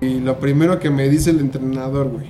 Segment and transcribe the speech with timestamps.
[0.00, 2.26] Y lo primero que me dice el entrenador, güey.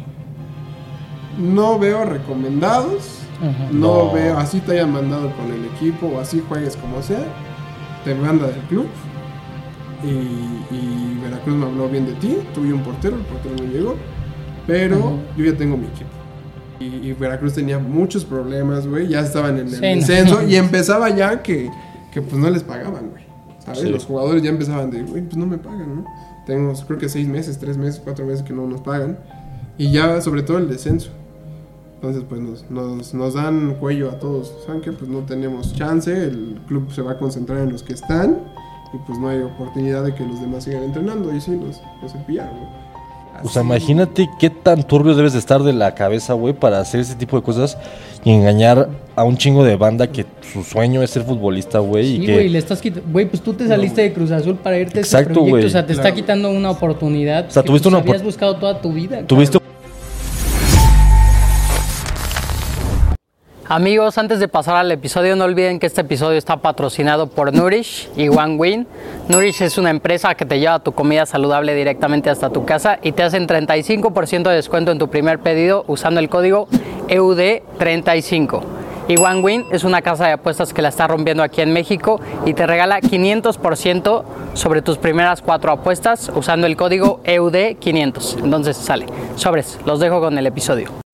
[1.39, 3.21] No veo recomendados.
[3.41, 3.69] Ajá.
[3.73, 4.13] No, No.
[4.13, 7.25] veo, así te hayan mandado con el equipo o así juegues como sea.
[8.05, 8.87] Te manda del club.
[10.05, 10.09] Y,
[10.75, 12.39] y Veracruz me habló bien de ti.
[12.55, 13.95] Tuve un portero, el portero no llegó.
[14.67, 15.09] Pero Ajá.
[15.37, 16.11] yo ya tengo mi equipo.
[16.79, 19.09] Y, y Veracruz tenía muchos problemas, güey.
[19.09, 19.87] Ya estaban en el Sí, no.
[19.89, 20.43] descenso.
[20.47, 21.71] Y empezaba ya que,
[22.13, 23.25] que pues no les pagaban, güey.
[23.59, 23.81] ¿Sabes?
[23.81, 23.89] Sí.
[23.89, 26.05] Los jugadores ya empezaban de, güey, pues no me pagan, ¿no?
[26.47, 29.19] Tengo creo que seis meses, tres meses, cuatro meses que no nos pagan.
[29.77, 31.11] Y ya sobre todo el descenso.
[31.97, 34.55] Entonces, pues nos, nos, dan cuello a todos.
[34.65, 34.93] ¿Saben qué?
[34.93, 36.13] Pues no tenemos chance.
[36.13, 38.39] El club se va a concentrar en los que están.
[38.93, 41.35] Y pues no hay oportunidad de que los demás sigan entrenando.
[41.35, 41.81] Y sí, nos,
[42.13, 42.55] cepillaron,
[43.45, 47.01] O sea, imagínate qué tan turbio debes de estar de la cabeza, güey, para hacer
[47.01, 47.77] ese tipo de cosas
[48.25, 52.07] y engañar a un chingo de banda que su sueño es ser futbolista, güey.
[52.17, 53.09] Sí, y que güey, le estás quitando.
[53.13, 55.51] Güey, pues tú te saliste de Cruz Azul para irte a ese Exacto, proyecto.
[55.51, 55.65] güey.
[55.65, 56.09] O sea, te Claro.
[56.09, 57.47] está quitando una oportunidad.
[57.49, 59.23] O sea, que, tuviste pues, una habías buscado toda tu vida.
[59.27, 59.59] tuviste
[63.69, 68.09] Amigos, antes de pasar al episodio, no olviden que este episodio está patrocinado por Nourish
[68.17, 68.87] y One Win.
[69.29, 73.11] Nourish es una empresa que te lleva tu comida saludable directamente hasta tu casa y
[73.11, 76.69] te hacen 35% de descuento en tu primer pedido usando el código
[77.09, 78.63] E EUD35.
[79.09, 82.21] Y One Win es una casa de apuestas que la está rompiendo aquí en México
[82.45, 84.23] y te regala 500%
[84.55, 88.45] sobre tus primeras cuatro apuestas usando el código E EUD500.
[88.45, 89.07] Entonces sale.
[89.35, 91.06] Sobres, los dejo con el episodio.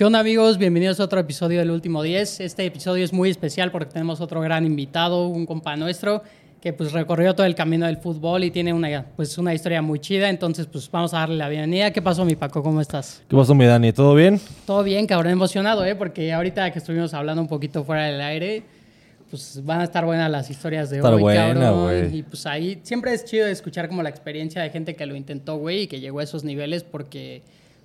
[0.00, 0.56] ¿Qué onda amigos?
[0.56, 2.40] Bienvenidos a otro episodio del Último 10.
[2.40, 6.22] Este episodio es muy especial porque tenemos otro gran invitado, un compa nuestro,
[6.62, 9.98] que pues recorrió todo el camino del fútbol y tiene una, pues, una historia muy
[9.98, 10.30] chida.
[10.30, 11.90] Entonces pues vamos a darle la bienvenida.
[11.90, 12.62] ¿Qué pasó mi Paco?
[12.62, 13.22] ¿Cómo estás?
[13.28, 13.92] ¿Qué pasó, mi Dani?
[13.92, 14.40] ¿Todo bien?
[14.64, 15.94] Todo bien, cabrón, emocionado, ¿eh?
[15.94, 18.62] Porque ahorita que estuvimos hablando un poquito fuera del aire,
[19.28, 21.82] pues van a estar buenas las historias de Estar hoy, buena, cabrón.
[21.82, 22.16] güey.
[22.16, 25.58] Y pues ahí siempre es chido escuchar como la experiencia de gente que lo intentó,
[25.58, 27.42] güey, y que llegó a esos niveles porque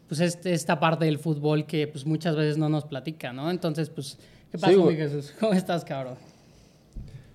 [0.07, 3.49] pues es esta parte del fútbol que pues muchas veces no nos platica, ¿no?
[3.49, 4.17] Entonces, pues,
[4.51, 4.95] ¿qué Sí, güey.
[4.95, 5.33] mi Jesús?
[5.39, 6.16] ¿Cómo estás, cabrón?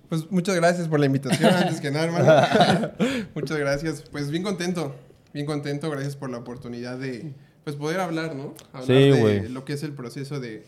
[0.09, 2.91] Pues muchas gracias por la invitación, antes que nada, hermano.
[3.35, 4.03] muchas gracias.
[4.11, 4.95] Pues bien contento,
[5.33, 5.89] bien contento.
[5.89, 7.33] Gracias por la oportunidad de
[7.63, 8.53] pues poder hablar, ¿no?
[8.73, 10.65] Hablar Sí, de lo que es el proceso de,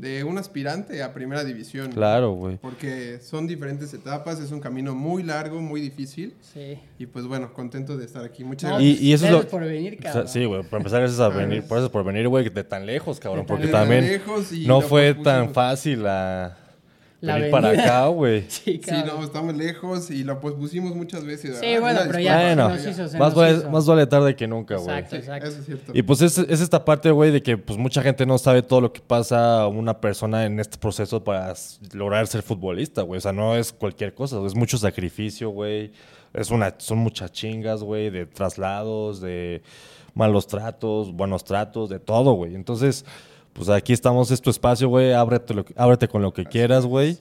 [0.00, 1.90] de un aspirante a primera división.
[1.92, 2.56] Claro, güey.
[2.58, 6.34] Porque son diferentes etapas, es un camino muy largo, muy difícil.
[6.40, 6.78] Sí.
[6.98, 8.44] Y pues bueno, contento de estar aquí.
[8.44, 9.00] Muchas No, gracias.
[9.00, 9.38] Y, y eso es lo...
[9.38, 10.28] Gracias por venir, O sea, cabrón.
[10.28, 13.44] sí, güey, para empezar, gracias a venir, gracias por venir, güey, de tan lejos, cabrón,
[13.44, 16.56] De porque De tan también lejos y no fue tan fácil La
[17.20, 18.44] venir para acá, güey.
[18.48, 21.58] Sí, Sí, no, estamos lejos y lo pospusimos muchas veces.
[21.58, 23.70] Sí, bueno, pero ya Bueno, nos hizo, se más nos vale, hizo.
[23.70, 24.88] más vale tarde que nunca, güey.
[24.98, 25.48] Exacto, exacto.
[25.48, 25.92] Eso es cierto.
[25.94, 28.80] Y pues es, es esta parte, güey, de que pues mucha gente no sabe todo
[28.80, 31.54] lo que pasa a una persona en este proceso para
[31.92, 33.18] lograr ser futbolista, güey.
[33.18, 35.92] O sea, no es cualquier cosa, es mucho sacrificio, güey.
[36.34, 39.62] Es una, son muchas chingas, güey, de traslados, de
[40.14, 42.54] malos tratos, buenos tratos, de todo, güey.
[42.54, 43.04] Entonces,
[43.58, 45.12] pues aquí estamos, es tu espacio, güey.
[45.12, 47.18] Ábrete, lo ábrete con lo que quieras, güey.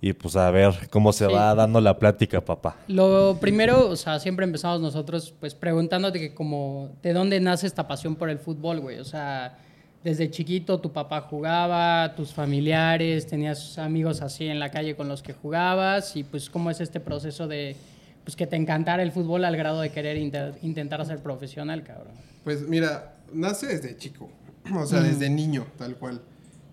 [0.00, 1.32] Y pues a ver cómo se Sí.
[1.32, 2.76] va dando la plática, papá.
[2.88, 7.88] Lo primero, o sea, siempre empezamos nosotros pues preguntándote que como, ¿de dónde nace esta
[7.88, 8.98] pasión por el fútbol, güey?
[8.98, 9.56] O sea,
[10.04, 15.22] desde chiquito tu papá jugaba, tus familiares, tenías amigos así en la calle con los
[15.22, 17.74] que jugabas y pues cómo es este proceso de,
[18.22, 22.12] pues que te encantara el fútbol al grado de querer inter- intentar ser profesional, cabrón.
[22.44, 24.28] Pues mira, nace desde chico,
[24.74, 26.22] o sea, desde niño, tal cual.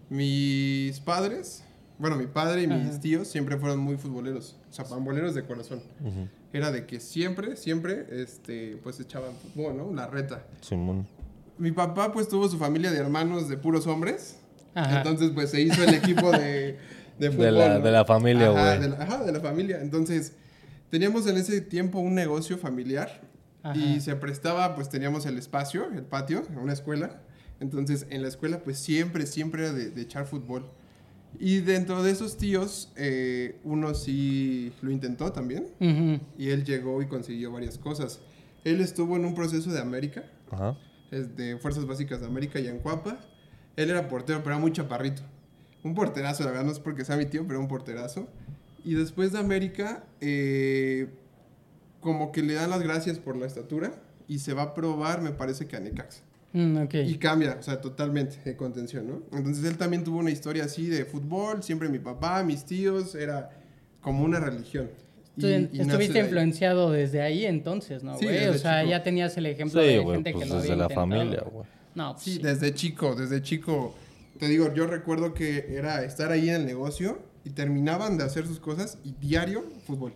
[0.09, 1.63] Mis padres,
[1.97, 2.99] bueno, mi padre y mis Ajá.
[2.99, 5.81] tíos siempre fueron muy futboleros, o sea, pamboleros de corazón.
[6.51, 9.91] Era de que siempre, siempre, este, pues echaban fútbol, ¿no?
[9.93, 10.45] La reta.
[10.61, 11.07] Simón.
[11.57, 14.37] Mi papá, pues, tuvo su familia de hermanos de puros hombres.
[14.75, 14.97] Ajá.
[14.97, 16.77] Entonces, pues, se hizo el equipo de,
[17.17, 17.57] de fútbol.
[17.57, 17.85] la- ¿no?
[17.85, 18.79] de la familia, güey.
[18.89, 19.79] de Ajá, de la familia.
[19.81, 20.33] Entonces,
[20.91, 23.21] teníamos en ese tiempo un negocio familiar.
[23.63, 23.75] Ajá.
[23.75, 27.21] Y se prestaba, pues, teníamos el espacio, el patio, una escuela.
[27.63, 30.69] Entonces, en la escuela, pues, siempre, siempre era de, de echar fútbol.
[31.39, 35.67] Y dentro de esos tíos, eh, uno sí lo intentó también.
[36.37, 38.21] Y él llegó y consiguió varias cosas.
[38.63, 40.25] Él estuvo en un proceso de América
[41.11, 43.19] es de Fuerzas Básicas de América y en Cuapa.
[43.75, 45.21] Él era portero, pero era muy chaparrito.
[45.83, 48.27] Un porterazo, la verdad, no es porque sea mi tío, pero un porterazo.
[48.83, 51.09] Y después de América, eh,
[51.99, 55.31] como que le dan las gracias por la estatura y se va a probar, me
[55.31, 56.21] parece que a Necaxa.
[56.53, 56.87] Mm.
[57.07, 59.23] Y cambia, o sea, totalmente de contención, ¿no?
[59.37, 63.49] Entonces él también tuvo una historia así de fútbol, siempre mi papá, mis tíos, era
[64.01, 64.89] como una religión.
[65.35, 66.25] Y- y estuviste de ahí.
[66.25, 68.45] influenciado desde ahí entonces, ¿no, Sí, güey?
[68.49, 68.91] o sea, chico.
[68.91, 71.09] ya tenías el ejemplo Sí, de güey, gente pues que lo desde había la intentado.
[71.09, 71.65] familia, güey.
[71.95, 72.39] No, pues Sí, sí.
[72.43, 73.95] desde chico, desde chico.
[74.37, 78.45] Te digo, yo recuerdo que era estar ahí en el negocio y terminaban de hacer
[78.45, 80.13] sus cosas y diario fútbol.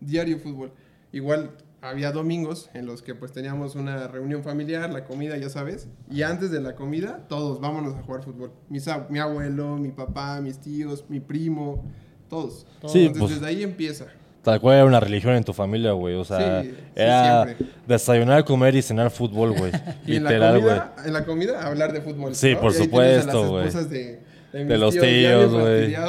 [0.00, 0.72] Diario fútbol.
[1.12, 1.50] Igual
[1.88, 5.88] había domingos en los que pues teníamos una reunión familiar, la comida, ya sabes.
[6.10, 8.52] Y antes de la comida, todos vámonos a jugar fútbol.
[8.68, 11.84] Mis mi abuelo, mi papá, mis tíos, mi primo,
[12.28, 12.66] todos.
[12.86, 14.06] Sí, Entonces pues- desde ahí empieza.
[14.42, 16.14] Tal cual era una religión en tu familia, güey.
[16.14, 17.66] O sea, Sí, sí, era siempre.
[17.88, 19.72] desayunar, comer y cenar fútbol, güey.
[20.06, 20.78] Y Literal, güey.
[20.78, 22.32] comida, en la comida, hablar de fútbol.
[22.36, 22.60] Sí, ¿no?
[22.60, 23.68] por Y supuesto, güey.
[23.70, 24.20] De,
[24.52, 25.96] de De los tíos, güey.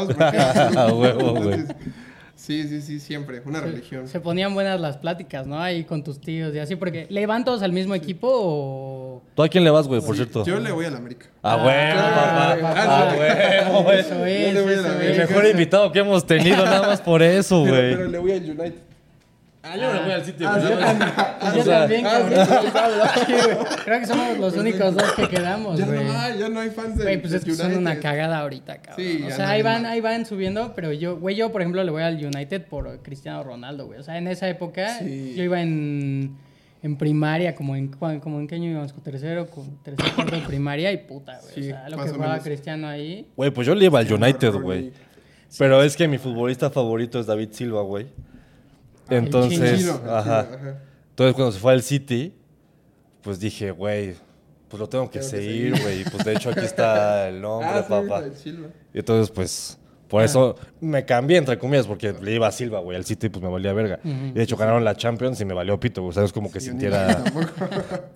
[2.48, 3.42] A Sí, sí, sí, siempre.
[3.46, 4.08] Una religión.
[4.08, 5.60] Se ponían buenas las pláticas, ¿no?
[5.60, 9.22] Ahí con tus tíos y así, porque ¿le van todos al mismo equipo o...?
[9.36, 10.46] ¿Tú a quién le vas, güey, por cierto?
[10.46, 11.26] Yo le voy al América.
[11.44, 12.58] A Ah, huevo, papá.
[12.64, 13.18] ah, A sí.
[13.20, 14.00] huevo, güey.
[14.00, 15.30] Eso Yo es, le voy a la eso El es.
[15.30, 17.96] mejor invitado que hemos tenido, nada más por eso, Pero, güey.
[17.96, 18.74] pero le voy al United.
[19.70, 22.46] Ah, yo no voy al sitio, Ah, Pues yo también, cabrón.
[23.26, 23.58] Sí, güey.
[23.86, 26.04] Creo que somos los únicos dos que quedamos, Ya güey.
[26.06, 28.40] no hay, ya no hay fans de Güey, pues es que del son una cagada
[28.40, 29.06] ahorita, cabrón.
[29.06, 31.62] Sí, o ya sea, no ahí van, ahí van subiendo, pero yo, güey, yo por
[31.62, 34.00] ejemplo le voy al United por Cristiano Ronaldo, güey.
[34.00, 35.34] O sea, en esa época Sí.
[35.36, 36.38] yo iba en,
[36.84, 40.42] en primaria, como en, como en qué año íbamos, con tercero, con tercer, cuarto de
[40.44, 41.54] primaria y puta, güey.
[41.56, 42.44] Sí, o sea, lo que jugaba menos.
[42.46, 43.28] Cristiano ahí.
[43.36, 44.92] Güey, pues yo le iba al United, güey.
[45.58, 48.08] Pero es que mi futbolista favorito es David Silva, güey.
[49.10, 50.48] El Entonces, ajá.
[51.10, 52.34] Entonces cuando se fue al City,
[53.22, 54.16] pues dije, güey,
[54.70, 56.04] pues lo tengo que Tengo seguir, güey.
[56.04, 58.24] Pues de hecho aquí está el nombre, Ah, papá.
[58.94, 59.78] Y entonces, pues,
[60.08, 62.96] por eso me cambié, entre comillas, porque le iba a Silva, güey.
[62.98, 64.00] Al City, pues me valía verga.
[64.04, 66.12] Y de hecho ganaron la Champions y me valió pito, güey.
[66.12, 67.24] O sea, es como que Sí, sintiera...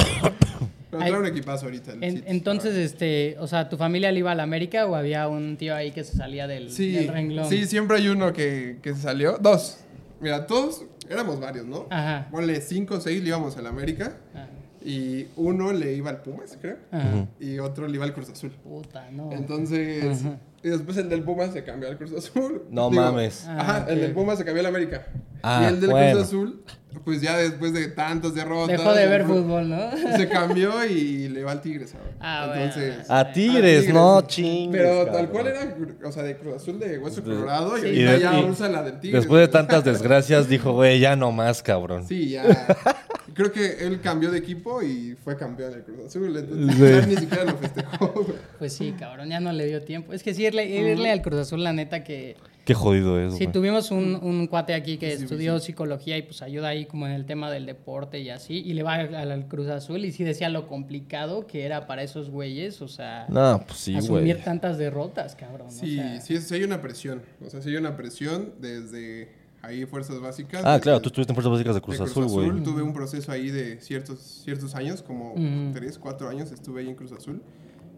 [0.91, 1.11] Pero Ay.
[1.13, 1.93] un equipazo ahorita.
[1.93, 2.23] el En- City.
[2.27, 5.91] entonces, este, o sea, ¿tu familia le iba al América o había un tío ahí
[5.91, 7.47] que se salía del, Sí, del renglón?
[7.47, 9.37] sí, siempre hay uno que, que se salió.
[9.39, 9.77] Dos.
[10.21, 11.87] Mira, todos éramos varios, ¿no?
[11.89, 12.27] Ajá.
[12.31, 14.13] Ponle cinco o seis le íbamos al América.
[14.35, 14.47] Ah,
[14.83, 16.77] Y uno le iba al Pumas, creo.
[16.91, 17.27] ajá.
[17.39, 18.51] Y otro le iba al Cruz Azul.
[18.51, 19.31] Puta, no.
[19.31, 20.23] Entonces,
[20.63, 22.63] y después el del Pumas se cambió al Cruz Azul.
[22.69, 23.47] No mames.
[23.47, 24.01] Ajá, Ah, el ok.
[24.03, 25.07] del Pumas se cambió al América.
[25.43, 26.11] Ah, y el del bueno.
[26.17, 26.63] Cruz Azul,
[27.05, 28.77] pues ya después de tantas derrotas.
[28.77, 29.91] Dejó de ver fútbol, ¿no?
[30.17, 32.11] Se cambió y le va al Tigres ahora.
[32.19, 32.93] Ah, bueno.
[33.09, 34.81] A Tigres, no chingues.
[34.81, 37.87] Pero tal cual era, o sea, de Cruz Azul de Hueso De- Colorado y Sí.
[38.03, 39.21] de- ya y usa la del Tigres.
[39.21, 42.05] Después de tantas desgracias, dijo, güey, ya no más, cabrón.
[42.07, 42.43] Sí, ya.
[43.33, 46.35] Creo que él cambió de equipo y fue campeón del Cruz Azul.
[46.37, 47.09] Entonces, Sí.
[47.09, 48.07] ni siquiera lo festejó.
[48.11, 48.37] güey.
[48.59, 50.11] Pues sí, cabrón, ya no le dio tiempo.
[50.11, 52.35] Es que sí, irle, irle al Cruz Azul, la neta que...
[52.71, 56.41] Qué jodido es, Sí, tuvimos un, un cuate aquí que Sí, estudió psicología y pues
[56.41, 58.55] ayuda ahí como en el tema del deporte y así.
[58.65, 62.03] Y le va al, al Cruz Azul y sí decía lo complicado que era para
[62.03, 63.25] esos güeyes, o sea...
[63.29, 64.43] No, pues sí, asumir güey.
[64.45, 65.67] tantas derrotas, cabrón.
[65.67, 67.21] o Sí, sea, sí, sí hay una presión.
[67.45, 69.29] O sea, sí hay una presión desde
[69.61, 70.61] ahí Fuerzas Básicas.
[70.65, 72.63] Ah, claro, el- tú estuviste en Fuerzas Básicas de de Cruz Azul, güey.
[72.63, 75.71] Tuve un proceso ahí de ciertos, ciertos años, como Ujú.
[75.73, 77.41] tres, cuatro años estuve ahí en Cruz Azul.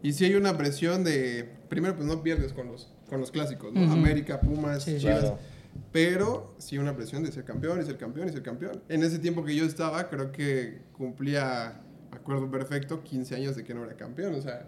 [0.01, 3.73] Y sí hay una presión de, primero pues no pierdes con los, con los clásicos,
[3.73, 3.91] ¿no?
[3.91, 4.97] América, Pumas, Sí.
[4.97, 5.19] Chivas.
[5.19, 5.39] Claro.
[5.91, 8.81] Pero sí una presión de ser campeón y ser campeón y ser campeón.
[8.89, 13.73] En ese tiempo que yo estaba, creo que cumplía, acuerdo perfecto, 15 años de que
[13.73, 14.35] no era campeón.
[14.35, 14.67] O sea,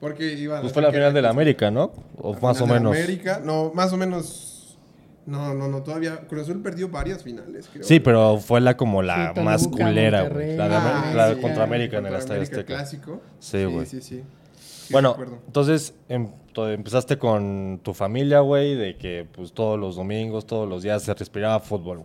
[0.00, 1.92] porque iba a Pues fue la final de la América, ¿no?
[2.18, 2.94] O más o menos.
[2.94, 4.78] América, no, más o menos.
[5.24, 6.26] No, no, no, todavía.
[6.26, 7.84] Cruz Azul perdió varias finales, creo.
[7.84, 10.56] Sí, pero fue la como la Sí, más culera, güey.
[10.56, 12.76] La de Ah, América- la de sí, contra América en el Estadio América Azteca.
[12.76, 13.22] clásico.
[13.38, 13.86] Sí, güey.
[13.86, 14.22] Sí, sí, sí.
[14.60, 20.46] Sí, Bueno, entonces em- empezaste con tu familia, güey, de que pues todos los domingos,
[20.46, 22.02] todos los días se respiraba fútbol.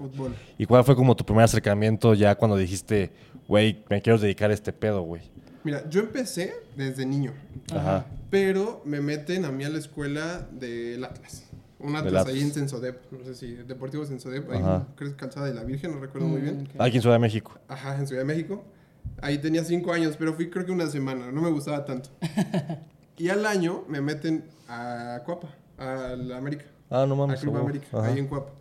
[0.58, 3.12] ¿Y cuál fue como tu primer acercamiento ya cuando dijiste,
[3.48, 5.22] güey, me quiero dedicar a este pedo, güey?
[5.64, 7.34] Mira, yo empecé desde niño.
[7.72, 8.06] Ajá.
[8.30, 11.44] Pero me meten a mí a la escuela del Atlas.
[11.80, 12.28] Un Atlas Atlas.
[12.28, 13.12] ahí en Sensodep.
[13.12, 14.50] No sé si Deportivo Sensodep.
[14.52, 14.62] Ahí
[14.96, 16.68] creo que Calzada de la Virgen, no recuerdo muy bien.
[16.80, 17.60] Aquí en Ciudad de México.
[17.68, 18.64] Ajá, en Ciudad de México.
[19.22, 21.32] Ahí tenía cinco años, pero fui creo que una semana.
[21.32, 22.10] No me gustaba tanto.
[23.18, 26.66] y al año me meten a Cuapa, a la América.
[26.90, 27.40] Ah, no A mames.
[27.42, 27.66] Club huevo.
[27.68, 28.08] América, Ajá.
[28.08, 28.52] ahí en Cuapa.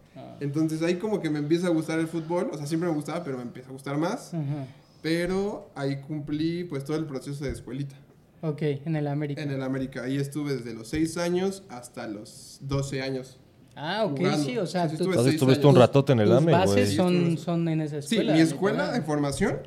[0.40, 2.48] Entonces ahí como que me empieza a gustar el fútbol.
[2.52, 4.32] O sea, siempre me gustaba, pero me empieza a gustar más.
[4.34, 4.66] Ajá.
[5.02, 7.94] Pero ahí cumplí pues todo el proceso de escuelita.
[8.42, 9.42] Ok, en el América.
[9.42, 10.02] En el América.
[10.04, 13.38] Ahí estuve desde los 6 años hasta los 12 años.
[13.74, 14.44] Ah, ok, jugando.
[14.44, 16.86] sí, o sea, Sí, tú- Entonces estuviste un ratote en el AME, bases güey.
[16.86, 18.32] Sí, son, son en esa Sí, escuela.
[18.32, 18.44] mi ¿no?
[18.44, 18.92] escuela Ah.
[18.92, 19.58] de formación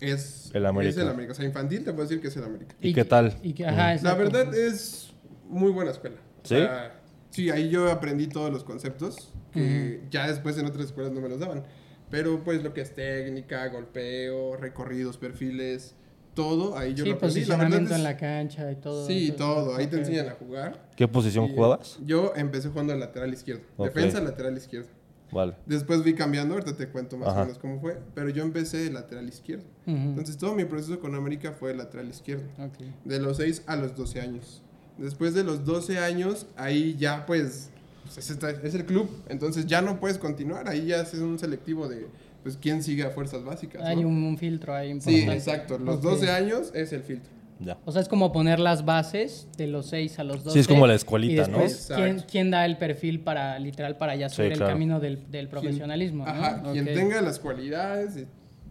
[0.00, 0.90] es El América.
[0.90, 1.32] Es el América.
[1.32, 2.74] O sea, infantil te puedo decir que es el América.
[2.80, 3.36] ¿Y qué tal?
[3.42, 5.12] y que- ajá, La verdad es
[5.48, 6.16] muy buena escuela.
[6.42, 6.56] O ¿Sí?
[6.56, 11.20] sea, sí, ahí yo aprendí todos los conceptos que ya después en otras escuelas no
[11.20, 11.64] me los daban.
[12.10, 15.94] Pero pues lo que es técnica, golpeo, recorridos, perfiles,
[16.34, 17.40] todo, ahí yo sí, lo aprendí.
[17.40, 19.06] La posicionamiento es- en la cancha y todo.
[19.06, 19.36] Sí, eso.
[19.36, 19.76] todo.
[19.76, 20.00] Ahí te Ok.
[20.02, 20.88] enseñan a jugar.
[20.96, 21.98] ¿Qué posición Y, jugabas?
[22.04, 23.62] Yo empecé jugando al lateral izquierdo.
[23.76, 23.86] Ok.
[23.94, 24.88] Defensa, lateral izquierdo.
[25.32, 25.54] Vale.
[25.66, 27.42] Después vi cambiando, ahorita te cuento más Ajá.
[27.42, 27.98] o menos cómo fue.
[28.14, 29.64] Pero yo empecé de lateral izquierdo.
[29.86, 32.44] Entonces todo mi proceso con América fue de lateral izquierdo.
[32.58, 32.78] Ok.
[33.04, 34.62] De los 6 a los 12 años.
[34.98, 37.70] Después de los 12 años, ahí ya pues
[38.04, 41.38] pues, es, esta- es el club, entonces ya no puedes continuar, ahí ya es un
[41.38, 42.08] selectivo de
[42.42, 43.82] pues quién sigue a fuerzas básicas.
[43.82, 44.08] Hay ¿no?
[44.08, 45.32] un, un filtro ahí Sí, importante.
[45.34, 46.02] exacto, los Ok.
[46.02, 47.30] 12 años es el filtro.
[47.60, 47.76] Ya.
[47.84, 50.54] O sea, es como poner las bases de los 6 a los 12.
[50.54, 51.58] Sí, es como la escuelita, y ¿no?
[51.58, 52.28] después, ¿quién, Exacto.
[52.30, 54.66] quién da el perfil para, literal, para ya Sí, subir claro.
[54.66, 56.24] el camino del, del profesionalismo?
[56.24, 56.30] ¿no?
[56.30, 58.26] Ajá, quien tenga las cualidades eh,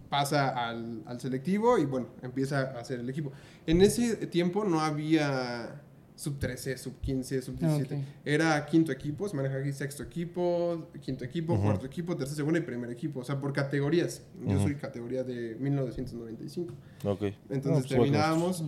[0.10, 3.32] pasa al, al selectivo y bueno, empieza a hacer el equipo.
[3.68, 5.82] En ese tiempo no había
[6.20, 7.96] sub 13, sub 15, sub 17.
[7.96, 8.02] Ok.
[8.26, 12.62] Era quinto equipo, se maneja aquí sexto equipo, quinto equipo, cuarto equipo, tercer, segundo y
[12.62, 13.22] primer equipo.
[13.22, 14.22] O sea, por categorías.
[14.46, 16.74] Yo soy categoría de 1995.
[17.06, 17.22] Ok.
[17.50, 18.64] Entonces No, pues, terminábamos.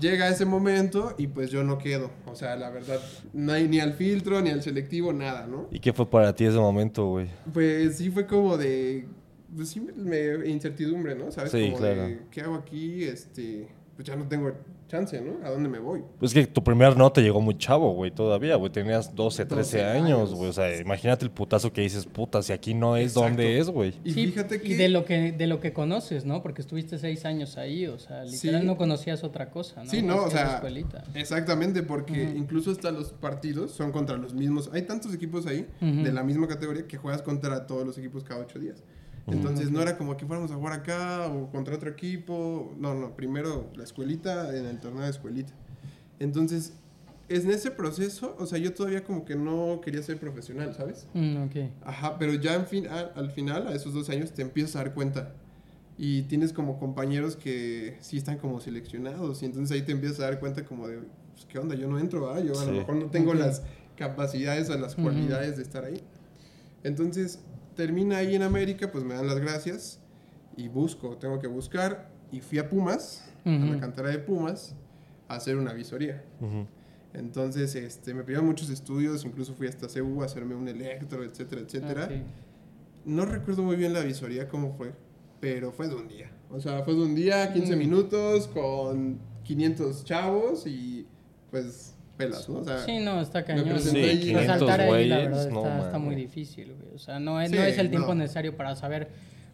[0.00, 2.10] Llega ese momento y pues yo no quedo.
[2.24, 3.00] O sea, la verdad,
[3.34, 5.68] no hay ni al filtro, ni al selectivo, nada, ¿no?
[5.70, 7.28] ¿Y qué fue para ti ese momento, güey?
[7.52, 9.06] Pues sí fue como de.
[9.54, 9.92] Pues sí, me,
[10.38, 11.30] me- incertidumbre, ¿no?
[11.30, 11.52] ¿Sabes?
[11.52, 12.06] Sí, como claro.
[12.06, 13.04] de, ¿qué hago aquí?
[13.04, 13.68] Este.
[13.94, 14.50] Pues ya no tengo
[14.92, 15.44] chance, ¿no?
[15.46, 16.02] ¿A dónde me voy?
[16.18, 18.70] Pues que tu primer no te llegó muy chavo, güey, todavía, güey.
[18.70, 20.34] Tenías 12, 13 12 años, años.
[20.34, 20.50] güey.
[20.50, 23.28] O sea, imagínate el putazo que dices, puta, si aquí no es, Exacto.
[23.28, 23.94] ¿dónde es, güey?
[24.04, 24.68] Y Sí, fíjate que.
[24.68, 26.42] y de lo que de lo que conoces, ¿no?
[26.42, 28.66] Porque estuviste seis años ahí, o sea, literal Sí.
[28.66, 29.90] no conocías otra cosa, ¿no?
[29.90, 31.02] Sí, no, o sea, escuelita.
[31.14, 34.68] exactamente, porque incluso hasta los partidos son contra los mismos.
[34.72, 38.40] Hay tantos equipos ahí de la misma categoría que juegas contra todos los equipos cada
[38.42, 38.82] ocho días.
[39.28, 42.74] Entonces no era como que fuéramos a jugar acá o contra otro equipo.
[42.78, 45.52] No, no, primero la escuelita en el torneo de escuelita.
[46.18, 46.72] Entonces,
[47.28, 51.06] en ese proceso, o sea, yo todavía como que no quería ser profesional, ¿sabes?
[51.14, 51.56] Mm, ok.
[51.84, 54.80] Ajá, pero ya en fin, al, al final, a esos dos años, te empiezas a
[54.80, 55.32] dar cuenta.
[55.96, 59.42] Y tienes como compañeros que sí están como seleccionados.
[59.42, 60.98] Y entonces ahí te empiezas a dar cuenta como de,
[61.32, 61.74] pues, ¿qué onda?
[61.76, 62.40] Yo no entro, ¿ah?
[62.40, 62.70] Yo a Sí.
[62.70, 63.38] lo mejor no tengo Ok.
[63.38, 63.62] las
[63.96, 65.02] capacidades o las Ujú.
[65.02, 66.02] cualidades de estar ahí.
[66.82, 67.38] Entonces,
[67.74, 70.00] termina ahí en América, pues me dan las gracias
[70.56, 72.10] y busco, tengo que buscar.
[72.30, 74.74] Y fui a Pumas, a la cantera de Pumas,
[75.28, 76.24] a hacer una visoría.
[77.14, 81.60] Entonces, este, me pidieron muchos estudios, incluso fui hasta CU a hacerme un electro, etcétera,
[81.62, 82.08] etcétera.
[83.04, 84.92] No recuerdo muy bien la visoría cómo fue,
[85.40, 86.30] pero fue de un día.
[86.50, 87.78] O sea, fue de un día, 15 Mm.
[87.78, 91.06] minutos, con 500 chavos y
[91.50, 91.91] pues
[92.24, 92.58] pelas, ¿no?
[92.58, 93.78] O sea, Sí, no, está cañón.
[93.80, 96.94] Sí, 500 Resaltar ahí, la güeyes, verdad, no, está, está muy difícil, güey.
[96.94, 98.14] O sea, no es, Sí, no es el tiempo no.
[98.16, 99.08] necesario para saber,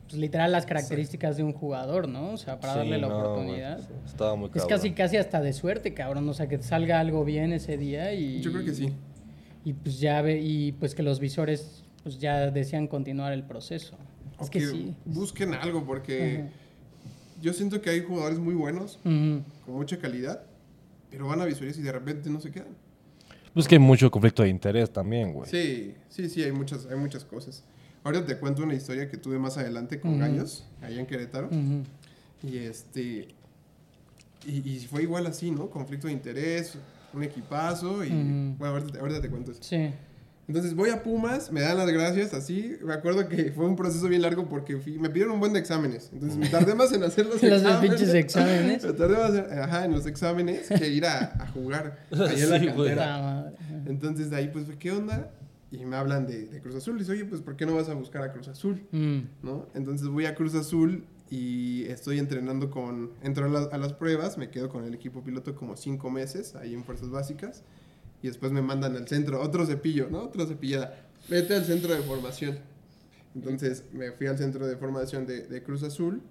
[0.09, 2.31] pues, literal, las características de un jugador, ¿no?
[2.33, 3.19] O sea, para Sí, darle la güey.
[3.21, 3.81] oportunidad.
[4.07, 4.69] Estaba muy Es cabrón.
[4.69, 6.29] casi, casi hasta de suerte, cabrón.
[6.29, 8.41] O sea, que te salga algo bien ese día y...
[8.41, 8.93] yo creo que sí.
[9.65, 13.97] Y pues ya ve, y pues que los visores pues ya decían continuar el proceso.
[14.41, 14.95] Es que sí.
[15.05, 16.49] busquen algo porque Ajá.
[17.43, 19.43] yo siento que hay jugadores muy buenos, Ujú.
[19.67, 20.41] con mucha calidad,
[21.11, 22.69] pero van a visorías y de repente no se quedan.
[23.55, 25.51] Pues que hay mucho conflicto de interés también, güey.
[25.51, 27.65] Sí, sí, sí, hay muchas, hay muchas cosas.
[28.05, 30.21] Ahorita te cuento una historia que tuve más adelante con Ujú.
[30.21, 31.51] Gallos, allá en Querétaro.
[32.43, 33.29] Y este.
[34.47, 35.69] Y, y fue igual así, ¿no?
[35.69, 36.79] Conflicto de interés,
[37.13, 38.05] un equipazo.
[38.05, 39.63] Y bueno, ahorita, ahorita te cuento eso.
[39.63, 39.91] Sí.
[40.49, 42.77] Entonces voy a Pumas, me dan las gracias, así.
[42.83, 45.59] Me acuerdo que fue un proceso bien largo porque fui- me pidieron un buen de
[45.61, 46.09] exámenes.
[46.13, 47.81] Entonces me tardé más en hacer los, Los exámenes.
[47.91, 48.85] pinches exámenes.
[48.87, 52.51] Me tardé más en, ajá, en los exámenes que ir a, a jugar ahí en
[52.51, 53.19] la cantera.
[53.21, 53.57] Madre.
[53.87, 55.31] Entonces de ahí, pues, ¿qué onda?
[55.71, 56.97] Y me hablan de, de Cruz Azul.
[56.97, 58.81] Y dice, oye, pues, ¿por qué no vas a buscar a Cruz Azul?
[58.91, 59.19] Mm.
[59.43, 59.67] ¿no?
[59.75, 63.11] Entonces voy a Cruz Azul y estoy entrenando con...
[63.23, 66.55] Entro a, la- a las pruebas, me quedo con el equipo piloto como cinco meses
[66.55, 67.65] ahí en Fuerzas Básicas
[68.23, 70.25] y después me mandan al centro, otro cepillo, ¿no?
[70.25, 71.07] Otra cepillada.
[71.29, 72.59] Vete al centro de formación.
[73.35, 76.23] Entonces me fui al centro de formación de, de Cruz Azul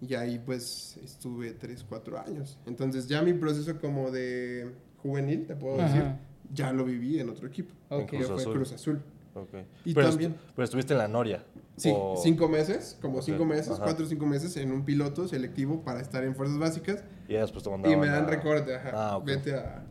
[0.00, 2.58] y ahí pues estuve 3, 4 años.
[2.66, 5.86] Entonces ya mi proceso como de juvenil, te puedo Ajá.
[5.86, 6.04] decir,
[6.52, 7.74] ya lo viví en otro equipo.
[7.88, 8.10] Ok.
[8.10, 8.52] Que Cruz fue Azul.
[8.54, 9.02] Cruz Azul.
[9.34, 9.48] Ok.
[9.86, 11.42] Y pero, también- estu- pero estuviste en la Noria.
[11.76, 13.84] Sí, o- cinco meses, como Ok, cinco meses, ajá.
[13.84, 17.64] cuatro o cinco meses en un piloto selectivo para estar en fuerzas básicas Y después
[17.64, 19.24] te y mandaban me dan a- recorte, ajá, Ah, ok.
[19.24, 19.82] vete a,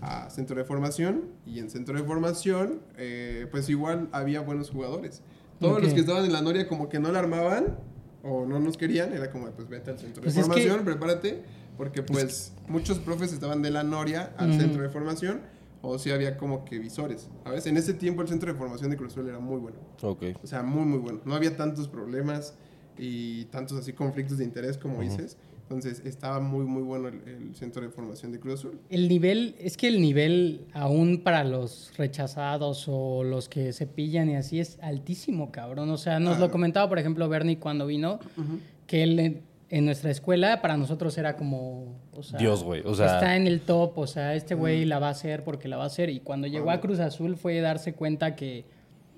[0.00, 5.22] a centro de formación y en centro de formación eh, pues igual había buenos jugadores.
[5.60, 5.84] Todos Ok.
[5.84, 7.76] los que estaban en la Noria como que no la armaban
[8.22, 10.84] o no nos querían, era como pues vete al centro Pues de es que- formación,
[10.84, 11.42] prepárate,
[11.76, 14.60] porque pues muchos profes estaban de la Noria al Ujú.
[14.60, 15.40] centro de formación
[15.82, 17.28] o si había como que visores.
[17.44, 19.78] A veces en ese tiempo el centro de formación de Cruz era muy bueno.
[20.02, 20.22] Ok.
[20.42, 21.20] O sea, muy, muy bueno.
[21.24, 22.54] No había tantos problemas
[22.96, 25.02] y tantos así conflictos de interés como Ujú.
[25.02, 25.36] dices.
[25.68, 28.78] Entonces, estaba muy, muy bueno el, el centro de formación de Cruz Azul.
[28.88, 34.30] El nivel, es que el nivel aún para los rechazados o los que se pillan
[34.30, 35.90] y así es altísimo, cabrón.
[35.90, 38.18] O sea, nos lo comentaba, por ejemplo, Bernie cuando vino,
[38.86, 41.98] que él en, en nuestra escuela para nosotros era como...
[42.14, 44.98] O sea, Dios, güey, o sea- Está en el top, o sea, este güey la
[44.98, 46.08] va a hacer porque la va a hacer.
[46.08, 46.80] Y cuando llegó a.
[46.80, 48.64] Cruz Azul fue darse cuenta que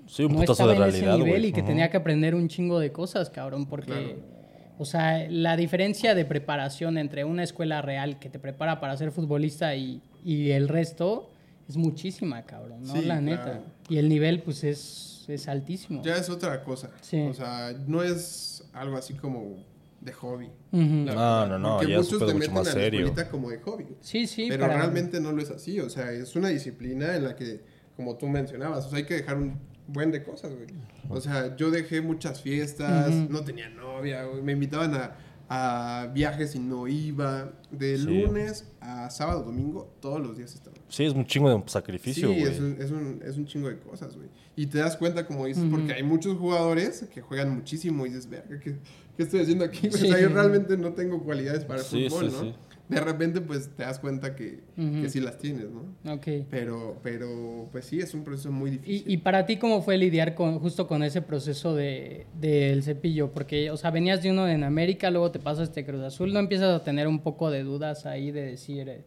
[0.07, 2.35] Sí, un no putazo estaba de en realidad, ese nivel y que tenía que aprender
[2.35, 4.40] un chingo de cosas, cabrón, porque, Claro.
[4.81, 9.13] O sea, la diferencia de preparación entre una escuela real que te prepara para ser
[9.13, 11.31] futbolista y, y el resto
[11.69, 12.93] es muchísima, cabrón, ¿no?
[12.95, 13.23] Sí, la claro.
[13.23, 13.61] neta.
[13.91, 16.03] Y el nivel, pues, es, es altísimo.
[16.03, 16.91] Ya es otra cosa.
[17.03, 17.21] Sí.
[17.21, 19.65] O sea, no es algo así como
[20.01, 20.49] de hobby.
[20.73, 21.47] No, verdad.
[21.49, 23.01] no, no, Porque ya es muchos te mucho meten más a la serio.
[23.07, 23.87] escuelita como de hobby.
[24.01, 25.79] Sí, sí, pero para- realmente no lo es así.
[25.79, 27.61] O sea, es una disciplina en la que,
[27.97, 29.61] como tú mencionabas, o sea, hay que dejar un
[29.93, 30.67] buen de cosas, güey.
[31.09, 34.43] O sea, yo dejé muchas fiestas, no tenía novia, güey.
[34.43, 35.17] Me invitaban a,
[35.49, 37.53] a viajes y no iba.
[37.71, 38.05] De Sí.
[38.05, 40.77] lunes a sábado, domingo, todos los días estaba.
[40.89, 42.53] Sí, es un chingo de sacrificio, Sí, güey.
[42.53, 44.29] es un, es, un, es un chingo de cosas, güey.
[44.57, 48.29] Y te das cuenta, como dices, porque hay muchos jugadores que juegan muchísimo y dices,
[48.29, 48.77] verga, ¿qué,
[49.17, 49.89] qué estoy haciendo aquí?
[49.91, 50.07] Sí.
[50.07, 52.70] O sea, yo realmente no tengo cualidades para el Sí, fútbol, sí, ¿no?
[52.91, 56.13] De repente, pues, te das cuenta que, que sí las tienes, ¿no?
[56.13, 56.27] Ok.
[56.51, 59.05] Pero, pero, pues sí, es un proceso muy difícil.
[59.09, 63.31] Y, y para ti, ¿cómo fue lidiar con justo con ese proceso de, del cepillo?
[63.33, 66.41] Porque, o sea, venías de uno en América, luego te pasas este Cruz Azul, ¿no
[66.41, 69.05] empiezas a tener un poco de dudas ahí de decir, eh,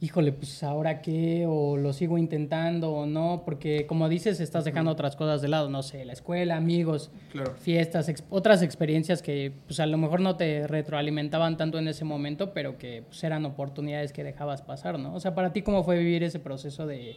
[0.00, 3.42] híjole, pues ahora qué, o lo sigo intentando o no?
[3.44, 7.54] Porque, como dices, estás dejando otras cosas de lado, no sé, la escuela, amigos, Claro.
[7.60, 12.04] fiestas, ex- otras experiencias que, pues a lo mejor no te retroalimentaban tanto en ese
[12.04, 15.14] momento, pero que pues, eran oportunidades que dejabas pasar, ¿no?
[15.14, 17.16] O sea, para ti, ¿cómo fue vivir ese proceso de...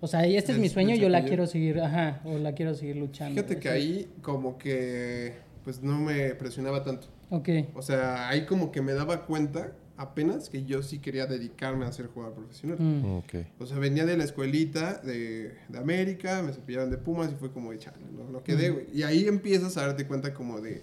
[0.00, 2.96] O sea, este es mi sueño, yo la quiero seguir, ajá, o la quiero seguir
[2.96, 3.36] luchando.
[3.40, 7.06] Fíjate que ahí como que, pues, no me presionaba tanto.
[7.30, 11.84] Ok, O sea, ahí como que me daba cuenta apenas que yo sí quería dedicarme
[11.84, 12.78] a ser jugador profesional.
[12.80, 13.34] mm, Ok.
[13.60, 17.52] O sea, venía de la escuelita de, de América, me cepillaron de Pumas y fue
[17.52, 18.86] como de chale, no, no quedé, güey.
[18.92, 20.82] Y ahí empiezas a darte cuenta como de,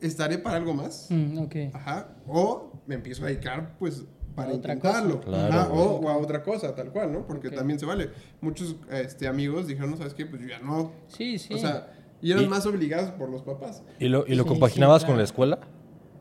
[0.00, 1.06] ¿estaré para algo más?
[1.10, 1.56] mm, ok.
[1.74, 2.08] Ajá.
[2.26, 5.20] O me empiezo a dedicar, pues, para intentarlo.
[5.20, 7.26] Claro, Ajá, o, o a otra cosa, tal cual, ¿no?
[7.26, 7.54] Porque Ok.
[7.54, 8.10] también se vale.
[8.40, 10.24] Muchos este, amigos dijeron, ¿sabes qué?
[10.26, 10.92] Pues yo ya no.
[11.08, 11.52] Sí, sí.
[11.54, 13.82] O sea, y eran Y- más obligados por los papás.
[13.98, 15.18] ¿Y lo, y lo Sí, compaginabas sí, con claro.
[15.18, 15.58] la escuela?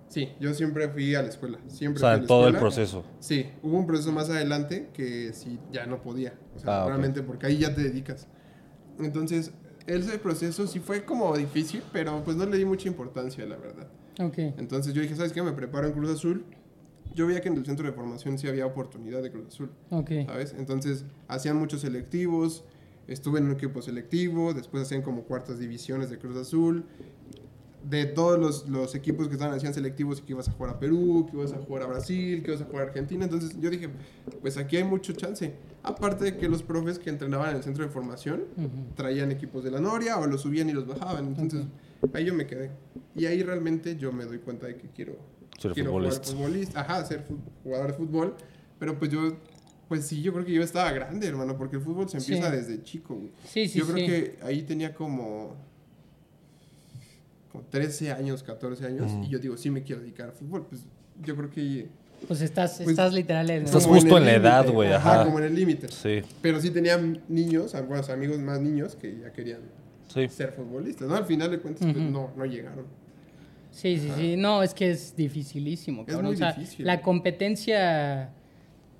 [0.09, 1.59] Sí, yo siempre fui a la escuela.
[1.67, 2.59] Siempre O sea, fui a en la todo el escuela.
[2.59, 3.05] proceso.
[3.19, 6.33] Sí, hubo un proceso más adelante que sí, ya no podía.
[6.55, 8.27] O sea, Ah, realmente porque ahí ya te dedicas.
[8.99, 9.51] Entonces,
[9.87, 13.87] ese proceso sí fue como difícil, pero pues no le di mucha importancia, la verdad.
[14.19, 14.37] ok.
[14.57, 15.41] Entonces yo dije, ¿sabes qué?
[15.41, 16.43] Me preparo en Cruz Azul.
[17.15, 20.11] Yo veía que en el centro de formación sí había oportunidad de Cruz Azul, Ok.
[20.27, 20.53] ¿sabes?
[20.57, 22.63] Entonces hacían muchos selectivos,
[23.07, 26.85] estuve en un equipo selectivo, después hacían como cuartas divisiones de Cruz Azul.
[27.87, 31.25] De todos los, los equipos que estaban hacían selectivos, que ibas a jugar a Perú,
[31.29, 33.23] que ibas a jugar a Brasil, que ibas a jugar a Argentina.
[33.23, 33.89] Entonces yo dije,
[34.41, 35.53] pues aquí hay mucho chance.
[35.83, 38.43] Aparte de que los profes que entrenaban en el centro de formación
[38.95, 41.27] traían equipos de la Noria o los subían y los bajaban.
[41.27, 41.65] Entonces
[42.13, 42.71] ahí yo me quedé.
[43.15, 45.15] Y ahí realmente yo me doy cuenta de que quiero,
[45.57, 46.23] Ser quiero futbolista.
[46.31, 46.81] jugar futbolista.
[46.81, 47.25] Ajá, ser
[47.63, 48.35] jugador de fútbol.
[48.77, 49.37] Pero pues yo,
[49.87, 52.55] pues sí, yo creo que yo estaba grande, hermano, porque el fútbol se empieza Sí.
[52.57, 53.15] desde chico.
[53.15, 53.31] güey.
[53.45, 55.55] Sí, sí, yo creo que ahí tenía como,
[57.51, 59.11] como 13 años, 14 años.
[59.23, 60.65] Y yo digo, sí me quiero dedicar al fútbol.
[60.67, 60.85] Pues
[61.23, 61.87] yo creo que...
[62.27, 63.63] Pues estás, Pues, estás literal en...
[63.63, 65.25] Estás justo el en la edad, güey, Ajá, ajá.
[65.25, 65.87] como en el límite.
[65.89, 69.61] Sí, Pero sí tenía niños, algunos amigos más niños que ya querían
[70.13, 70.27] sí.
[70.27, 71.15] ser futbolistas, ¿no?
[71.15, 72.85] Al final de cuentas, pues, no, no llegaron.
[73.71, 74.35] Sí, sí, sí.
[74.35, 76.01] No, es que es dificilísimo.
[76.01, 76.25] Es cabrón.
[76.25, 76.85] muy o sea, difícil.
[76.85, 78.31] La competencia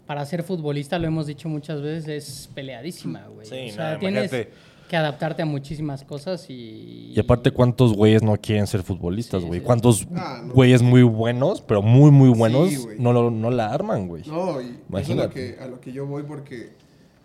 [0.05, 3.45] para ser futbolista, lo hemos dicho muchas veces, es peleadísima, güey.
[3.45, 4.51] Sí, o sea, no, tienes imagínate.
[4.89, 7.13] Que adaptarte a muchísimas cosas y...
[7.15, 9.61] Y aparte, ¿cuántos güeyes no quieren ser futbolistas, güey?
[9.61, 9.65] sí.
[9.65, 10.53] ¿Cuántos Ah, no.
[10.53, 14.23] güeyes muy buenos, pero muy, muy buenos, Sí, no, lo- no la arman, güey?
[14.27, 15.33] No, y eso es a lo, Imagínate.
[15.55, 16.71] que, a lo que yo voy porque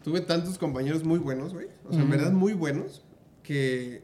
[0.04, 1.66] tuve tantos compañeros muy buenos, güey.
[1.88, 3.02] O sea, en verdad muy buenos,
[3.42, 4.02] que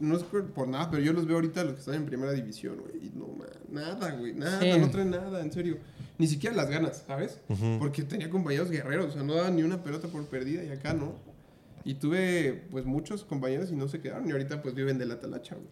[0.00, 2.76] no es por nada, pero yo los veo ahorita los que están en primera división,
[2.80, 3.06] güey.
[3.06, 3.44] Y no, ma-
[3.80, 4.78] nada, güey, nada, Sí.
[4.80, 5.76] no traen nada, en serio.
[6.18, 7.40] Ni siquiera las ganas, ¿sabes?
[7.80, 10.92] Porque tenía compañeros guerreros, o sea, no daban ni una pelota por perdida y acá
[10.94, 11.14] no.
[11.84, 14.28] Y tuve, pues, muchos compañeros y no se quedaron.
[14.28, 15.66] Y ahorita, pues, viven de la talacha, güey.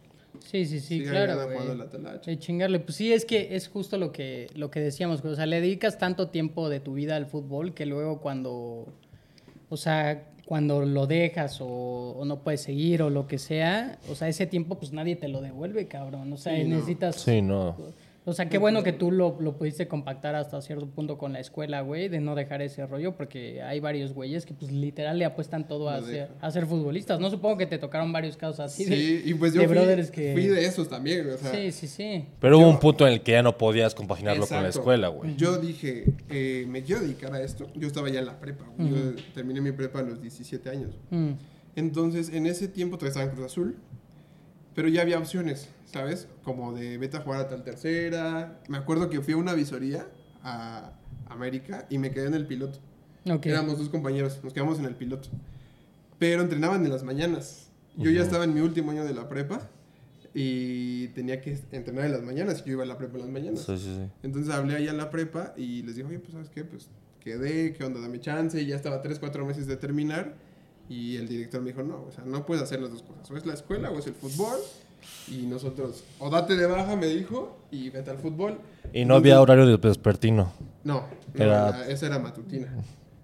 [0.45, 1.35] Sí, sí, sí, claro,
[1.75, 2.31] la talacha.
[2.31, 2.81] De chingarle.
[2.81, 5.33] Pues sí, es que es justo lo que, lo que decíamos, güey.
[5.35, 8.87] O sea, le dedicas tanto tiempo de tu vida al fútbol que luego cuando,
[9.69, 14.15] o sea, cuando lo dejas o, o no puedes seguir o lo que sea, o
[14.15, 16.33] sea, ese tiempo pues nadie te lo devuelve, cabrón.
[16.33, 16.77] O sea, Sí, no.
[16.77, 17.17] necesitas...
[17.17, 17.77] Sí, no.
[18.27, 21.41] O sea, qué bueno que tú lo, lo pudiste compactar hasta cierto punto con la
[21.41, 25.25] escuela, güey, de no dejar ese rollo, porque hay varios güeyes que pues literal le
[25.25, 27.19] apuestan todo a ser, a ser futbolistas.
[27.19, 28.95] No supongo que te tocaron varios casos así de...
[28.97, 31.51] Sí, y pues yo de fui, brothers que- fui de esos también, güey, o sea,
[31.51, 32.27] Sí, sí, sí.
[32.41, 34.81] Pero hubo Yo- un punto en el que ya no podías compaginarlo con la Exacto.
[34.81, 35.35] escuela, güey.
[35.37, 37.69] Yo dije, eh, me quiero dedicar a esto.
[37.75, 38.67] Yo estaba ya en la prepa.
[38.77, 38.91] güey.
[38.91, 38.97] Yo
[39.35, 40.95] terminé mi prepa a los 17 años.
[41.09, 41.31] Mm.
[41.75, 43.77] Entonces, en ese tiempo todavía estaba en Cruz Azul.
[44.75, 46.29] Pero ya había opciones, ¿sabes?
[46.45, 48.61] Como de vete a jugar a tal tercera.
[48.69, 50.07] Me acuerdo que fui a una visoría
[50.43, 50.93] a
[51.29, 52.79] América y me quedé en el piloto.
[53.29, 53.47] Ok.
[53.47, 55.29] Éramos dos compañeros, nos quedamos en el piloto.
[56.19, 57.71] Pero entrenaban en las mañanas.
[57.97, 59.69] Yo ya estaba en mi último año de la prepa
[60.33, 63.31] y tenía que entrenar en las mañanas y yo iba a la prepa en las
[63.31, 63.61] mañanas.
[63.65, 64.11] Sí, sí, sí.
[64.23, 66.63] Entonces hablé ahí a la prepa y les dije, oye, pues, ¿sabes qué?
[66.65, 68.01] Pues quedé, ¿qué onda?
[68.01, 68.61] Dame chance.
[68.63, 70.37] Y ya estaba 3, 4 meses de terminar.
[70.91, 73.31] Y el director me dijo, no, o sea, no puedes hacer las dos cosas.
[73.31, 74.59] O es la escuela o es el fútbol.
[75.29, 78.59] Y nosotros, o date de baja, me dijo, y vete al fútbol.
[78.93, 80.53] Y no había horario de vespertino.
[80.85, 82.69] No, no, Era- era- esa era matutina.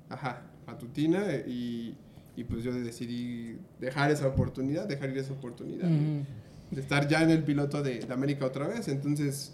[0.08, 1.24] Ajá, matutina.
[1.46, 1.94] Y,
[2.36, 5.86] y pues yo decidí dejar esa oportunidad, dejar ir esa oportunidad.
[5.90, 6.24] Ujú.
[6.70, 8.86] De estar ya en el piloto de, de América otra vez.
[8.88, 9.52] Entonces,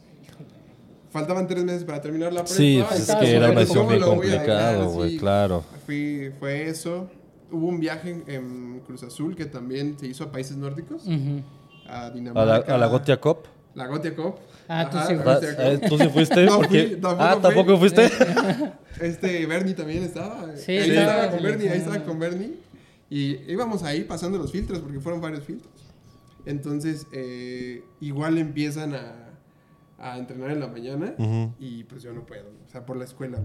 [1.10, 2.56] faltaban tres meses para terminar la prepa.
[2.56, 4.94] Sí, pues es que era una decisión ¿Cómo bien lo voy a complicado, dejar?
[4.94, 5.64] güey, claro.
[5.86, 7.10] Fui, fue eso.
[7.52, 11.06] Hubo un viaje en, en Cruz Azul que también se hizo a países nórdicos,
[11.86, 12.74] a A la, Dinamarca.
[12.74, 13.38] a la Gotia Cup.
[13.74, 14.34] La Gotia Cup.
[14.68, 15.40] Ah, tú Ajá, sí la Ah,
[15.72, 16.44] eh, ¿Tú sí fuiste?
[16.46, 16.96] No ¿Por fui, qué?
[16.96, 17.42] tampoco ah, fui.
[17.42, 18.10] ¿tampoco fuiste?
[19.00, 20.54] Este, Bernie también estaba.
[20.56, 21.42] Sí, ahí estaba estaba con.
[21.42, 22.54] Bernie, ahí estaba con Bernie.
[23.10, 25.72] Y íbamos ahí pasando los filtros, porque fueron varios filtros.
[26.46, 29.30] Entonces, eh, igual empiezan a,
[29.98, 31.14] a entrenar en la mañana
[31.58, 33.38] y pues yo no puedo, o sea, por la escuela.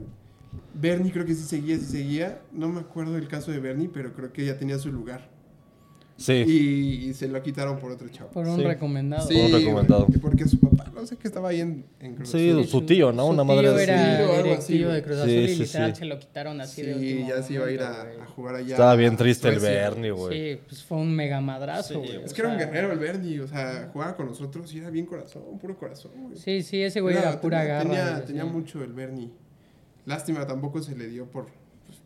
[0.74, 2.42] Bernie creo que sí seguía, sí seguía.
[2.52, 5.30] No me acuerdo del caso de Bernie, pero creo que ya tenía su lugar.
[6.20, 6.34] Sí.
[6.34, 8.32] Y, y se lo quitaron por otro chavo.
[8.32, 8.64] Por un Sí.
[8.64, 9.28] recomendado.
[9.30, 10.08] un recomendado.
[10.20, 12.66] porque su papá, no sé que estaba ahí en, en Cruz Sí, Azul.
[12.68, 13.26] su tío, ¿no?
[13.28, 15.18] Su Una tío madre era Sí, o algo directivo así, de Cruz.
[15.18, 16.00] Azul Sí, y sí, literal sí.
[16.00, 18.72] se lo quitaron así Sí, de último ya se iba a ir a, jugar allá.
[18.72, 19.60] Estaba bien triste el.
[19.60, 20.56] Bernie, güey.
[20.56, 22.16] Sí, pues fue un mega madrazo, güey.
[22.24, 25.06] Es que era un guerrero el Bernie, o sea, jugaba con nosotros y era bien
[25.06, 26.36] corazón, puro corazón, güey.
[26.36, 27.90] Sí, sí, ese güey era, pura tenía, garra.
[27.92, 29.30] Tenía, tenía mucho el Bernie.
[30.08, 31.46] Lástima, tampoco se le dio por...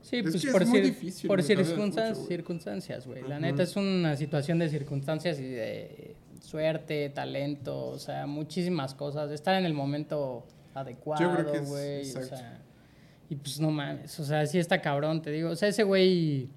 [0.01, 2.27] Sí, Es pues que es por, cir- difícil, por mucho, circunstancias, güey.
[2.27, 3.21] circunstancias, güey.
[3.27, 9.31] La neta es una situación de circunstancias y de suerte, talento, o sea, muchísimas cosas.
[9.31, 12.01] Estar en el momento adecuado, que es- güey.
[12.01, 12.59] O sea,
[13.29, 15.51] y pues no mames, o sea, sí está cabrón, te digo.
[15.51, 16.49] O sea, ese güey.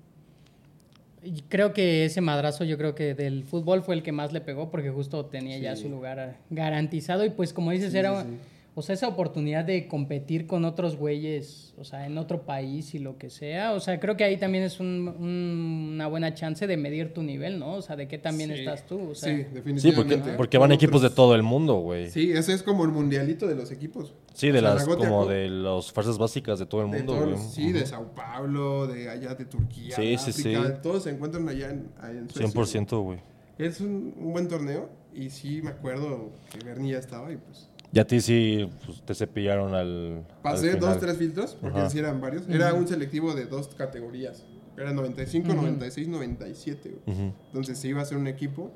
[1.22, 4.40] y Creo que ese madrazo, yo creo que del fútbol fue el que más le
[4.40, 5.82] pegó porque justo tenía ya Sí.
[5.84, 8.38] su lugar garantizado y pues como dices, Sí, era, sí, sí.
[8.76, 12.98] O sea, esa oportunidad de competir con otros güeyes, o sea, en otro país y
[12.98, 13.72] lo que sea.
[13.72, 17.22] O sea, creo que ahí también es un- un- una buena chance de medir tu
[17.22, 17.74] nivel, ¿no?
[17.74, 18.58] O sea, de qué también Sí.
[18.60, 19.10] estás tú.
[19.10, 20.16] O sea, Sí, Sí, definitivamente.
[20.18, 22.10] porque, porque van equipos de todo el mundo, güey.
[22.10, 24.12] Sí, Sí, ese es como el mundialito de los equipos.
[24.40, 27.14] de O sea, las, la como de las fuerzas básicas de todo el de mundo,
[27.14, 27.48] todos güey.
[27.52, 30.72] sí, de Sao Paulo, de allá de Turquía, Sí, de sí, África, sí.
[30.82, 32.48] todos se encuentran allá en, allá en Suecia.
[32.48, 33.20] 100%, güey.
[33.56, 37.68] Es un, un buen torneo y sí me acuerdo que Bernie ya estaba y pues
[37.94, 40.26] Y a ti sí pues, te cepillaron al.
[40.42, 41.90] pasé al dos, tres filtros porque Ajá.
[41.90, 42.48] sí eran varios.
[42.48, 44.44] Era un selectivo de dos categorías.
[44.76, 45.56] Era 95, Ujú.
[45.56, 46.88] 96, 97.
[47.06, 47.16] güey.
[47.16, 47.34] Ujú.
[47.46, 48.72] Entonces se iba a hacer un equipo.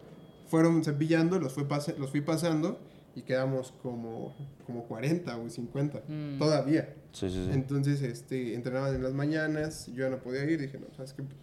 [0.46, 1.66] Fueron cepillando, los, fue
[1.98, 2.78] los fui pasando
[3.16, 6.02] y quedamos como, como 40 o 50.
[6.06, 6.38] Mm.
[6.38, 6.94] Todavía.
[7.10, 7.50] Sí, sí, sí.
[7.52, 10.60] Entonces este, entrenaban en las mañanas, yo ya no podía ir.
[10.60, 11.24] Dije, no, ¿sabes qué?
[11.24, 11.36] Pues,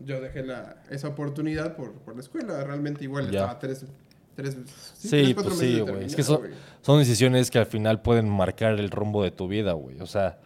[0.00, 2.64] yo dejé la, esa oportunidad por, por la escuela.
[2.64, 3.40] Realmente igual Ya.
[3.40, 3.84] estaba tres,
[4.34, 4.56] tres,
[4.98, 6.04] Sí, tres, cuatro pues meses sí, güey.
[6.06, 10.00] Es que son, decisiones que al final pueden marcar el rumbo de tu vida, güey.
[10.00, 10.38] O sea,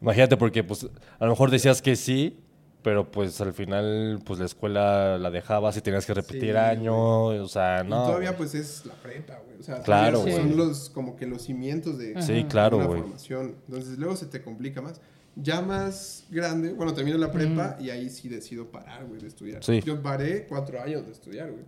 [0.00, 0.86] imagínate porque pues
[1.18, 2.38] a lo mejor decías que sí,
[2.82, 7.24] pero pues al final pues la escuela la dejabas y tenías que repetir Sí, año,
[7.26, 8.04] o sea, no.
[8.04, 8.38] y todavía güey.
[8.38, 9.58] pues es la prepa, güey.
[9.58, 12.20] O sea, Claro, son los como que los cimientos de.
[12.22, 13.56] Sí, claro, una formación.
[13.68, 15.00] Entonces luego se te complica más.
[15.36, 19.62] Ya más grande, bueno, termino la prepa y ahí sí decido parar, güey, de estudiar.
[19.62, 19.80] Sí.
[19.84, 21.62] Yo paré cuatro años de estudiar, güey.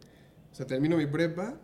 [0.53, 1.55] O sea, termino mi prepa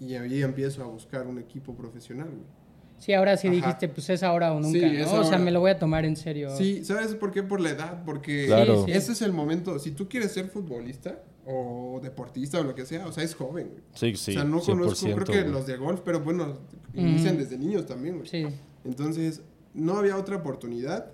[0.00, 2.58] y ahí empiezo a buscar un equipo profesional, güey.
[2.98, 3.54] Sí, ahora sí Ajá.
[3.56, 4.88] dijiste, pues es ahora o nunca, Sí, ¿no?
[4.90, 5.38] es O sea, ahora.
[5.38, 6.50] me lo voy a tomar en serio.
[6.56, 7.44] Sí, ¿sabes por qué?
[7.44, 8.84] Por la edad, porque Claro.
[8.86, 8.98] Sí, sí.
[8.98, 9.78] ese es el momento.
[9.78, 13.68] Si tú quieres ser futbolista o deportista o lo que sea, o sea, es joven,
[13.70, 13.82] güey.
[13.94, 14.30] Sí, sí.
[14.32, 15.52] o sea, no 100%, conozco, creo que güey.
[15.52, 16.58] los de golf, pero bueno,
[16.94, 17.38] inician Mm.
[17.38, 18.28] desde niños también, güey.
[18.28, 18.46] Sí.
[18.84, 19.42] Entonces,
[19.74, 21.12] no había otra oportunidad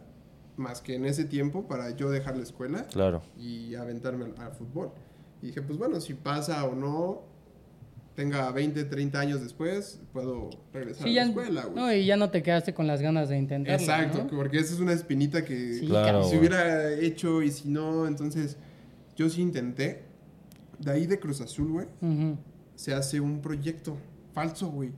[0.56, 3.22] más que en ese tiempo para yo dejar la escuela Claro.
[3.38, 4.90] y aventarme al, al fútbol.
[5.44, 7.20] Y dije, pues bueno, si pasa o no,
[8.14, 11.74] tenga 20, 30 años después, puedo regresar Sí, a ya, la escuela, güey.
[11.76, 14.26] no, y ya no te quedaste con las ganas de intentarlo, Exacto, ¿no?
[14.38, 18.56] porque esa es una espinita que Sí, Claro, si hubiera hecho y si no, entonces
[19.16, 20.02] yo sí intenté.
[20.78, 21.86] De ahí de Cruz Azul, güey,
[22.74, 23.98] se hace un proyecto
[24.32, 24.92] falso, güey.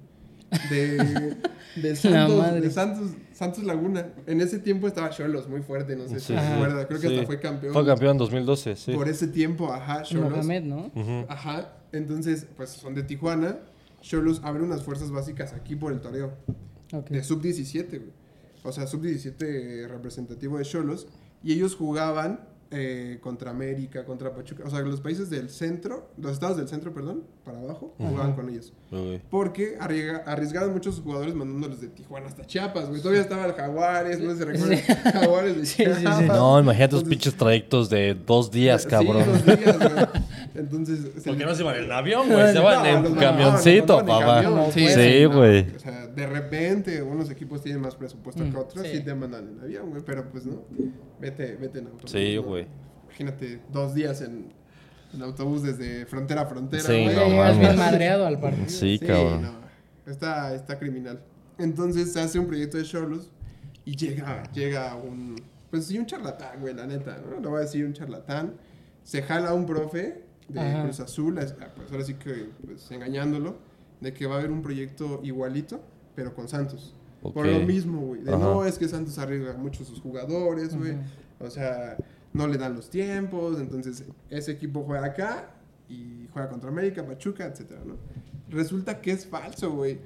[0.71, 1.37] De, de,
[1.91, 2.61] La Santos, madre.
[2.61, 4.09] de Santos, Santos Laguna.
[4.27, 6.47] En ese tiempo estaba Cholos muy fuerte, no sé si Sí, se sí.
[6.55, 6.87] acuerda.
[6.87, 7.15] Creo que Sí.
[7.15, 7.73] hasta fue campeón.
[7.73, 8.93] Fue campeón en 2012, sí.
[8.95, 10.31] Por ese tiempo, ajá, Cholos.
[10.31, 10.91] Mohamed, ¿no?
[11.29, 13.59] Ajá, entonces, pues son de Tijuana.
[14.01, 16.33] Cholos abre unas fuerzas básicas aquí por el toreo.
[16.93, 17.09] Ok.
[17.11, 18.13] De sub-17, güey.
[18.63, 21.07] O sea, sub-17 representativo de Cholos.
[21.43, 22.41] Y ellos jugaban
[22.71, 24.65] eh, contra América, contra Pachuca.
[24.65, 28.49] O sea, los países del centro, los estados del centro, perdón, para abajo, jugaban con
[28.51, 28.73] ellos.
[29.31, 33.01] Porque arriesga- arriesgaban muchos jugadores mandándolos de Tijuana hasta Chiapas, güey.
[33.01, 34.79] Todavía estaba el Jaguares, no sé si se recuerdan.
[35.13, 36.01] Jaguares de Sí, sí, sí.
[36.03, 36.27] Chiapas.
[36.27, 39.25] No, imagínate esos Entonces, pinches trayectos de dos días, sí, cabrón.
[39.27, 40.07] dos días, güey.
[40.57, 42.53] Entonces, se ¿Por qué no se van en avión, güey?
[42.53, 44.43] Se van No, en los un camioncito, los en papá.
[44.43, 45.77] camión, Sí, Sí, no, güey.
[45.77, 48.97] O sea, de repente, unos equipos tienen más presupuesto Mm, que otros sí.
[48.97, 50.03] y te mandan en avión, güey.
[50.05, 50.63] Pero pues no,
[51.21, 52.09] vete, vete en auto.
[52.09, 52.43] Sí, ¿no?
[52.43, 52.67] güey.
[53.05, 54.53] imagínate, dos días en,
[55.15, 56.83] en autobús desde frontera a frontera.
[56.83, 57.15] Sí, güey.
[57.15, 58.69] Ya no bien madreado al partido.
[58.69, 59.43] Sí, cabrón.
[59.43, 61.21] no, está, está criminal.
[61.59, 63.31] Entonces se hace un proyecto de Cholos
[63.85, 65.37] y llega, llega un,
[65.71, 67.41] pues sí, un charlatán, güey, la neta, ¿no?
[67.41, 68.55] Lo voy a decir, un charlatán.
[69.05, 70.83] Se jala a un profe de Ajá.
[70.85, 73.57] Cruz Azul, ah, pues ahora sí que, pues engañándolo,
[74.01, 75.81] de que va a haber un proyecto igualito,
[76.15, 76.95] pero con Santos.
[77.23, 77.53] Por Ok.
[77.53, 78.23] lo mismo, güey.
[78.23, 78.39] De Ajá.
[78.39, 80.95] no, es que Santos arriesga mucho a sus jugadores, güey.
[81.41, 81.97] O sea,
[82.37, 83.59] no le dan los tiempos.
[83.61, 85.51] Entonces, ese equipo juega acá
[85.89, 87.97] y juega contra América, Pachuca, etcétera, ¿no?
[88.49, 89.99] Resulta que es falso, güey.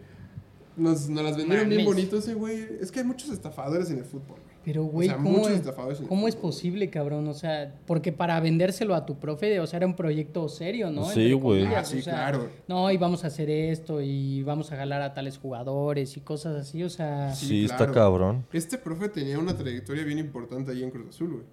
[0.77, 2.66] Nos, nos las vendieron bien bonito ese, güey.
[2.81, 4.51] Es que hay muchos estafadores en el fútbol, güey.
[4.62, 7.27] Pero, güey, sea, ¿cómo, muchos es, estafadores en el ¿cómo es posible, cabrón?
[7.29, 11.07] O sea, porque para vendérselo a tu profe, o sea, era un proyecto serio, ¿no?
[11.07, 11.64] Sí, güey.
[11.64, 12.49] Ah, sí, o sea, claro.
[12.69, 16.57] No, y vamos a hacer esto y vamos a jalar a tales jugadores y cosas
[16.57, 17.35] así, o sea...
[17.35, 17.85] Sí, Sí, claro.
[17.85, 18.47] está cabrón.
[18.53, 21.45] Este profe tenía una trayectoria bien importante ahí en Cruz Azul, güey.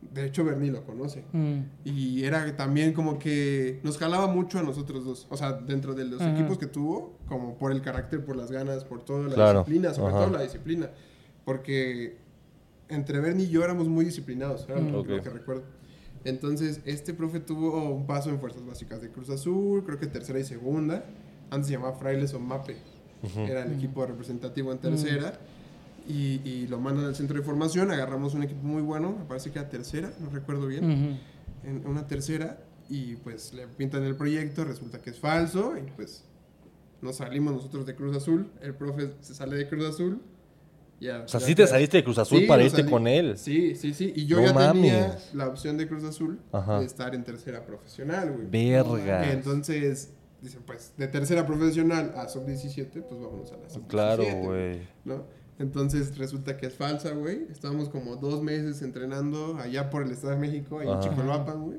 [0.00, 1.24] De hecho, Bernie lo conoce.
[1.32, 5.26] mm, Y era también como que nos jalaba mucho a nosotros dos.
[5.30, 6.32] O sea, dentro de los Ajá.
[6.32, 9.58] equipos que tuvo, como por el carácter, por las ganas, por toda la Claro.
[9.60, 10.24] disciplina, sobre Ajá.
[10.24, 10.90] todo la disciplina.
[11.44, 12.16] Porque
[12.88, 15.64] entre Bernie y yo éramos muy disciplinados, era lo, que recuerdo.
[16.24, 20.38] Entonces, este profe tuvo un paso en Fuerzas Básicas de Cruz Azul, creo que tercera
[20.40, 21.04] y segunda.
[21.50, 22.76] Antes se llamaba Frailes o Mape.
[23.36, 25.38] Era el equipo representativo en tercera.
[26.08, 27.90] Y, y lo mandan al centro de formación.
[27.90, 31.18] Agarramos un equipo muy bueno, me parece que era tercera, no recuerdo bien
[31.64, 36.24] en una tercera y pues le pintan el proyecto, resulta que es falso y pues
[37.02, 40.20] nos salimos nosotros de Cruz Azul, el profe se sale de Cruz Azul.
[41.00, 42.90] Ya, O sea, ya- sí te saliste de Cruz Azul Sí, para irte salí.
[42.90, 43.36] con él.
[43.36, 46.78] Sí, sí, sí, y yo No ya tenía la opción de Cruz Azul Ajá.
[46.80, 48.46] de estar en tercera profesional, güey.
[48.48, 49.30] Verga.
[49.32, 53.86] Entonces, dicen pues de tercera profesional a sub-17, pues vámonos a la sub-17.
[53.88, 54.86] Claro, güey.
[55.04, 55.24] ¿no?
[55.58, 57.46] Entonces resulta que es falsa, güey.
[57.50, 61.00] Estábamos como dos meses entrenando allá por el Estado de México, ahí en Ajá.
[61.08, 61.78] Chicoalapan, güey.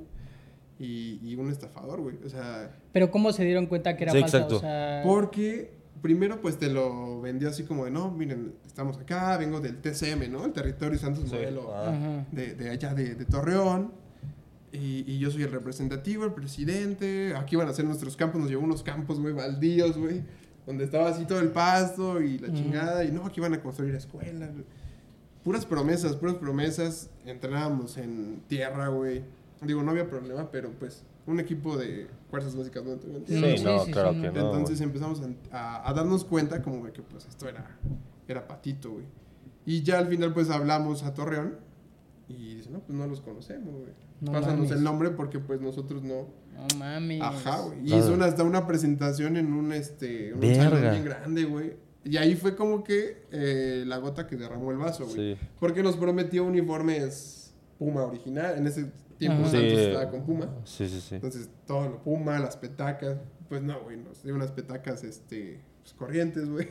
[0.79, 2.17] Y, y un estafador, güey.
[2.25, 4.37] O sea, Pero ¿cómo se dieron cuenta que era Sí, falsa?
[4.37, 4.57] exacto.
[4.57, 9.35] O sea, porque primero pues te lo vendió así como de, no, miren, estamos acá,
[9.37, 10.45] vengo del TCM, ¿no?
[10.45, 11.35] El Territorio Santos Sí.
[11.35, 12.25] Modelo Ah.
[12.31, 13.91] De, de allá de, de Torreón.
[14.71, 17.33] Y, y yo soy el representativo, el presidente.
[17.35, 18.41] Aquí van a ser nuestros campos.
[18.41, 20.23] Nos llevó unos campos, güey, baldíos, güey.
[20.67, 23.03] Donde estaba así todo el pasto y la chingada.
[23.05, 24.51] Y no, aquí van a construir escuelas.
[24.53, 24.65] güey.
[25.43, 27.09] Puras promesas, puras promesas.
[27.25, 29.23] Entrenábamos en tierra, güey.
[29.61, 33.57] Digo, no había problema, pero pues un equipo de fuerzas básicas no Sí, tierra.
[33.57, 34.39] Sí, no, sí, claro sí, que no.
[34.45, 37.65] Entonces empezamos a, a- a darnos cuenta como de que pues esto era,
[38.27, 39.05] era patito, güey.
[39.65, 41.55] Y ya al final pues hablamos a Torreón
[42.27, 43.93] y dice, no, pues no los conocemos, güey.
[44.19, 44.71] No Pásanos mames.
[44.71, 46.27] el nombre porque pues nosotros no.
[46.57, 47.21] No mames.
[47.21, 47.79] Ajá, güey.
[47.83, 48.03] Y Claro.
[48.03, 51.73] hizo una, hasta una presentación en un, este, un salón bien grande, güey.
[52.03, 55.35] Y ahí fue como que eh, la gota que derramó el vaso, güey.
[55.35, 55.41] Sí.
[55.59, 58.57] Porque nos prometió uniformes Puma original.
[58.57, 59.43] En ese tiempo.
[59.47, 59.75] Santos Sí.
[59.85, 60.49] estaba con Puma.
[60.63, 61.15] Sí, sí, sí.
[61.15, 63.17] Entonces, todo lo Puma, las petacas.
[63.49, 66.67] Pues no, güey, nos dio unas petacas, este, pues, corrientes, güey.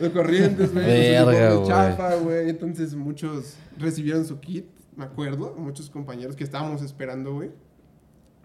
[0.00, 0.84] Los corrientes, güey.
[0.86, 2.48] Verga, chafa, güey.
[2.50, 5.54] Entonces, muchos recibieron su kit, me acuerdo.
[5.58, 7.50] Muchos compañeros que estábamos esperando, güey.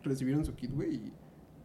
[0.04, 1.14] Recibieron su kit, güey, y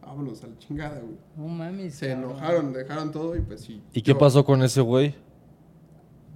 [0.01, 1.17] vámonos a la chingada, güey.
[1.35, 1.95] No mames.
[1.95, 2.29] Se cabrón.
[2.31, 3.81] enojaron, dejaron todo y pues sí.
[3.93, 5.15] ¿Y qué pasó con ese güey?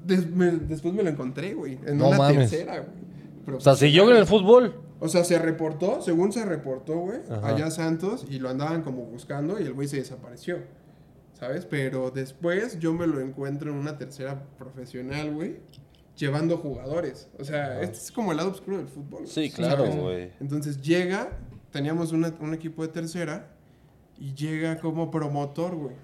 [0.06, 1.78] Des- me- después me lo encontré, güey.
[1.86, 2.50] En No una mames.
[2.50, 3.56] tercera, güey.
[3.58, 4.76] O sea, siguió en el fútbol.
[5.00, 7.48] O sea, se reportó, según se reportó, güey, Ajá.
[7.48, 10.60] allá Santos y lo andaban como buscando y el güey se desapareció,
[11.34, 11.66] ¿sabes?
[11.66, 15.58] Pero después yo me lo encuentro en una tercera profesional, güey,
[16.16, 17.30] llevando jugadores.
[17.40, 19.26] O sea, este es como el lado oscuro del fútbol.
[19.26, 19.54] Sí, ¿sabes?
[19.56, 20.32] claro, güey.
[20.40, 21.30] Entonces llega,
[21.72, 23.54] teníamos una- un equipo de tercera
[24.20, 25.96] y llega como promotor, güey.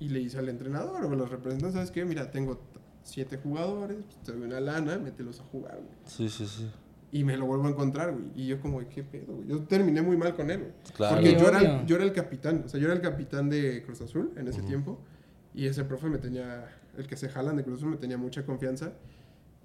[0.00, 2.04] Y le dice al entrenador, o los representantes, ¿sabes qué?
[2.04, 2.60] Mira, tengo
[3.02, 5.96] siete jugadores, pues, te doy una lana, mételos a jugar, güey.
[6.04, 6.70] Sí, sí, sí.
[7.12, 8.24] Y me lo vuelvo a encontrar, güey.
[8.34, 9.48] Y yo como, ¿qué pedo, güey?
[9.48, 10.72] Yo terminé muy mal con él, güey.
[10.96, 11.14] Claro.
[11.16, 12.62] Porque yo era, el, yo era el capitán.
[12.66, 14.98] O sea, yo era el capitán de Cruz Azul en ese tiempo.
[15.54, 18.44] Y ese profe me tenía, el que se jalan de Cruz Azul me tenía mucha
[18.44, 18.92] confianza.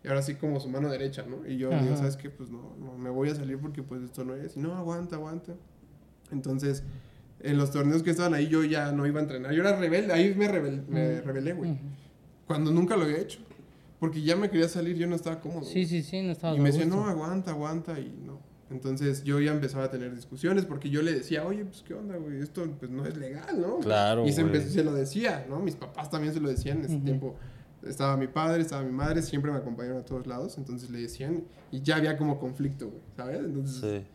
[0.04, 1.46] Y ahora sí como su mano derecha, ¿no?
[1.48, 1.82] Y yo Ajá.
[1.84, 2.30] digo, ¿sabes qué?
[2.30, 4.56] Pues no, no, me voy a salir porque pues esto no es.
[4.56, 5.56] Y no, aguanta, aguanta.
[6.32, 6.84] Entonces,
[7.42, 9.52] en los torneos que estaban ahí yo ya no iba a entrenar.
[9.54, 11.78] Yo era rebelde, ahí me, rebel- me rebelé, güey.
[12.48, 13.40] Cuando nunca lo había hecho.
[14.00, 15.64] Porque ya me quería salir, yo no estaba cómodo.
[15.66, 17.02] Sí, sí, sí, no estaba Y me decía, gusto.
[17.02, 18.40] no, aguanta, aguanta, y no.
[18.72, 22.16] Entonces yo ya empezaba a tener discusiones porque yo le decía, oye, pues qué onda,
[22.16, 23.80] güey, esto pues no es legal, ¿no?
[23.80, 24.56] Claro, Y se, güey.
[24.56, 25.60] empezó- se lo decía, ¿no?
[25.60, 27.04] Mis papás también se lo decían en ese Ujú.
[27.06, 27.36] tiempo.
[27.86, 31.44] Estaba mi padre, estaba mi madre, siempre me acompañaron a todos lados, entonces le decían,
[31.72, 33.40] y ya había como conflicto, güey, ¿sabes?
[33.40, 34.06] Entonces Sí.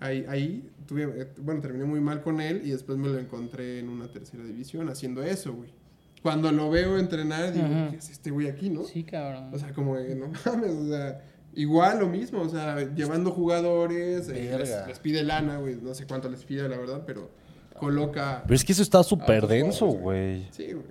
[0.00, 3.80] ahí, ahí tuve, eh, bueno, terminé muy mal con él y después me lo encontré
[3.80, 5.70] en una tercera división haciendo eso, güey.
[6.22, 7.90] Cuando lo veo entrenar, digo, Ajá.
[7.90, 8.84] ¿qué es este güey aquí, no?
[8.84, 9.50] Sí, cabrón.
[9.52, 11.22] O sea, como que no mames, o sea,
[11.56, 16.04] Igual lo mismo, o sea, llevando jugadores, eh, les, les pide lana, güey, no sé
[16.04, 17.30] cuánto les pide, la verdad, pero
[17.78, 18.42] coloca...
[18.42, 20.48] Pero es que eso está súper denso, güey.
[20.50, 20.86] Sí, güey.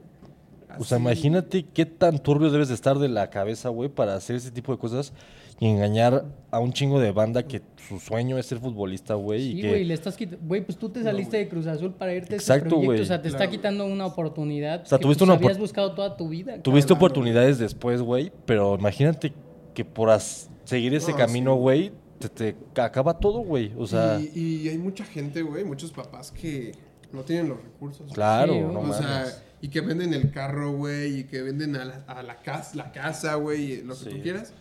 [0.80, 4.36] O sea, imagínate qué tan turbio debes de estar de la cabeza, güey, para hacer
[4.36, 5.14] ese tipo de cosas
[5.60, 9.42] y engañar a un chingo de banda que su sueño es ser futbolista, güey.
[9.52, 9.70] y Sí, que...
[9.70, 10.46] güey, le estás quitando.
[10.48, 12.86] Güey, pues tú te saliste de Cruz Azul para irte a ese Exacto, proyecto.
[12.86, 13.02] güey.
[13.02, 13.44] O sea, te Claro.
[13.44, 14.82] está quitando una oportunidad.
[14.82, 16.62] O sea, que, tuviste pues, una habías buscado toda tu vida.
[16.62, 16.98] Tuviste Claro.
[16.98, 19.34] oportunidades después, güey, pero imagínate
[19.74, 21.60] que por as- seguir ese No, camino, sí.
[21.62, 23.72] güey, te, te acaba todo, güey.
[23.78, 26.72] O sea, y, y hay mucha gente, güey, muchos papás que
[27.12, 28.12] no tienen los recursos.
[28.14, 29.26] claro, Sí, no o sea,
[29.64, 32.92] y que venden el carro, güey, y que venden a la, a la casa, la
[32.92, 34.10] casa, güey, lo que Sí.
[34.10, 34.54] tú quieras,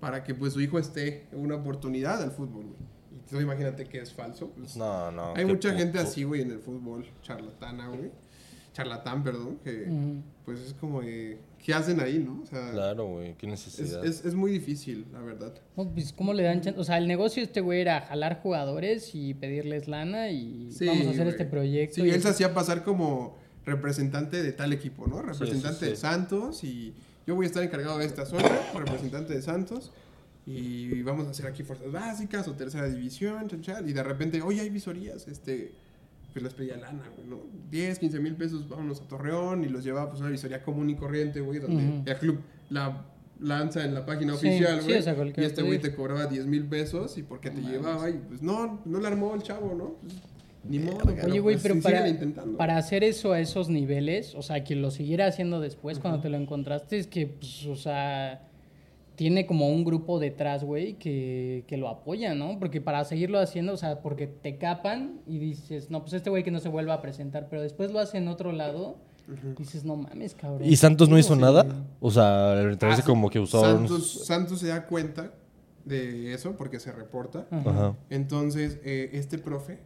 [0.00, 2.76] para que pues su hijo esté en una oportunidad al fútbol, güey.
[3.12, 4.50] Y tú imagínate que es falso.
[4.56, 5.34] pues, no, no.
[5.36, 8.10] hay mucha gente así, güey, en el fútbol, charlatana, güey.
[8.72, 9.86] Charlatán, perdón, que
[10.46, 12.40] pues es como, de, ¿qué hacen ahí, no?
[12.42, 14.02] O sea, Claro, güey, qué es, necesidad.
[14.04, 15.52] es, es muy difícil, la verdad.
[15.76, 16.80] No, pues, ¿cómo le dan chance?
[16.80, 20.86] O sea, el negocio de este güey era jalar jugadores y pedirles lana y Sí,
[20.86, 21.96] vamos a hacer este proyecto.
[21.96, 25.22] Sí, y él se hacía pasar como representante de tal equipo, ¿no?
[25.22, 25.90] Representante sí, sí.
[25.90, 26.94] de Santos y
[27.26, 29.92] yo voy a estar encargado de esta zona, representante de Santos
[30.44, 34.42] y vamos a hacer aquí fuerzas básicas o tercera división, chan, chan, y de repente,
[34.42, 35.72] oye, hay visorías, este,
[36.32, 37.42] pues les pedía lana, güey, ¿no?
[37.70, 40.90] 10, 15 mil pesos, vámonos a Torreón y los llevaba pues a una visoría común
[40.90, 43.04] y corriente, güey, donde el club la
[43.38, 45.94] lanza en la página Sí, oficial, sí, güey, o sea, cualquier y este güey te
[45.94, 49.42] cobraba 10 mil pesos y porque te llevaba y pues no, no le armó el
[49.42, 49.94] chavo, ¿no?
[50.00, 50.14] Pues,
[50.64, 52.06] ni modo, Oye, güey, pues, pero sí, para,
[52.56, 56.28] para hacer eso a esos niveles, o sea, que lo siguiera haciendo después cuando te
[56.28, 58.42] lo encontraste, es que, pues, o sea,
[59.16, 62.58] tiene como un grupo detrás, güey, que, que lo apoya, ¿no?
[62.58, 66.44] Porque para seguirlo haciendo, o sea, porque te capan y dices, no, pues este güey
[66.44, 68.96] que no se vuelva a presentar, pero después lo hace en otro lado,
[69.58, 70.68] dices, no mames, cabrón.
[70.68, 71.66] ¿Y Santos no hizo nada?
[72.00, 73.60] O sea, parece Ah, como que usó...
[73.60, 75.32] Santos, Santos se da cuenta
[75.84, 77.46] de eso porque se reporta.
[77.50, 77.70] Ajá.
[77.70, 77.96] Ajá.
[78.10, 79.78] Entonces, eh, este profe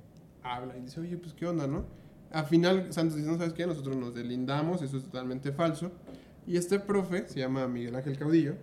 [0.54, 1.84] habla y dice, oye, pues, ¿qué onda, no?
[2.32, 3.66] Al final, Santos dice, no, ¿sabes qué?
[3.66, 5.90] Nosotros nos delindamos, eso es totalmente falso.
[6.46, 8.54] Y este profe, se llama Miguel Ángel Caudillo,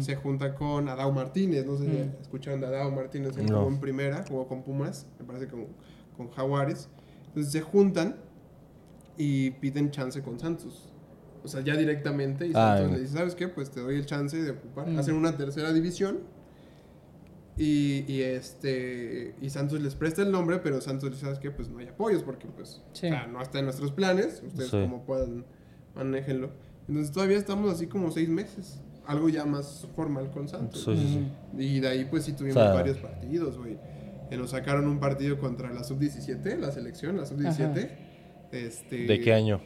[0.00, 3.58] se junta con Adao Martínez, no sé si escucharon de Adao Martínez, No.
[3.58, 5.66] jugó en primera, jugó con Pumas, me parece con,
[6.16, 6.88] con Jaguares.
[7.28, 8.16] Entonces se juntan
[9.16, 10.88] y piden chance con Santos.
[11.44, 12.94] O sea, ya directamente, y Ah, Santos ya.
[12.96, 13.48] le dice, ¿sabes qué?
[13.48, 14.88] Pues te doy el chance de ocupar.
[14.88, 14.98] Mm.
[15.00, 16.20] Hacen una tercera división
[17.56, 21.50] y, y este y Santos les presta el nombre, pero Santos dice, ¿sabes qué?
[21.50, 23.06] Pues no hay apoyos porque pues Sí.
[23.06, 24.80] o sea, no está en nuestros planes, ustedes Sí.
[24.80, 25.44] como puedan,
[25.94, 26.50] manéjenlo.
[26.88, 30.82] Entonces todavía estamos así como seis meses, algo ya más formal con Santos.
[30.84, 31.18] Sí, sí, sí.
[31.52, 31.60] Ujú.
[31.62, 33.76] Y de ahí pues sí tuvimos O sea- varios partidos, güey.
[34.30, 37.90] Que nos sacaron un partido contra la sub-17, la selección, la sub-17.
[38.50, 39.60] Este, ¿De qué año?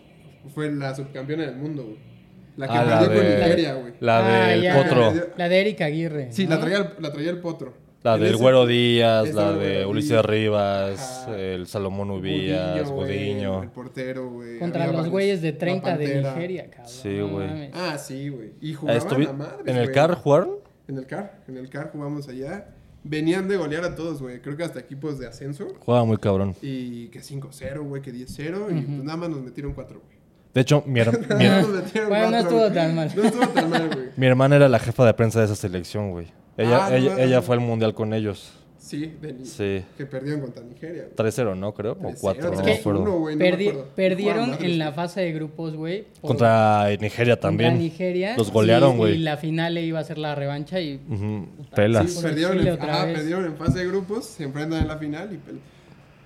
[0.54, 2.15] Fue la subcampeona del mundo, güey.
[2.56, 3.92] La que Ah, la perdió con de- Nigeria, güey.
[4.00, 4.82] La Ah, del ya.
[4.82, 5.12] Potro.
[5.36, 6.28] La de Erika Aguirre.
[6.32, 6.54] Sí, ¿no?
[6.54, 7.74] la traía, el- la traía el potro.
[8.02, 10.24] La del Güero Díaz, la de Ulises.
[10.24, 11.36] Rivas, Ajá.
[11.38, 14.58] el Salomón Ubías, güey, El portero, güey.
[14.60, 16.22] Contra había los güeyes de La 30 de.
[16.22, 16.88] Nigeria, cabrón.
[16.88, 17.70] Sí, güey.
[17.74, 18.52] Ah, sí, güey.
[18.60, 19.94] Y Ah, jugaban estuvi- a madres, ¿En el güey.
[19.94, 20.50] CAR jugaron?
[20.88, 21.42] En el CAR.
[21.48, 22.68] En el CAR jugamos allá.
[23.02, 24.40] Venían de golear a todos, güey.
[24.40, 25.66] Creo que hasta equipos de ascenso.
[25.80, 26.54] Jugaba muy cabrón.
[26.62, 28.68] Y que 5-0, güey, que 10-0.
[28.70, 30.15] Y pues nada más nos metieron 4, güey.
[30.56, 32.72] De hecho, mi, her- mi- metieron Bueno, no estuvo güey.
[32.72, 33.12] tan mal.
[33.14, 34.06] No estuvo tan mal, güey.
[34.16, 36.28] mi hermana era la jefa de prensa de esa selección, güey.
[36.56, 38.52] Ella, Ah, ella, no, ella fue al mundial con ellos.
[38.78, 39.84] Sí, de Sí.
[39.98, 41.14] que perdieron contra Nigeria, güey.
[41.14, 41.74] 3-0, ¿no?
[41.74, 41.92] Creo.
[41.92, 43.02] O 3-0, 4, no Es me que acuerdo.
[43.02, 43.90] uno, güey, no me Perdi- acuerdo.
[43.96, 46.06] perdieron en la fase de grupos, güey.
[46.22, 47.78] por- Contra Nigeria contra también.
[47.78, 48.34] Nigeria.
[48.38, 49.16] Los golearon, güey.
[49.16, 51.00] Y la final le iba a ser la revancha y...
[51.10, 52.10] Ujú, Pelas.
[52.12, 53.14] Sí, perdieron, en, otra ajá, vez.
[53.18, 55.58] perdieron en fase de grupos, se enfrentan en la final y pel-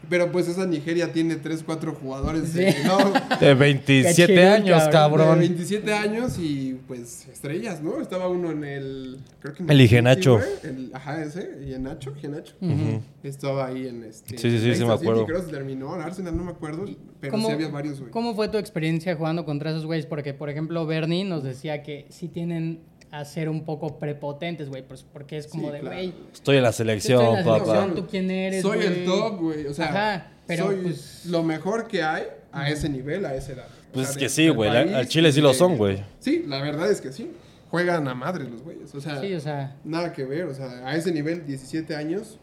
[0.08, 2.78] Pero pues esa Nigeria tiene 3, 4 jugadores de, Sí.
[2.84, 2.98] no,
[3.40, 5.18] De 27 Cachirul, años, cabrón.
[5.20, 5.38] de cabrón.
[5.40, 8.00] 27 años y pues estrellas, ¿no?
[8.00, 9.18] Estaba uno en el...
[9.40, 10.38] Creo que en El Igenacho.
[10.40, 12.54] City, güey, el- Ajá, ese, y en Nacho, Igenacho.
[12.60, 13.02] Ujú.
[13.22, 14.38] Estaba ahí en este...
[14.38, 15.26] Sí, sí, sí, sí me acuerdo.
[15.26, 16.86] creo que terminó, en Arsenal no me acuerdo,
[17.20, 18.10] pero ¿Cómo- sí había varios, güey.
[18.10, 20.06] ¿Cómo fue tu experiencia jugando contra esos güeyes?
[20.06, 22.80] Porque, por ejemplo, Bernie nos decía que sí tienen
[23.12, 25.96] a ser un poco prepotentes, güey, pues, porque es como Sí, de, claro.
[25.96, 27.64] güey, Estoy en la selección, estoy en la papá.
[27.64, 31.42] selección, ¿tú quién eres, Soy el top, güey, o sea, Ajá, pero, soy pues- lo
[31.42, 33.66] mejor que hay a ese nivel, a esa edad.
[33.90, 36.02] O Pues sea, es que sí, güey, al Chile sí lo son, güey.
[36.20, 37.30] Sí, la verdad es que sí.
[37.70, 40.66] Juegan a madres los güeyes, o sea, Sí, o sea, nada que ver, o sea,
[40.86, 42.38] a ese nivel, 17 años,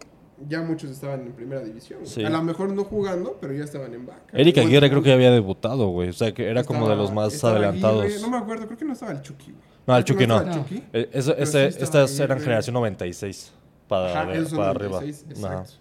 [0.47, 2.05] ya muchos estaban en primera división.
[2.05, 2.23] Sí.
[2.23, 4.21] A lo mejor no jugando, pero ya estaban en vaca.
[4.33, 6.09] Erika Aguirre creo que ya había debutado, güey.
[6.09, 8.03] O sea, que era como de los más adelantados.
[8.05, 9.63] Aguirre, no me acuerdo, creo que no estaba el Chucky, güey.
[9.87, 10.53] No, el Chucky no.
[10.53, 10.83] Chucky.
[10.93, 13.53] Eh, eso- Pero ese- sí estas eran generación 96.
[13.87, 15.47] Para, Ajá, de- para 96, arriba.
[15.49, 15.61] Ajá.
[15.61, 15.79] Exacto.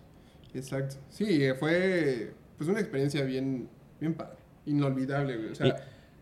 [0.54, 0.96] Exacto.
[1.10, 3.68] Sí, eh, fue pues una experiencia bien,
[4.00, 4.36] bien padre.
[4.64, 5.50] Inolvidable, güey.
[5.50, 5.76] O sea,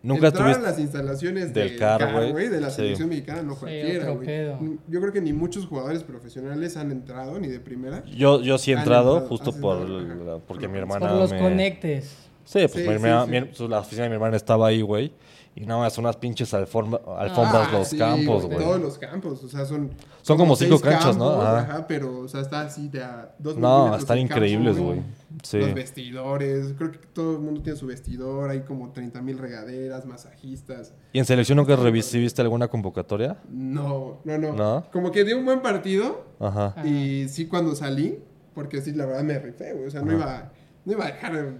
[0.05, 2.49] Nunca Entrar tuviste- a las instalaciones del del CAR, güey.
[2.49, 2.77] de la Sí.
[2.77, 4.27] selección mexicana, no Sí, cualquiera, güey.
[4.27, 4.59] pedo.
[4.87, 8.05] Yo creo que ni muchos jugadores profesionales han entrado, ni de primera.
[8.05, 11.41] Yo, yo sí he entrado entrado, justo por entrado, porque mi hermana Por los me-
[11.41, 12.17] conectes.
[12.45, 13.31] Sí, pues Sí, mi sí, hermana- sí.
[13.31, 15.13] mi- pues, la oficina de mi hermana estaba ahí, güey.
[15.57, 18.59] Y nada más unas pinches alforma- alfombras Ah, los campos, güey.
[18.59, 19.89] Todos los campos, o sea, son...
[20.23, 21.31] Son como cinco canchas, ¿no?
[21.31, 21.59] Ajá.
[21.61, 25.01] Ajá, pero, o sea, está así de a dos No, están increíbles, güey.
[25.45, 25.59] Sí.
[25.59, 30.05] Los vestidores, creo que todo el mundo tiene su vestidor, hay como 30 mil regaderas,
[30.07, 30.93] masajistas.
[31.13, 33.37] ¿Y en selección nunca recibiste alguna convocatoria?
[33.49, 34.85] No, no, no, ¿No?
[34.93, 36.75] Como que dio un buen partido Ajá.
[36.77, 36.85] Ajá.
[36.87, 38.19] y sí cuando salí,
[38.57, 40.51] porque sí, la verdad me rifé, güey, o sea, no iba,
[40.85, 41.55] no iba a dejar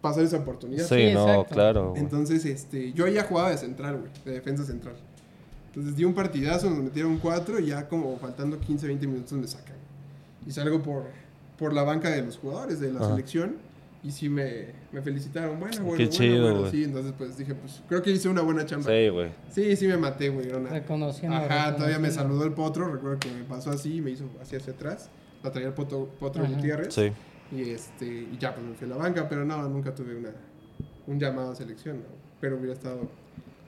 [0.00, 0.86] pasar esa oportunidad.
[0.86, 1.54] Sí, Sí, no, exacto.
[1.54, 1.90] claro.
[1.90, 2.00] güey.
[2.02, 4.94] Entonces, este, yo ya jugaba de central, güey, de defensa central.
[5.68, 9.46] Entonces di un partidazo, nos metieron cuatro y ya como faltando 15, 20 minutos me
[9.46, 9.76] sacan.
[10.46, 11.04] Y salgo por,
[11.58, 13.10] por la banca de los jugadores de la Ajá.
[13.10, 13.56] selección
[14.02, 15.58] y sí me, me felicitaron.
[15.60, 16.70] Bueno, bueno, Qué bueno, chido, bueno.
[16.70, 18.86] Sí, entonces pues dije, pues creo que hice una buena chamba.
[18.90, 19.30] Sí, güey.
[19.50, 20.50] Sí, sí me maté, güey.
[20.52, 24.10] una- Reconociendo, Ajá, todavía me saludó el potro, recuerdo que me pasó así y me
[24.12, 25.10] hizo así hacia atrás.
[25.42, 26.44] La traía el potro, potro.
[26.46, 26.94] Gutiérrez.
[26.94, 27.12] Sí.
[27.50, 30.30] Y, este, y ya, pues me fui a la banca, pero no, nunca tuve una,
[31.06, 32.02] un llamado a selección, ¿no?
[32.40, 33.00] pero hubiera estado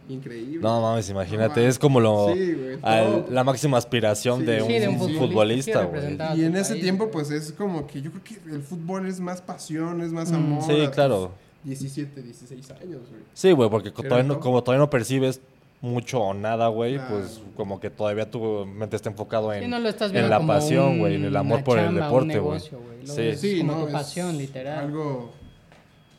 [0.08, 0.60] increíble.
[0.60, 3.26] No mames, imagínate, No, es como lo Sí, güey, al- todo.
[3.30, 5.84] la máxima aspiración Sí, de, sí, un de un futbolista, futbolista, sí, güey.
[5.94, 6.38] representar.
[6.38, 9.20] Y en ese país, tiempo, pues es como que yo creo que el fútbol es
[9.20, 10.34] más pasión, es más Mm.
[10.34, 10.62] amor.
[10.64, 11.32] Sí, claro.
[11.64, 13.22] 17, 16 años, güey.
[13.34, 15.40] Sí, güey, porque todavía no- como todavía no percibes
[15.80, 17.14] mucho o nada, güey, Claro.
[17.16, 20.44] pues como que todavía tu mente está enfocado en, Sí, no lo estás en la
[20.46, 22.60] pasión, güey, en el amor por el chamba, deporte, güey.
[23.04, 24.78] Sí, Sí, como no, tu es pasión, literal.
[24.84, 25.32] Algo,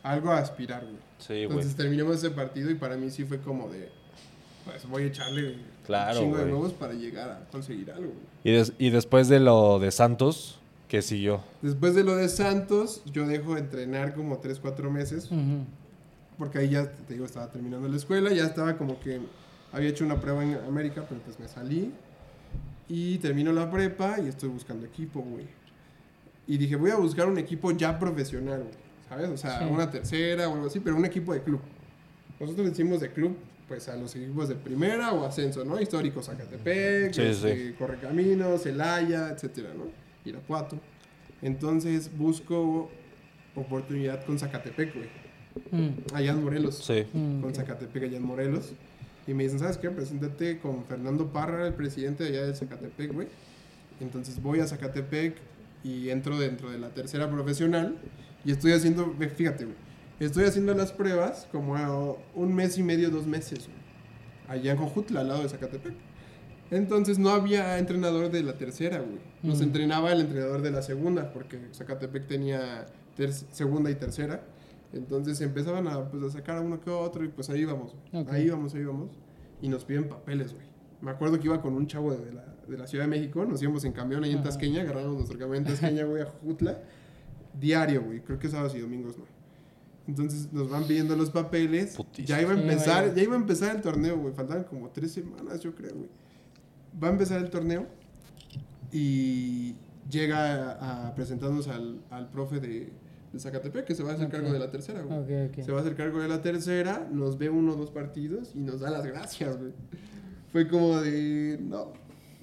[0.02, 0.96] algo a aspirar, güey.
[1.18, 1.42] sí, güey.
[1.44, 3.88] Entonces terminamos ese partido y para mí sí fue como de,
[4.64, 5.56] pues voy a echarle
[5.86, 8.06] Claro, un chingo de huevos para llegar a conseguir algo.
[8.08, 8.18] güey.
[8.44, 10.58] Y, des- y después de lo de Santos,
[10.88, 11.40] ¿qué siguió?
[11.62, 15.30] Después de lo de Santos, yo dejo de entrenar como 3, 4 meses,
[16.36, 19.20] porque ahí ya, te digo, estaba terminando la escuela, ya estaba como que
[19.72, 21.92] había hecho una prueba en América, pero pues me salí
[22.88, 25.46] y termino la prepa y estoy buscando equipo, güey.
[26.46, 28.74] Y dije, voy a buscar un equipo ya profesional, güey,
[29.08, 29.28] ¿sabes?
[29.30, 29.64] O sea, Sí.
[29.70, 31.60] una tercera o algo así, pero un equipo de club.
[32.40, 33.36] Nosotros decimos de club,
[33.68, 35.80] pues a los equipos de primera o ascenso, ¿no?
[35.80, 39.84] Históricos Zacatepec, Sí, este, Correcaminos, Celaya, etcétera, ¿no?
[40.24, 40.78] Irapuato.
[41.40, 42.90] Entonces busco
[43.54, 45.08] oportunidad con Zacatepec, güey.
[45.70, 46.76] Mm, Allá en Morelos.
[46.78, 47.04] Sí.
[47.12, 47.56] mm, Con ok.
[47.56, 48.72] Zacatepec allá en Morelos.
[49.26, 49.90] Y me dicen, ¿sabes qué?
[49.90, 53.28] Preséntate con Fernando Parra, el presidente de allá de Zacatepec, güey.
[54.00, 55.36] Entonces voy a Zacatepec
[55.84, 57.96] y entro dentro de la tercera profesional.
[58.44, 59.76] Y estoy haciendo, fíjate, güey.
[60.18, 63.78] Estoy haciendo las pruebas como a un mes y medio, dos meses, güey.
[64.48, 65.94] Allá en Jojutla, al lado de Zacatepec.
[66.70, 69.18] Entonces no había entrenador de la tercera, güey.
[69.42, 69.64] Nos Mm.
[69.64, 72.86] entrenaba el entrenador de la segunda, porque Zacatepec tenía
[73.50, 74.42] segunda y tercera.
[74.92, 77.94] Entonces empezaban a, pues, a sacar a uno que otro y pues ahí íbamos.
[78.28, 79.10] Ahí íbamos, ahí íbamos.
[79.60, 80.66] Y nos piden papeles, güey.
[81.00, 83.62] Me acuerdo que iba con un chavo de la, de la Ciudad de México, nos
[83.62, 84.42] íbamos en camión ahí en.
[84.42, 86.78] Tasqueña, agarramos nuestro camión en Tasqueña, güey, a Jujutla.
[87.58, 88.20] Diario, güey.
[88.20, 89.24] Creo que sábados y domingos, ¿no?
[90.06, 91.96] Entonces nos van pidiendo los papeles.
[91.96, 92.28] Putísimo.
[92.28, 94.34] Ya iba a empezar, ya iba a empezar el torneo, güey.
[94.34, 96.08] Faltaban como tres semanas, yo creo, güey.
[97.02, 97.86] Va a empezar el torneo
[98.90, 99.74] y
[100.10, 102.92] llega a, a presentarnos al, al profe de,
[103.32, 105.18] de Zacatepec, que se va a hacer cargo de la tercera, güey.
[105.18, 105.64] Ok, ok.
[105.64, 108.60] Se va a hacer cargo de la tercera, nos ve uno o dos partidos y
[108.60, 109.72] nos da las gracias, güey.
[110.52, 111.92] Fue como de, no,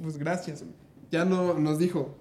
[0.01, 0.63] pues gracias.
[0.63, 0.73] güey.
[1.11, 2.17] Ya no nos dijo,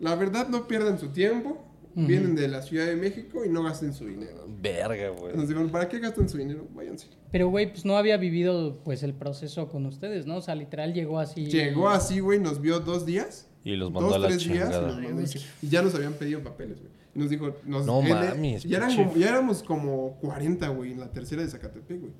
[0.00, 3.94] la verdad no pierdan su tiempo, vienen de la Ciudad de México y no gasten
[3.94, 4.46] su dinero.
[4.60, 5.34] Verga, güey.
[5.34, 6.66] Nos dijeron, ¿para qué gastan su dinero?
[6.74, 7.08] Váyanse.
[7.30, 10.36] Pero, güey, pues no había vivido pues el proceso con ustedes, ¿no?
[10.36, 11.46] O sea, literal llegó así.
[11.46, 13.48] Llegó así, güey, nos vio dos días.
[13.64, 15.22] Y los mandó dos, a la tres días y, nos mandó.
[15.62, 17.01] Y ya nos habían pedido papeles, güey.
[17.14, 20.92] Y nos dijo, nos, No él- mames, Ya, eran como- ya éramos como 40, güey,
[20.92, 22.12] en la tercera de Zacatepec, güey.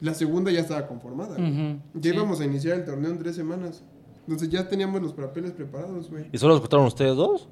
[0.00, 1.36] La segunda ya estaba conformada.
[1.36, 1.50] güey.
[1.52, 2.16] Ujú, Ya sí.
[2.16, 3.82] íbamos a iniciar el torneo en tres semanas.
[4.20, 6.28] Entonces ya teníamos los papeles preparados, güey.
[6.32, 7.48] ¿Y solo los contaron ustedes dos?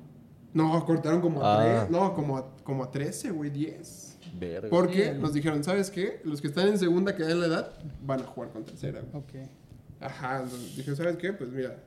[0.53, 1.64] No, cortaron como a Ah.
[1.85, 1.91] tres.
[1.91, 4.18] No, como a, como a 13, güey, 10.
[4.39, 4.68] Verga.
[4.68, 5.18] Porque Sí.
[5.20, 6.20] nos dijeron, ¿sabes qué?
[6.25, 7.72] Los que están en segunda, que dan la edad,
[8.05, 9.22] van a jugar con tercera, güey.
[9.22, 9.49] Ok.
[10.01, 11.33] Ajá, entonces dije, ¿sabes qué?
[11.33, 11.83] Pues mira,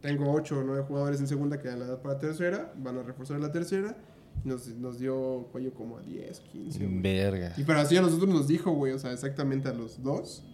[0.00, 3.02] tengo 8 o 9 jugadores en segunda que dan la edad para tercera, van a
[3.02, 3.96] reforzar la tercera.
[4.44, 6.78] Nos, nos dio cuello como a 10, 15.
[6.86, 7.00] güey.
[7.02, 7.52] Verga.
[7.56, 10.44] Y pero así a nosotros nos dijo, güey, o sea, exactamente a los dos.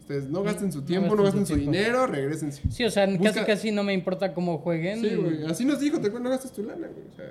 [0.00, 1.72] Ustedes no gasten su No tiempo, no gasten gasten su tiempo.
[1.72, 2.62] dinero, regresense.
[2.70, 5.00] Sí, o sea, Busca- casi casi no me importa cómo jueguen.
[5.00, 7.08] Sí, güey, así nos dijo, te no gastes tu lana, güey.
[7.12, 7.26] O sea,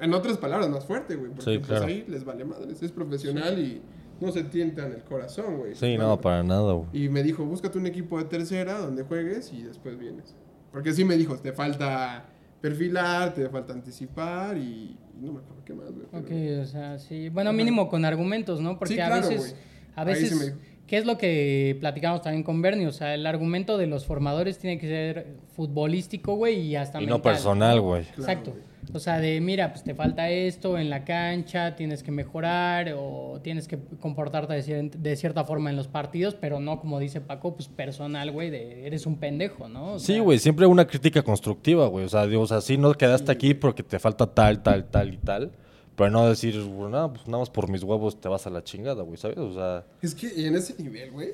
[0.00, 1.30] en otras palabras, más fuerte, güey.
[1.32, 1.84] Porque Sí, pues claro.
[1.86, 2.82] ahí les vale madres.
[2.82, 3.82] Es profesional y
[4.20, 5.74] no se tientan el corazón, güey.
[5.74, 6.88] Sí, no, para nada, güey.
[7.04, 10.34] Y me dijo, búscate un equipo de tercera donde juegues y después vienes.
[10.72, 12.30] Porque sí me dijo, te falta
[12.62, 16.06] perfilar, te falta anticipar y no me acuerdo qué más, güey.
[16.10, 17.28] pero- Ok, o sea, sí.
[17.28, 17.56] Bueno, Ajá.
[17.56, 18.78] mínimo con argumentos, ¿no?
[18.78, 19.56] Porque Sí, a veces,
[19.94, 20.56] a Ahí veces sí me dijo.
[20.86, 22.86] ¿Qué es lo que platicamos también con Bernie?
[22.86, 27.06] O sea, el argumento de los formadores tiene que ser futbolístico, güey, y hasta Y
[27.06, 28.02] no personal, güey.
[28.02, 28.54] Exacto.
[28.92, 33.40] O sea, de mira, pues te falta esto en la cancha, tienes que mejorar o
[33.42, 37.20] tienes que comportarte de, cier- de cierta forma en los partidos, pero no como dice
[37.20, 39.94] Paco, pues personal, güey, de eres un pendejo, ¿no?
[39.94, 42.04] O Sí, güey, siempre una crítica constructiva, güey.
[42.04, 45.12] O sea, digo, o sea, sí no quedaste aquí porque te falta tal, tal, tal
[45.14, 45.50] y tal.
[45.96, 48.64] Pero no decir, bueno, nada, pues nada más por mis huevos te vas a la
[48.64, 49.38] chingada, güey, ¿sabes?
[49.38, 51.30] O sea, Es que en ese nivel, güey,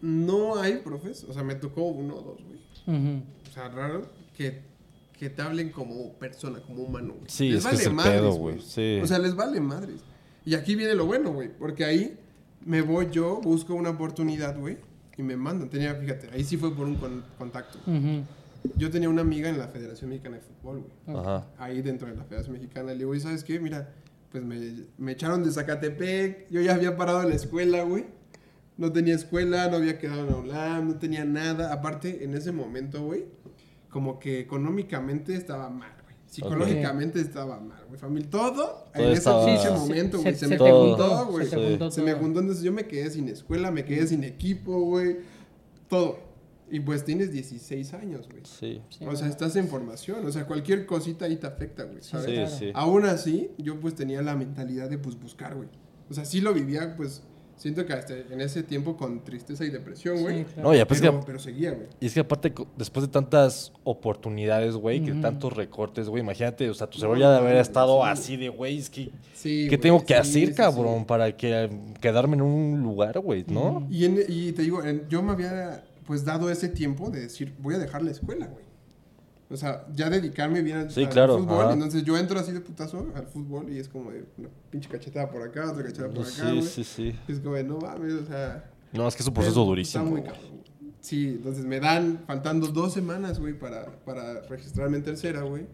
[0.00, 1.24] no hay profes.
[1.28, 3.22] O sea, me tocó uno o dos, güey.
[3.48, 4.62] O sea, raro que,
[5.22, 7.26] que te hablen como persona, como humano, güey.
[7.28, 8.98] Sí, es que es el pedo, güey, sí.
[9.00, 10.00] O sea, les vale madres.
[10.44, 11.48] Y aquí viene lo bueno, güey.
[11.56, 12.18] Porque ahí
[12.66, 14.78] me voy yo, busco una oportunidad, güey.
[15.16, 15.70] Y me mandan.
[15.70, 17.78] Tenía, fíjate, ahí sí fue por un con- contacto.
[17.86, 18.24] Ujú.
[18.76, 21.16] Yo tenía una amiga en la Federación Mexicana de Fútbol, güey.
[21.16, 21.46] ajá.
[21.56, 22.90] ahí dentro de la Federación Mexicana.
[22.90, 23.60] Le digo, ¿y sabes qué?
[23.60, 23.94] Mira,
[24.32, 24.58] pues me,
[24.98, 26.50] me echaron de Zacatepec.
[26.50, 28.06] Yo ya había parado en la escuela, güey.
[28.76, 31.72] No tenía escuela, no había quedado en la no tenía nada.
[31.72, 33.26] Aparte, en ese momento, güey,
[33.92, 36.16] como que económicamente estaba mal, güey.
[36.26, 38.00] Psicológicamente estaba mal, güey.
[38.00, 40.34] Familia, todo, en ese estaba- Sí, momento, se- güey.
[40.34, 41.46] se Se, me juntó, güey.
[41.46, 41.56] se
[42.02, 45.18] me juntó, entonces yo me quedé sin escuela, me quedé sin equipo, güey.
[45.88, 46.18] Todo.
[46.70, 48.42] Y pues tienes 16 años, güey.
[48.44, 48.80] Sí.
[48.88, 50.24] Sí, o sea, estás en formación.
[50.26, 52.00] O sea, cualquier cosita ahí te afecta, güey.
[52.02, 52.24] ¿sabes?
[52.26, 52.50] Sí, claro.
[52.50, 52.70] sí.
[52.74, 55.68] Aún así, yo pues tenía la mentalidad de pues buscar, güey.
[56.08, 57.22] O sea, sí lo vivía, pues,
[57.56, 60.38] siento que hasta en ese tiempo con tristeza y depresión, güey.
[60.40, 60.68] Sí, claro.
[60.70, 61.86] No, ya pues pero, que pero seguía, güey.
[62.00, 66.74] Y es que aparte, después de tantas oportunidades, güey, que tantos recortes, güey, imagínate, o
[66.74, 68.08] sea, tu cerebro No, ya de haber estado sí.
[68.10, 71.04] así de, güey, es que, Sí, ¿qué tengo que sí, hacer, sí, cabrón, sí.
[71.06, 73.86] para que quedarme en un lugar, güey, ¿no?
[73.90, 77.54] Y, en- y te digo, en- yo me había pues dado ese tiempo de decir,
[77.60, 78.64] voy a dejar la escuela, güey.
[79.52, 81.64] O sea, ya dedicarme bien al, Sí, al claro, fútbol.
[81.66, 81.72] ajá.
[81.74, 85.30] Entonces yo entro así de putazo al fútbol y es como de una pinche cachetada
[85.30, 86.62] por acá, otra cachetada por acá, Sí, güey.
[86.62, 87.14] sí, sí.
[87.28, 88.70] Es como de, no mames, o sea...
[88.92, 90.04] No, es que es un proceso Está durísimo.
[90.06, 90.40] muy cabrón.
[90.50, 90.62] güey.
[91.00, 95.66] Sí, entonces me dan, faltando dos semanas, güey, para, para registrarme en tercera, güey.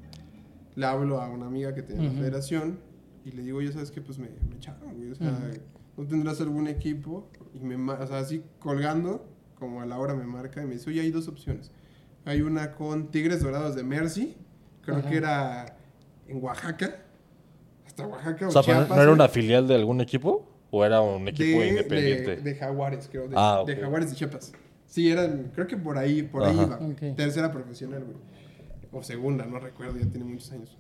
[0.75, 2.17] Le hablo a una amiga que tenía en Ujú.
[2.17, 2.79] la federación
[3.25, 5.11] y le digo, yo sabes que pues me, me echaron, güey.
[5.11, 6.03] O sea, Ujú.
[6.03, 7.31] ¿no tendrás algún equipo?
[7.55, 9.25] Y me, o sea, así colgando,
[9.59, 11.71] como a la hora me marca y me dice, oye, hay dos opciones.
[12.25, 14.37] Hay una con Tigres Dorados de Mercy,
[14.83, 15.09] creo Ajá.
[15.11, 15.77] que era
[16.27, 16.97] en Oaxaca,
[17.87, 20.47] hasta Oaxaca o, O sea, Chiapas, ¿no era una filial de algún equipo?
[20.71, 22.37] ¿O era un equipo de, independiente?
[22.37, 23.29] De, de Jaguares, creo.
[23.29, 23.77] De, Ah, de.
[23.77, 24.53] Jaguares de Chiapas.
[24.87, 26.79] Sí, eran, creo que por ahí, por ahí iba.
[27.17, 28.17] Tercera profesional, güey.
[28.93, 30.77] O segunda, no recuerdo, ya tiene muchos años.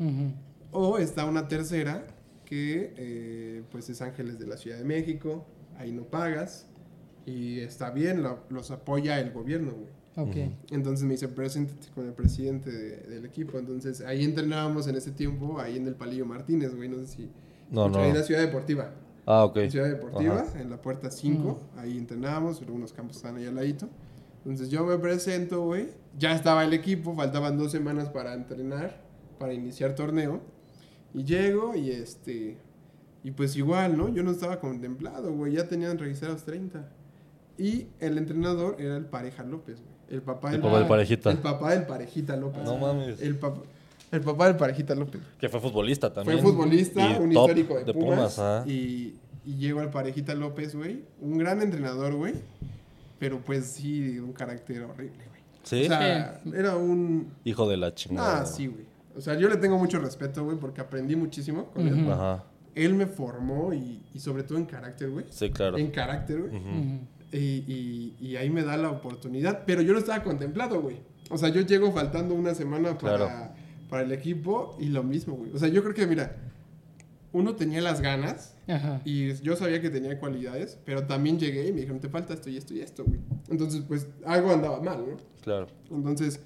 [0.72, 2.06] O está una tercera
[2.44, 5.46] que, eh, pues, es Ángeles de la Ciudad de México.
[5.78, 6.66] Ahí no pagas.
[7.26, 9.97] Y está bien, lo- los apoya el gobierno, güey.
[10.20, 10.36] Ok.
[10.70, 13.58] Entonces me dice, preséntate con el presidente de- del equipo.
[13.58, 16.88] Entonces ahí entrenábamos en ese tiempo, ahí en el Palillo Martínez, güey.
[16.88, 17.30] No sé si...
[17.70, 17.98] No, no.
[17.98, 18.90] Ahí en la Ciudad Deportiva.
[19.26, 19.56] Ah, ok.
[19.58, 20.60] En Ciudad Deportiva, Ajá.
[20.60, 23.88] en la puerta 5, ahí entrenábamos, algunos campos están ahí al ladito.
[24.38, 25.88] Entonces yo me presento, güey.
[26.18, 29.02] Ya estaba el equipo, faltaban dos semanas para entrenar,
[29.38, 30.40] para iniciar torneo.
[31.14, 32.56] Y llego y este.
[33.22, 34.08] Y pues igual, ¿no?
[34.08, 35.52] Yo no estaba contemplado, güey.
[35.54, 36.88] Ya tenían registrados 30.
[37.58, 39.97] Y el entrenador era el Pareja López, güey.
[40.10, 41.30] El papá El papá del parejita.
[41.30, 42.62] El papá del Parejita López.
[42.64, 43.20] No mames.
[43.20, 43.60] El papá,
[44.10, 45.20] el papá del Parejita López.
[45.38, 46.38] Que fue futbolista también.
[46.40, 48.38] Fue futbolista, Y un histórico de, Pumas.
[48.38, 48.64] ajá.
[48.66, 51.02] y, y llegó al Parejita López, güey.
[51.20, 52.34] Un gran entrenador, güey.
[53.18, 55.42] Pero pues sí, de un carácter horrible, güey.
[55.64, 55.84] ¿Sí?
[55.84, 57.32] O sea, era un...
[57.44, 58.40] Hijo de la chingada.
[58.42, 58.84] Ah, sí, güey.
[59.16, 62.02] O sea, yo le tengo mucho respeto, güey, porque aprendí muchísimo con él.
[62.04, 62.12] Ujú.
[62.12, 62.44] Ajá.
[62.74, 65.26] Él me formó y, y sobre todo en carácter, güey.
[65.30, 65.76] Sí, claro.
[65.76, 66.52] En carácter, güey.
[67.32, 69.64] Y, y, y ahí me da la oportunidad.
[69.66, 70.96] Pero yo no estaba contemplado, güey.
[71.30, 73.52] O sea, yo llego faltando una semana para, Claro.
[73.90, 75.52] para el equipo y lo mismo, güey.
[75.52, 76.36] O sea, yo creo que, mira,
[77.32, 79.02] uno tenía las ganas Ajá.
[79.04, 82.48] y yo sabía que tenía cualidades, pero también llegué y me dijeron, te falta esto
[82.48, 83.20] y esto y esto, güey.
[83.50, 85.16] Entonces, pues, algo andaba mal, ¿no?
[85.42, 85.66] Claro.
[85.90, 86.40] Entonces,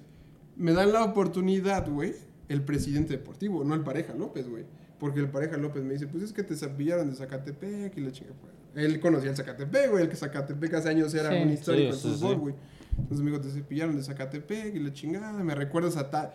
[0.56, 2.14] me dan la oportunidad, güey,
[2.48, 4.64] el presidente deportivo, no el pareja López, güey.
[4.98, 8.10] Porque el pareja López me dice, pues es que te pillaron de Zacatepec y la
[8.12, 8.32] chinga.
[8.40, 8.52] pues.
[8.74, 11.36] Él conocía el Zacatepec, güey, el que Zacatepec hace años era Sí.
[11.42, 12.40] un histórico Sí, sí, fútbol, sí.
[12.40, 12.54] güey.
[12.98, 15.32] Entonces me dijo, te cepillaron de Zacatepec y la chingada.
[15.44, 16.32] Me recuerdas a tal.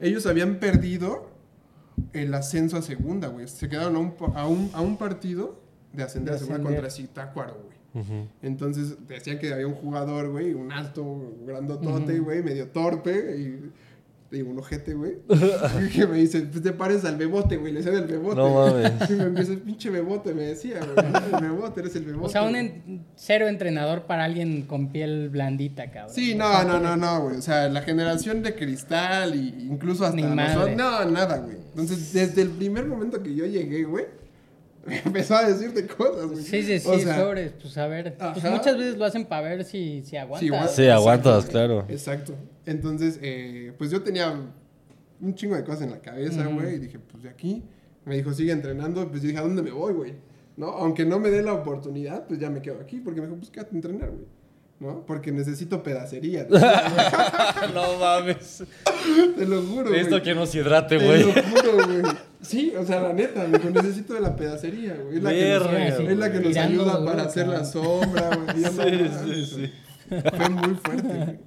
[0.00, 1.30] Ellos habían perdido
[2.12, 3.46] el ascenso a segunda, güey.
[3.48, 5.60] Se quedaron a un, a un, a un partido
[5.92, 6.82] de ascender De a segunda ascender.
[6.82, 7.80] contra Zitácuaro, güey.
[8.42, 13.72] Entonces decían que había un jugador, güey, un alto, grandotote, güey, medio torpe y
[14.32, 15.16] un ojete, güey.
[15.94, 18.36] que me dice, pues te pares al bebote, güey, le sé del bebote.
[18.36, 18.92] No mames.
[19.10, 21.06] Y me empieza, pinche bebote, me decía, güey.
[21.34, 22.26] El bebote, eres el bebote.
[22.26, 22.60] O sea, un güey".
[22.66, 26.14] en- cero entrenador para alguien con piel blandita, cabrón.
[26.14, 27.36] Sí, no, no, no, no, güey.
[27.36, 30.56] O sea, la generación de cristal y incluso hasta Ni nosotros.
[30.56, 30.76] madre.
[30.76, 31.56] No, nada, güey.
[31.70, 34.04] Entonces, desde el primer momento que yo llegué, güey,
[35.04, 36.42] empezó a decirte cosas, güey.
[36.42, 38.16] Sí, sí, sí, O sea, sobres, pues a ver.
[38.16, 40.40] Pues muchas veces lo hacen para ver si, si aguanta.
[40.40, 40.72] Sí, aguanta.
[40.72, 41.84] Sí, aguantas, Exacto, claro.
[41.88, 42.34] Exacto.
[42.66, 44.34] Entonces, eh, pues yo tenía
[45.20, 46.76] un chingo de cosas en la cabeza, güey.
[46.76, 47.62] Y dije, pues de aquí.
[48.04, 49.08] Me dijo, sigue entrenando.
[49.08, 50.14] Pues yo dije, ¿a dónde me voy, güey?
[50.56, 50.68] ¿No?
[50.68, 53.00] Aunque no me dé la oportunidad, pues ya me quedo aquí.
[53.00, 54.26] Porque me dijo, pues quédate a entrenar, güey.
[54.80, 55.04] ¿No?
[55.06, 56.46] Porque necesito pedacería.
[57.74, 58.64] no mames.
[59.36, 60.00] Te lo juro, güey.
[60.00, 61.22] Esto que nos hidrate, Te güey.
[61.24, 62.02] lo juro, güey.
[62.40, 65.18] Sí, o sea, la neta, me dijo, necesito de la pedacería, güey.
[65.18, 68.62] Es la que nos, es la que nos ayuda para hacer la sombra, güey.
[68.62, 69.44] Yo, no Sí, sí, güey.
[69.46, 69.72] sí.
[70.36, 71.38] Fue muy fuerte, güey.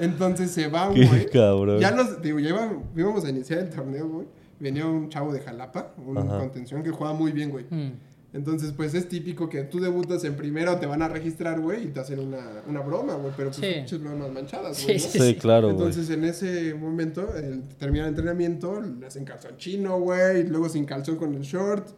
[0.00, 1.26] Entonces se va, Qué güey.
[1.28, 1.80] cabrón.
[1.80, 2.50] Ya nos, digo, ya
[2.96, 4.28] íbamos a iniciar el torneo, güey.
[4.60, 6.38] Venía un chavo de Jalapa, un Ajá.
[6.38, 7.66] contención que jugaba muy bien, güey.
[7.68, 7.90] Mm.
[8.36, 11.86] Entonces, pues es típico que tú debutas en primero, te van a registrar, güey, y
[11.88, 13.32] te hacen una, una broma, güey.
[13.36, 13.80] Pero pues Sí.
[13.80, 14.98] muchas bromas manchadas, Sí, güey.
[14.98, 15.04] ¿no?
[15.04, 15.18] sí.
[15.18, 15.76] Sí, claro, güey.
[15.78, 20.68] Entonces, en ese momento, el, termina el entrenamiento, le hacen calzón chino, güey, y luego
[20.68, 21.88] sin calzón con el short,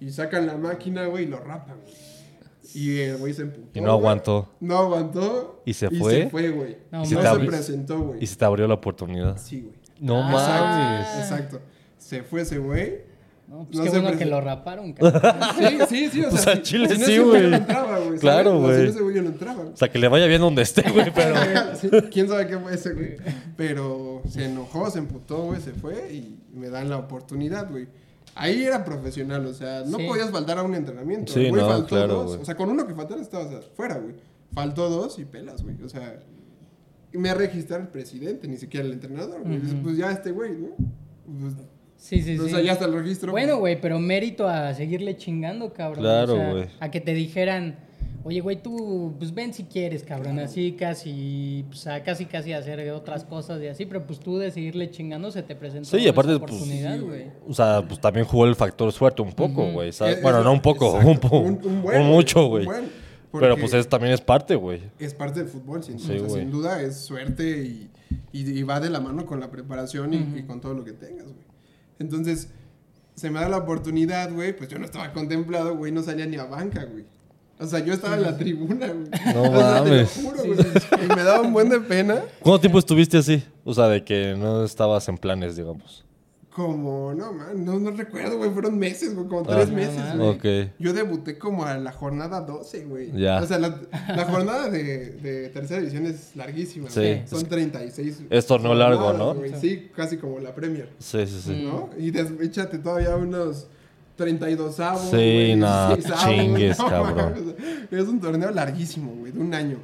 [0.00, 1.94] y sacan la máquina, güey, y lo rapan, güey.
[2.74, 3.68] Y el güey se emputó.
[3.78, 4.50] Y no aguantó.
[4.58, 5.62] No aguantó.
[5.64, 6.12] ¿Y se Y fue?
[6.24, 6.76] se fue, güey.
[6.90, 8.18] No, No, ¿Y se, presentó, güey.
[8.24, 9.38] Y se te abrió la oportunidad.
[9.38, 9.74] Sí, güey.
[10.00, 10.30] No Ah.
[10.32, 11.06] mames.
[11.20, 11.60] Exacto.
[11.98, 13.13] Se fue ese güey.
[13.46, 15.22] No, pues No qué bueno que lo raparon, cabrón.
[15.58, 16.24] Sí, sí, sí.
[16.24, 17.42] O sea, O sea, Chile si sí, güey.
[17.42, 18.04] yo no entraba, güey.
[18.06, 18.20] ¿sabes?
[18.20, 18.76] Claro, O sea, güey.
[18.78, 19.62] si no ese güey yo no entraba.
[19.64, 21.34] O sea, que le vaya bien donde esté, güey, pero...
[21.76, 23.16] Sí, ¿Quién sabe qué fue ese, güey?
[23.56, 27.86] Pero se enojó, se emputó, güey, se fue y me dan la oportunidad, güey.
[28.34, 30.06] Ahí era profesional, o sea, no Sí.
[30.08, 31.32] podías faltar a un entrenamiento.
[31.32, 32.26] Sí, güey no, faltó claro, dos.
[32.30, 32.40] güey.
[32.40, 34.14] O sea, con uno que faltara estabas afuera, güey.
[34.52, 35.76] Faltó dos y pelas, güey.
[35.84, 36.18] O sea,
[37.12, 39.60] me registró el presidente, ni siquiera el entrenador, güey.
[39.82, 40.68] Pues ya este güey, ¿no?
[41.40, 41.54] Pues,
[42.04, 42.68] Sí, sí, o sí.
[42.68, 43.32] está el registro.
[43.32, 46.00] Bueno, güey, pero mérito a seguirle chingando, cabrón.
[46.04, 46.66] Claro, O sea, güey.
[46.80, 47.76] A que te dijeran,
[48.24, 50.38] oye, güey, tú, pues ven si quieres, cabrón.
[50.38, 54.50] Así casi, pues a casi, casi hacer otras cosas y así, pero pues tú de
[54.50, 57.24] seguirle chingando se te presentó Sí, y aparte, esa pues, oportunidad, sí, güey.
[57.48, 59.90] O sea, pues también jugó el factor suerte un poco, güey.
[60.22, 62.64] Bueno, no un poco, exacto, un, po- un- un buen, un güey, mucho, un güey.
[62.66, 62.84] buen,
[63.32, 64.82] Pero pues es, también es parte, güey.
[64.98, 66.40] es parte del fútbol, sin, Sí, o sea, güey.
[66.42, 67.90] sin duda es suerte y,
[68.32, 71.24] y- y va de la mano con la preparación y con todo lo que tengas,
[71.24, 71.53] güey.
[71.98, 72.48] Entonces,
[73.14, 76.36] se me da la oportunidad, güey, pues yo no estaba contemplado, güey, no salía ni
[76.36, 77.04] a banca, güey.
[77.58, 79.08] O sea, yo estaba en la tribuna, güey.
[79.32, 80.20] No O sea, te lo mames.
[80.22, 81.04] juro, güey.
[81.04, 82.22] Y me daba un buen de pena.
[82.40, 83.44] ¿Cuánto tiempo estuviste así?
[83.64, 86.04] O sea, de que no estabas en planes, digamos.
[86.54, 89.56] Como, no, man, no, no recuerdo, güey, fueron meses, güey, como Ah.
[89.56, 90.70] tres No meses, güey.
[90.78, 93.10] Yo debuté como a la jornada 12, güey.
[93.10, 93.42] Ya.
[93.42, 93.76] O sea, la,
[94.14, 97.22] la jornada de, de tercera división es larguísima, Sí.
[97.26, 98.22] Son 36.
[98.30, 99.34] Es torneo largo, ¿no?
[99.60, 101.62] Sí, casi como la Premier, Sí, sí, sí.
[101.64, 101.90] ¿no?
[101.98, 103.66] Y échate todavía unos
[104.16, 105.10] 32 avos.
[105.10, 107.56] Sí, no, chingues, cabrón.
[107.90, 109.78] Es un torneo larguísimo, güey, de un año.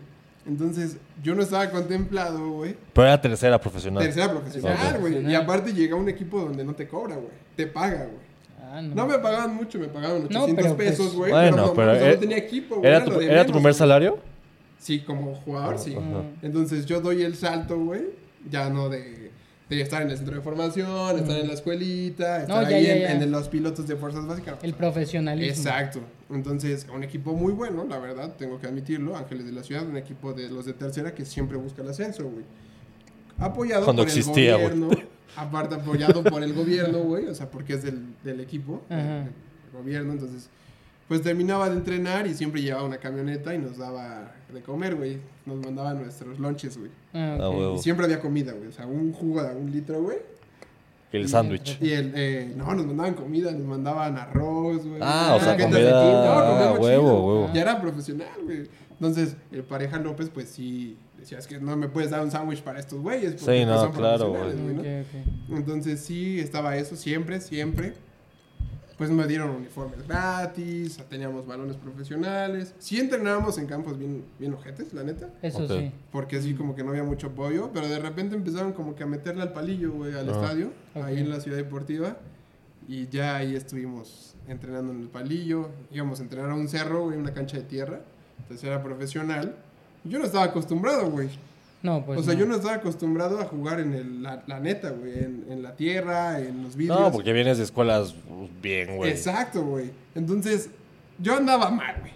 [0.47, 2.77] Entonces, yo no estaba contemplado, güey.
[2.93, 4.03] Pero era tercera profesional.
[4.03, 5.31] Tercera profesional, güey.
[5.31, 7.33] Y aparte llega un equipo donde no te cobra, güey.
[7.57, 8.31] Te paga, güey.
[8.73, 8.95] Ah, no.
[8.95, 11.33] No me pagaban mucho, me pagaban No, 800 pero, pues, pesos, güey.
[11.33, 12.89] Bueno, no, pero no tenía equipo, güey.
[12.89, 14.19] ¿Era tu, lo de ¿era tu menos, primer salario?
[14.79, 15.97] Sí, como jugador, sí.
[16.43, 18.03] Entonces yo doy el salto, güey.
[18.49, 19.20] Ya no de,
[19.77, 22.93] de estar en el centro de formación, estar en la escuelita, estar ya, ahí ya,
[22.95, 23.25] en, ya.
[23.25, 24.57] en los pilotos de fuerzas básicas.
[24.63, 25.55] El profesionalismo.
[25.55, 26.01] Exacto.
[26.29, 29.17] Entonces, un equipo muy bueno, la verdad, tengo que admitirlo.
[29.17, 32.25] Ángeles de la Ciudad, un equipo de los de tercera que siempre busca el ascenso,
[32.25, 32.45] güey.
[33.39, 34.91] Apoyado Cuando por existía, el gobierno.
[35.37, 37.27] Aparte, apoyado por el gobierno, güey.
[37.29, 39.21] O sea, porque es del, del equipo, Ajá.
[39.21, 39.33] del
[39.73, 40.13] gobierno.
[40.13, 40.51] Entonces,
[41.11, 45.19] pues terminaba de entrenar y siempre llevaba una camioneta y nos daba de comer, güey.
[45.45, 46.93] Nos mandaba nuestros lunches, güey.
[47.13, 47.59] Ah, Ah, ok.
[47.59, 47.75] huevo.
[47.75, 48.69] Y siempre había comida, güey.
[48.69, 50.19] O sea, un jugo de un litro, güey.
[51.11, 51.79] El sándwich.
[51.83, 55.01] Y el, eh, no, nos mandaban comida, nos mandaban arroz, güey.
[55.03, 57.25] Ah, o sea, comida- de ah, comíamos huevo, chido.
[57.27, 57.51] huevo.
[57.55, 58.69] Ya era profesional, güey.
[58.93, 62.63] Entonces, el pareja López, pues sí, decía, es que no me puedes dar un sándwich
[62.63, 63.33] para estos güeyes.
[63.33, 64.81] porque, Sí, pues, no, son claro, Ok, ¿no?
[64.81, 65.59] ok.
[65.59, 67.95] Entonces, sí, estaba eso siempre, siempre.
[69.01, 72.75] Pues me dieron uniformes gratis, teníamos balones profesionales.
[72.81, 75.31] Sí entrenábamos en campos bien, bien ojetes, la neta.
[75.41, 75.91] Eso sí.
[76.13, 79.07] Porque así como que no había mucho apoyo, pero de repente empezaron como que a
[79.07, 80.33] meterle al palillo, güey, al Ah.
[80.33, 81.03] estadio, Ok.
[81.05, 82.19] ahí en la ciudad deportiva.
[82.87, 85.71] Y ya ahí estuvimos entrenando en el palillo.
[85.91, 88.01] Íbamos a entrenar a un cerro, güey, una cancha de tierra.
[88.41, 89.57] Entonces era profesional.
[90.05, 91.31] Yo no estaba acostumbrado, güey.
[91.83, 92.21] No, pues.
[92.21, 92.41] o sea, no.
[92.41, 95.75] yo no estaba acostumbrado a jugar en el, la, la neta, güey, en, en la
[95.77, 97.01] tierra, en los vidrios.
[97.01, 99.11] No, porque vienes de escuelas pues, bien, güey.
[99.11, 99.91] Exacto, güey.
[100.15, 100.69] Entonces,
[101.19, 102.13] yo andaba mal, güey.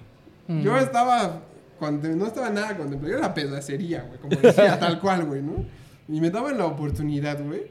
[0.48, 0.62] Mm.
[0.62, 1.40] Yo estaba,
[1.80, 3.12] contem- no estaba nada contemplado.
[3.12, 5.64] Yo era pedacería, güey, como decía, tal cual, güey, ¿no?
[6.08, 7.62] Y me daban la oportunidad, güey.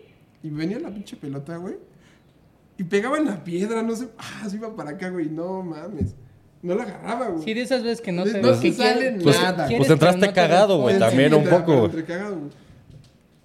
[0.41, 1.75] Y venía la pinche pelota, güey.
[2.77, 4.09] Y pegaba en la piedra, no sé.
[4.17, 5.29] Ah, se iba para acá, güey.
[5.29, 6.15] No mames.
[6.63, 7.43] No la agarraba, güey.
[7.43, 8.39] Sí, de esas veces que no No te.
[8.39, 9.67] te que sale Pues- nada.
[9.67, 12.37] pues entraste no te cagado, güey, también Sí, un poco, cagado.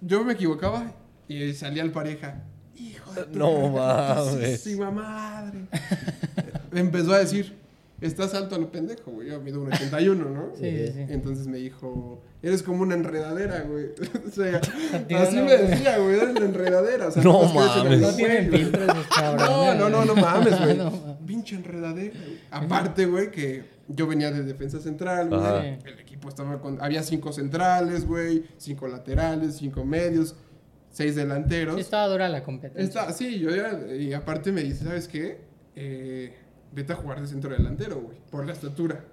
[0.01, 0.93] Yo me equivocaba
[1.27, 2.41] y salía el pareja.
[2.77, 4.65] Hijo de No mames.
[4.93, 5.59] madre.
[6.73, 7.57] empezó a decir,
[8.01, 9.29] estás alto a lo pendejo, güey.
[9.29, 10.55] Yo mido un 81, ¿no?
[10.55, 11.05] Sí, sí, sí.
[11.09, 13.87] Entonces me dijo, eres como una enredadera, güey.
[14.27, 14.57] o sea,
[15.21, 17.07] así me decía, güey, eres una enredadera.
[17.07, 18.01] O sea, No mames.
[18.01, 18.71] No tienen
[19.15, 19.49] cabrones.
[19.49, 20.77] No, no, no, no mames, güey.
[20.77, 21.17] No mames.
[21.25, 22.39] Pinche enredadera, güey.
[22.51, 25.77] Aparte, güey, que yo venía de defensa central, güey.
[25.85, 26.81] El equipo estaba con.
[26.81, 28.45] Había cinco centrales, güey.
[28.57, 30.35] Cinco laterales, cinco medios,
[30.89, 31.75] seis delanteros.
[31.75, 32.83] Sí, estaba dura la competencia.
[32.83, 33.79] Está, sí, yo ya.
[33.95, 35.41] Y aparte me dice, ¿sabes qué?
[35.75, 36.33] Eh,
[36.71, 38.17] vete a jugar de centro delantero, güey.
[38.29, 39.03] Por la estatura.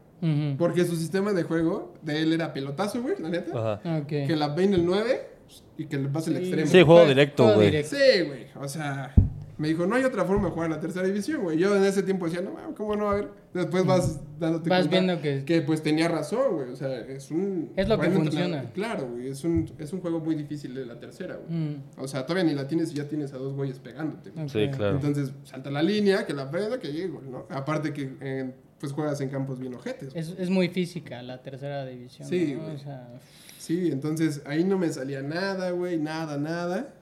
[0.59, 3.77] Porque su sistema de juego de él era pelotazo, güey, la neta.
[3.77, 3.99] Ajá.
[3.99, 4.09] Ok.
[4.09, 5.29] Que la ve en el 9
[5.77, 6.67] y que le pase el extremo.
[6.67, 7.85] Sí, juego directo, güey.
[7.85, 8.47] Sí, güey.
[8.57, 9.15] O sea,
[9.59, 11.57] me dijo, no hay otra forma de jugar en la tercera división, güey.
[11.59, 13.09] Yo en ese tiempo decía, no, ¿cómo no?
[13.11, 13.29] A ver.
[13.55, 16.71] Después vas dándote Vas cuenta viendo que- Que pues tenía razón, güey.
[16.71, 17.73] O sea, es un...
[17.75, 18.71] Es lo que funciona.
[18.75, 19.29] Claro, güey.
[19.29, 21.59] Es un, es un juego muy difícil de la tercera, güey.
[21.59, 24.31] Mm, O sea, todavía ni la tienes y ya tienes a dos güeyes pegándote.
[24.49, 24.97] Sí, claro.
[24.97, 27.47] Entonces, salta la línea, que la prenda, que llegue, güey, ¿no?
[27.49, 30.15] Aparte que, eh, pues, juegas en campos bien ojetes.
[30.15, 32.29] Es, es muy física la tercera división.
[32.29, 32.63] Sí, ¿no?
[32.65, 32.75] güey.
[32.77, 33.09] O sea,
[33.59, 36.95] Sí, entonces ahí no me salía nada, güey, nada, nada.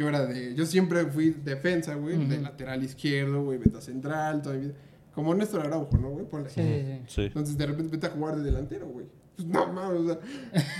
[0.00, 4.54] Yo era de, yo siempre fui defensa, güey, de lateral izquierdo, güey, beta central, toda
[4.54, 4.74] mi vida.
[5.14, 6.24] Como Néstor Araujo, ¿no, güey?
[6.24, 6.48] Ponle.
[6.48, 7.22] sí, sí.
[7.24, 9.04] Entonces de repente vete a jugar de delantero, güey.
[9.36, 10.18] Pues no mames, o sea,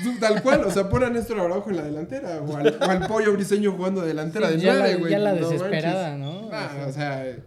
[0.02, 2.84] tú, tal cual, o sea, pon a Néstor Araujo en la delantera, o al, o
[2.84, 5.10] al pollo briseño jugando de delantera Sí, de ya la- nueve, güey.
[5.12, 6.42] ya la no desesperada, manches.
[6.42, 6.48] ¿no?
[6.50, 7.42] Ah, O o sea, eh,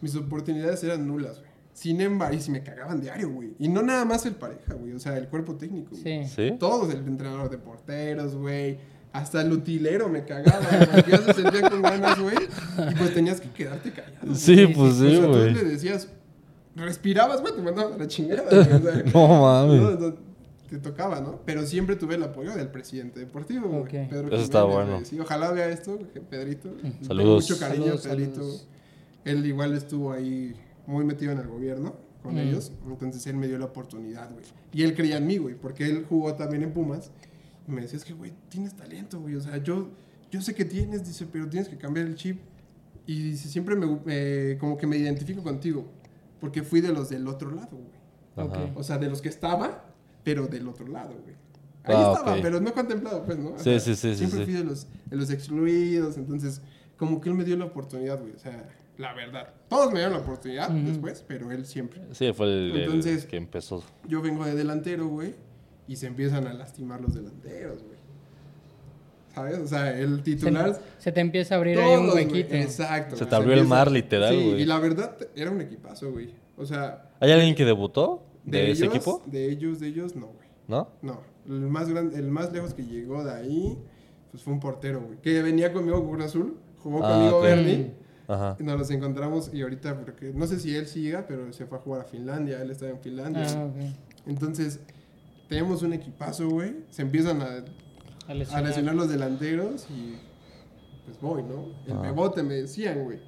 [0.00, 1.50] mis oportunidades eran nulas, güey.
[1.74, 3.54] Sin embargo, y si me cagaban diario, güey.
[3.58, 5.90] Y no nada más el pareja, güey, o sea, el cuerpo técnico.
[6.00, 6.26] güey.
[6.26, 6.32] Sí.
[6.34, 6.56] ¿Sí?
[6.58, 8.78] Todos, el entrenador de porteros, güey.
[9.12, 10.60] Hasta el utilero me cagaba,
[10.92, 11.04] güey.
[11.10, 12.36] Ya se sentía con ganas, güey.
[12.90, 14.14] Y pues tenías que quedarte callado.
[14.22, 14.34] güey.
[14.36, 15.54] Sí, sí, pues o sí, sea, tú güey.
[15.54, 16.08] le decías,
[16.76, 18.42] respirabas, güey, te mandabas a la chingada.
[18.42, 20.00] güey, o sea, No no, mames.
[20.00, 20.14] no,
[20.68, 21.40] te tocaba, ¿no?
[21.46, 24.08] Pero siempre tuve el apoyo del presidente deportivo, güey.
[24.08, 24.94] Pedro Eso está bueno.
[24.94, 25.04] güey.
[25.06, 25.98] Sí, ojalá vea esto,
[26.28, 26.68] Pedrito.
[26.70, 27.48] Tengo Saludos.
[27.50, 28.34] Mucho cariño, Saludos, Pedrito.
[28.34, 28.68] saludos.
[29.24, 30.54] Él igual estuvo ahí
[30.86, 32.38] muy metido en el gobierno con Mm.
[32.38, 32.72] ellos.
[32.86, 34.44] Entonces él me dio la oportunidad, güey.
[34.72, 37.10] Y él creía en mí, güey, porque él jugó también en Pumas.
[37.68, 39.34] Me decía, es que, güey, tienes talento, güey.
[39.36, 39.88] O sea, yo,
[40.30, 42.40] yo sé que tienes, dice, pero tienes que cambiar el chip.
[43.06, 45.86] Y dice, siempre me, me- como que me identifico contigo.
[46.40, 48.48] Porque fui de los del otro lado, güey.
[48.48, 48.64] Ajá.
[48.64, 48.76] Ok.
[48.78, 49.84] O sea, de los que estaba,
[50.24, 51.34] pero del otro lado, güey.
[51.84, 52.40] Ahí Ah, estaba, ok.
[52.42, 53.50] pero no contemplado, pues, ¿no?
[53.50, 54.44] O Sí, sea, sí, sí, sí, Siempre sí.
[54.44, 56.60] fui de los, de los excluidos, entonces,
[56.96, 58.32] como que él me dio la oportunidad, güey.
[58.34, 59.54] O sea, la verdad.
[59.68, 60.86] Todos me dieron la oportunidad Ujú.
[60.88, 62.02] después, pero él siempre.
[62.12, 63.82] Sí, fue el, el Entonces- que empezó.
[64.06, 65.34] Yo vengo de delantero, güey,
[65.88, 67.98] y se empiezan a lastimar los delanteros, güey.
[69.34, 69.58] ¿Sabes?
[69.58, 70.80] O sea, el Se, titular.
[70.98, 72.54] se te empieza a abrir ahí un todos, huequito.
[72.54, 73.16] Exacto.
[73.16, 74.62] Se te abrió el empieza- mar, literal, Sí, güey.
[74.62, 76.34] y la verdad, era un equipazo, güey.
[76.56, 79.22] O sea, ¿Hay alguien que debutó de, de ese ellos- equipo?
[79.26, 80.48] De ellos, de ellos, no, güey.
[80.66, 80.88] ¿No?
[81.02, 83.78] No, el más grande, el más lejos que llegó de ahí,
[84.30, 85.18] pues fue un portero, güey.
[85.20, 87.44] Que venía conmigo con Cruz Azul, jugó Ah, conmigo ok.
[87.44, 87.92] Bernie.
[88.26, 88.56] Ajá.
[88.58, 91.78] Y nos los encontramos y ahorita, porque no sé si él siga, pero se fue
[91.78, 93.46] a jugar a Finlandia, él estaba en Finlandia.
[93.56, 94.26] Ah, ok.
[94.26, 94.80] Entonces,
[95.48, 96.76] tenemos un equipazo, güey.
[96.90, 98.64] Se empiezan a, A a lesionar.
[98.66, 100.16] lesionar los delanteros y
[101.06, 101.66] pues voy, ¿no?
[101.86, 102.02] El Ah.
[102.02, 103.18] bebote me decían, güey.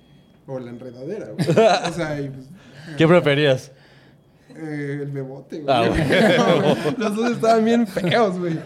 [0.46, 1.46] O la enredadera, güey.
[1.88, 2.46] o sea, y pues,
[2.96, 3.72] ¿Qué preferías?
[4.62, 5.66] Eh, el bebote, güey.
[5.74, 5.88] Ah,
[6.98, 8.58] No, Los dos estaban bien feos, güey.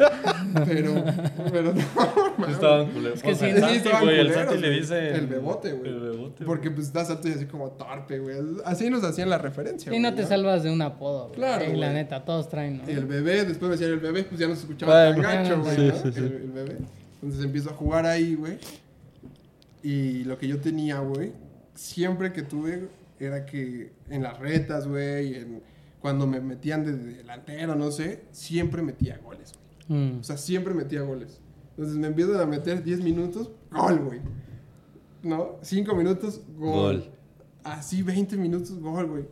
[0.66, 1.04] Pero,
[1.52, 2.90] pero no, mames.
[2.92, 3.16] culeros.
[3.18, 4.18] Es que sí, el Sí, Santi, estaban güey.
[4.20, 4.80] El culeros, Santi le güey.
[4.80, 5.08] dice.
[5.14, 5.90] El bebote, güey.
[5.90, 6.44] El bebote.
[6.44, 8.36] Porque pues estás alto y así como torpe, güey.
[8.64, 9.92] Así nos hacían la referencia.
[9.94, 11.24] Y no güey, te salvas de un apodo.
[11.28, 11.34] güey.
[11.36, 12.90] Claro, Y la neta, todos traen, ¿no?
[12.90, 15.44] Y el bebé, después me decían el bebé, pues ya no se escuchaba Bueno, tan
[15.44, 15.94] gacho, güey, sí, ¿no?
[15.96, 16.18] sí, sí.
[16.18, 16.76] El, el bebé.
[17.22, 18.58] Entonces empiezo a jugar ahí, güey.
[19.82, 21.32] Y lo que yo tenía, güey,
[21.74, 22.88] siempre que tuve
[23.20, 25.62] era que en las retas, güey, en-
[26.04, 29.54] cuando me metían de delantero, no sé, siempre metía goles,
[29.88, 30.00] güey.
[30.00, 30.18] Mm.
[30.20, 31.40] O sea, siempre metía goles.
[31.70, 34.20] Entonces me empiezan a meter 10 minutos, gol, güey.
[35.22, 35.56] ¿No?
[35.62, 36.98] 5 minutos, gol.
[36.98, 37.10] Gol.
[37.62, 39.24] Así 20 minutos, gol, güey.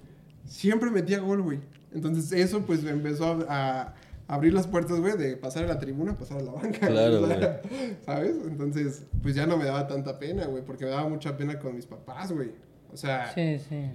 [0.46, 1.60] Siempre metía gol, güey.
[1.92, 3.94] Entonces eso pues me empezó a, a
[4.26, 6.86] abrir las puertas, güey, de pasar a la tribuna, pasar a la banca.
[6.88, 7.60] Claro, o sea,
[8.06, 8.36] ¿Sabes?
[8.46, 11.76] Entonces, pues ya no me daba tanta pena, güey, porque me daba mucha pena con
[11.76, 12.52] mis papás, güey.
[12.90, 13.90] O sea, Sí, sí.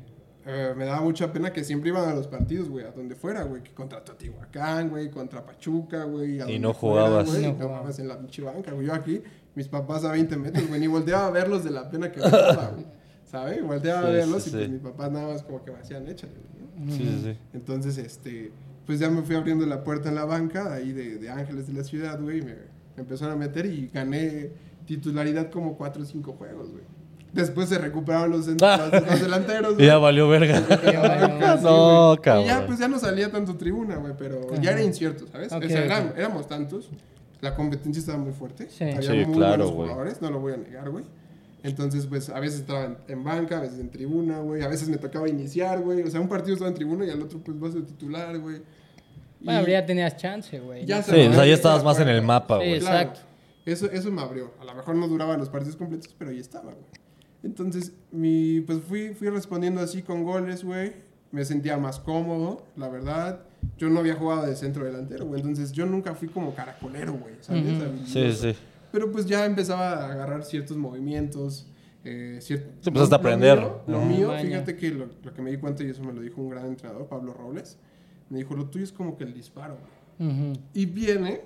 [0.48, 3.43] Eh, me daba mucha pena que siempre iban a los partidos, güey, a donde fuera,
[3.43, 6.32] güey, que contra Teotihuacán, güey, contra Pachuca, güey.
[6.32, 7.30] a Y donde no fuera, jugabas.
[7.30, 8.00] güey, No no jugabas.
[8.00, 8.88] en la pinche banca, güey.
[8.88, 9.22] Yo aquí,
[9.56, 12.30] mis papás a 20 metros, güey, ni volteaba a verlos de la pena que me
[12.30, 12.86] daba, güey.
[13.26, 13.62] ¿Sabes?
[13.62, 14.72] Volteaba a verlos sí, y pues sí.
[14.72, 16.93] mis papás nada más como que me hacían échale, güey, ¿no?
[16.93, 17.38] Sí, sí, sí.
[17.54, 18.52] Entonces, este,
[18.86, 21.74] pues ya me fui abriendo la puerta en la banca, ahí de, de Ángeles de
[21.74, 22.54] la Ciudad, güey, y me,
[22.95, 24.52] me empezaron a meter y gané
[24.86, 26.84] titularidad como 4 o 5 juegos, güey.
[27.41, 30.61] Después se recuperaron los, los, los delanteros, Y ya valió verga.
[30.83, 31.57] Ya valió.
[31.57, 32.43] Sí, No, cabrón.
[32.45, 35.51] Y ya, pues ya no salía tanto tribuna, güey, pero ya era incierto, ¿sabes?
[35.51, 36.89] O sea, éramos tantos,
[37.41, 38.67] la competencia estaba muy fuerte.
[38.69, 38.83] Sí.
[38.83, 39.89] Había Sí, muy claro, buenos güey.
[39.89, 41.05] jugadores, no lo voy a negar, güey.
[41.63, 44.61] Entonces, pues a veces estaba en, en banca, a veces en tribuna, güey.
[44.61, 46.01] A veces me tocaba iniciar, güey.
[46.03, 48.61] O sea, un partido estaba en tribuna y al otro, pues vas de titular, güey.
[49.39, 50.85] Bueno, ya tenías chance, güey.
[50.85, 52.79] Ya Sí, o sea, ya estabas más en el mapa, Sí, güey.
[52.79, 52.97] Claro.
[53.09, 53.19] Exacto.
[53.65, 54.53] Eso, eso me abrió.
[54.61, 56.85] A lo mejor no duraban los partidos completos, pero ahí estaba, güey.
[57.43, 60.93] Entonces, mi, pues fui, fui respondiendo así con goles, güey.
[61.31, 63.41] Me sentía más cómodo, la verdad.
[63.77, 65.41] Yo no había jugado de centro delantero, güey.
[65.41, 67.35] Entonces, yo nunca fui como caracolero, güey.
[67.41, 67.51] Sí,
[68.05, 68.55] sí.
[68.91, 71.67] Pero pues ya empezaba a agarrar ciertos movimientos.
[72.05, 73.59] Eh, cier- Sí, empezaste a aprender.
[73.88, 76.21] Lo mío, lo fíjate que lo, lo que me di cuenta, y eso me lo
[76.21, 77.77] dijo un gran entrenador, Pablo Robles,
[78.29, 79.77] me dijo, lo tuyo es como que el disparo,
[80.19, 80.29] güey.
[80.73, 81.41] Y viene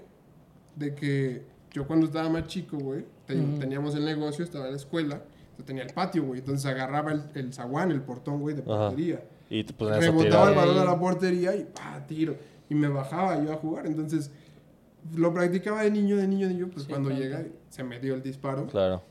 [0.75, 1.41] de que
[1.73, 3.05] yo cuando estaba más chico, güey,
[3.59, 5.23] teníamos el negocio, estaba en la escuela,
[5.62, 8.70] yo tenía el patio, güey, entonces agarraba el, el zaguán, el portón, güey, de Ajá.
[8.89, 9.24] portería.
[9.49, 12.36] Y te ponías a Rebotaba el balón a la portería y pa, tiro.
[12.70, 14.32] Y me bajaba yo a jugar, entonces
[15.16, 17.24] lo practicaba de niño, de niño, de niño, pues Sí, cuando claro.
[17.24, 18.66] llega se me dio el disparo.
[18.68, 19.03] Claro.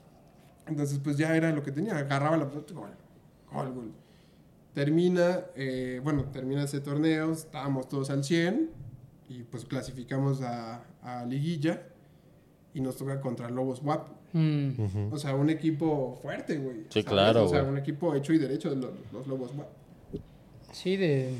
[0.66, 1.96] Entonces, pues ya era lo que tenía.
[1.96, 2.90] Agarraba la pelota, gol,
[3.52, 3.92] gol, gol.
[4.74, 8.70] Termina, eh, bueno, termina ese torneo, estábamos todos al 100
[9.28, 11.82] y pues clasificamos a, a Liguilla
[12.72, 14.08] y nos toca contra Lobos WAP.
[14.32, 15.12] Mm.
[15.12, 16.76] O sea, un equipo fuerte, güey.
[16.88, 17.06] Sí, ¿sabes?
[17.06, 17.72] claro, O sea, güey.
[17.72, 19.68] un equipo hecho y derecho de los, los Lobos WAP.
[20.72, 21.32] Sí, de,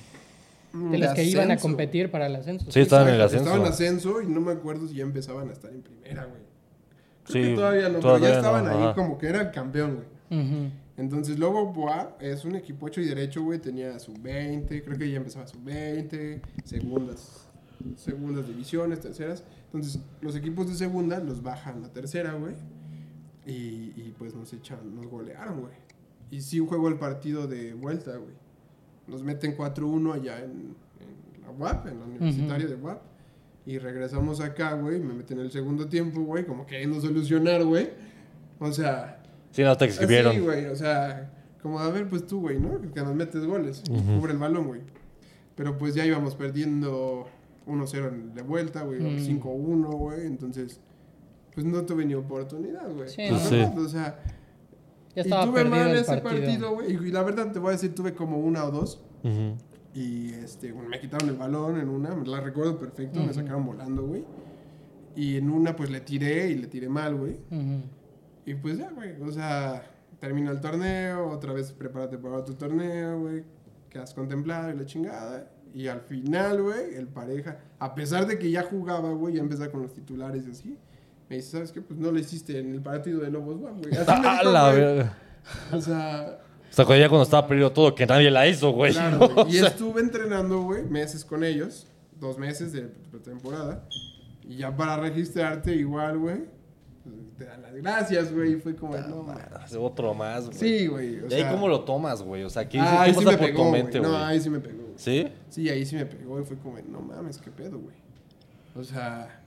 [0.72, 2.70] de los que iban a competir para el ascenso.
[2.70, 3.44] Sí, estaban en el ascenso.
[3.44, 6.40] Estaban en ascenso y no me acuerdo si ya empezaban a estar en primera, güey.
[7.24, 8.94] Creo Sí, que todavía no, pero todavía ya no, estaban ahí ajá.
[8.94, 9.94] como que era el campeón,
[10.30, 10.70] güey.
[10.96, 13.58] Entonces, luego Boa es un equipo hecho y derecho, güey.
[13.58, 17.46] Tenía sub-20, creo que ya empezaba sub-20, segundas,
[17.96, 19.44] segundas divisiones, terceras.
[19.66, 22.54] Entonces, los equipos de segunda los bajan a tercera, güey.
[23.46, 25.72] Y, y, pues nos echan, nos golearon, güey.
[26.30, 28.34] Y sí jugó el partido de vuelta, güey.
[29.08, 33.02] Nos meten 4-1 allá en, en la UAP, en la universitaria de UAP.
[33.66, 35.00] Y regresamos acá, güey.
[35.00, 36.44] Me meten en el segundo tiempo, güey.
[36.46, 37.90] Como queriendo solucionar, güey.
[38.58, 40.32] O sea, Sí, no te exhibieron.
[40.34, 42.80] Sí, güey, o sea, como a ver, pues tú, güey, ¿no?
[42.92, 44.18] Que nos metes goles, Ujú.
[44.20, 44.80] cubre el balón, güey.
[45.56, 47.26] Pero pues ya íbamos perdiendo
[47.66, 49.18] 1-0 en- de vuelta, güey, Mm.
[49.18, 50.80] 5-1, güey, entonces,
[51.54, 53.08] pues no tuve ni oportunidad, güey.
[53.08, 54.18] Sí, verdad, O sea,
[55.14, 56.22] Ya y tuve mal ese partido.
[56.44, 59.56] partido, güey, y la verdad te voy a decir, tuve como una o dos, Ujú.
[59.94, 63.64] y este, bueno, me quitaron el balón en una, me la recuerdo perfecto, me sacaron
[63.66, 64.24] volando, güey.
[65.16, 67.32] Y en una, pues le tiré y le tiré mal, güey.
[67.50, 67.82] Ujú.
[68.46, 69.82] Y pues ya, güey, o sea,
[70.20, 73.42] termina el torneo, otra vez prepárate para otro torneo, güey,
[73.90, 75.50] quedas contemplado y la chingada.
[75.74, 79.70] Y al final, güey, el pareja, a pesar de que ya jugaba, güey, ya empezaba
[79.70, 80.78] con los titulares y así,
[81.30, 81.80] me dice, ¿sabes qué?
[81.80, 83.94] Pues no lo hiciste en el partido de Lobos, Guap, güey.
[83.96, 84.80] Así me A dijo, la güey.
[84.82, 85.18] verga.
[85.72, 86.38] O sea,
[86.70, 88.92] O sea, cuando ya cuando estaba perdido todo, que nadie la hizo, güey.
[88.92, 89.28] claro, ¿no?
[89.28, 89.48] güey.
[89.48, 91.86] Y sea, estuve entrenando, güey, meses con ellos,
[92.20, 92.82] dos meses de
[93.24, 93.86] temporada.
[94.46, 96.38] Y ya para registrarte igual, güey,
[97.04, 98.54] pues, te dan las gracias, güey.
[98.54, 99.44] Y fue como, no, mames.
[99.54, 100.58] Hace otro más, güey.
[100.58, 101.20] Sí, güey.
[101.20, 102.42] o ¿Y ahí sea, cómo lo tomas, güey?
[102.42, 103.82] O sea, ¿qué, ah, qué ahí sí pasa me por pegó, tu güey.
[103.82, 104.22] mente, No, güey?
[104.22, 104.82] ahí sí me pegó.
[104.82, 104.94] güey.
[104.96, 105.28] ¿Sí?
[105.48, 107.94] Sí, ahí sí me pegó y fue como, no mames, qué pedo, güey.
[108.74, 109.39] O sea,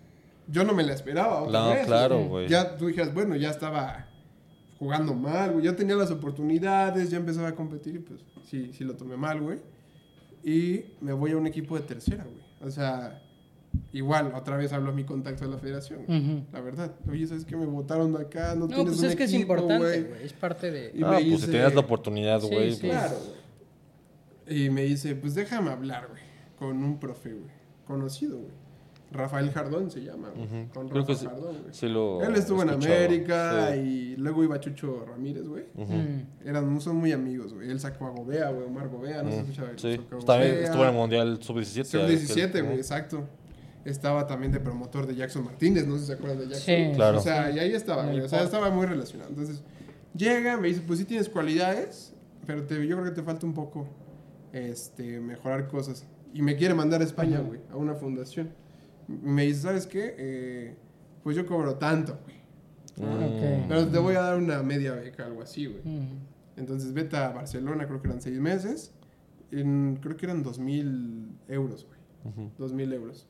[0.48, 1.86] yo no me la esperaba otra No, vez.
[1.86, 2.48] claro, güey.
[2.48, 4.08] Ya tú dijeras, bueno, ya estaba
[4.80, 5.66] jugando mal, güey.
[5.66, 8.20] Ya tenía las oportunidades, ya empezaba a competir y pues
[8.50, 9.60] sí, sí lo tomé mal, güey.
[10.44, 12.44] Y me voy a un equipo de tercera, güey.
[12.62, 13.22] O sea,
[13.94, 16.20] igual, otra vez hablo a mi contacto de la federación, güey.
[16.20, 16.46] Ujú.
[16.52, 16.92] La verdad.
[17.10, 17.56] Oye, ¿sabes qué?
[17.56, 20.24] Me votaron de acá, no, No, tienes pues un es que es equipo, importante, güey.
[20.24, 20.92] Es parte de...
[20.94, 22.72] Y ah, me pues dice- si tenías la oportunidad, Sí, güey.
[22.74, 22.80] sí.
[22.82, 23.16] pues- Claro,
[24.48, 24.66] güey.
[24.66, 26.22] Y me dice, pues déjame hablar, güey,
[26.60, 27.50] con un profe, güey,
[27.88, 28.52] conocido, güey.
[29.14, 30.68] Rafael Jardón se llama, güey.
[30.74, 31.74] Con Creo que Rafa sí, Jardón, güey.
[31.74, 32.96] sí lo Él estuvo en escuchaba.
[32.98, 33.80] América Sí.
[33.80, 35.66] y luego iba Chucho Ramírez, güey.
[36.44, 37.70] Eran, son muy amigos, güey.
[37.70, 39.70] Él sacó a Gobea, güey, Omar Gobea, no se Mm, escuchaba.
[39.78, 40.66] Sí, sacó a también Gobea.
[40.66, 41.86] estuvo en el Mundial Sub-17.
[41.86, 43.28] Sub-17, aquel- güey, exacto.
[43.86, 46.64] Estaba también de promotor de Jackson Martínez, no sé si se acuerdan de Jackson.
[46.66, 47.18] Sí, Claro.
[47.18, 48.22] O sea, y ahí estaba, güey.
[48.22, 49.30] O sea, estaba muy relacionado.
[49.30, 49.62] Entonces,
[50.16, 52.14] llega, me dice, pues sí tienes cualidades,
[52.48, 53.88] pero te, yo creo que te falta un poco
[54.54, 56.06] este, mejorar cosas.
[56.34, 58.50] Y me quiere mandar a España, güey, a una fundación.
[59.08, 60.16] Me dice, ¿sabes qué?
[60.18, 60.76] Eh,
[61.24, 62.38] pues yo cobro tanto, güey.
[62.98, 63.24] Mm.
[63.24, 63.66] Ok.
[63.68, 65.82] Pero te voy a dar una media beca, algo así, güey.
[65.84, 66.20] Mm.
[66.58, 68.94] Entonces vete a Barcelona, creo que eran seis meses.
[69.52, 72.50] En, creo que eran dos mil euros, güey.
[72.58, 73.28] Dos mil euros.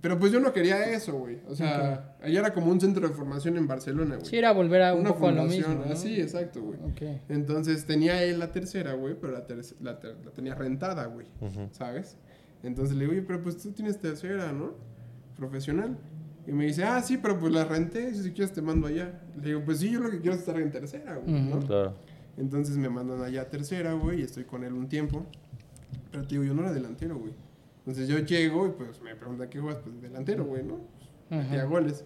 [0.00, 1.40] Pero pues yo no quería eso, güey.
[1.46, 4.26] O sea, allá era como un centro de formación en Barcelona, güey.
[4.26, 5.92] Sí, era volver a un Una poco a lo fundación, mismo, ¿no?
[5.92, 6.78] así, exacto, güey.
[6.80, 7.20] Ok.
[7.28, 11.26] Entonces tenía él la tercera, güey, pero la, terc- la, ter- la tenía rentada, güey.
[11.72, 12.16] ¿Sabes?
[12.62, 14.72] Entonces le digo, oye, pero pues tú tienes tercera, ¿no?
[15.40, 15.96] Profesional.
[16.46, 19.20] Y me dice, ah, sí, pero pues la renté, si quieres te mando allá.
[19.40, 21.50] Le digo, pues sí, yo lo que quiero es estar en tercera, güey.
[21.66, 21.94] Claro.
[22.36, 25.26] Entonces me mandan allá a tercera, güey, y estoy con él un tiempo.
[26.10, 27.32] Pero te digo, yo no era delantero, güey.
[27.78, 30.78] Entonces yo llego y pues me preguntan qué juegas, pues delantero, güey, ¿no?
[31.30, 31.64] Metía Ajá.
[31.64, 32.04] goles.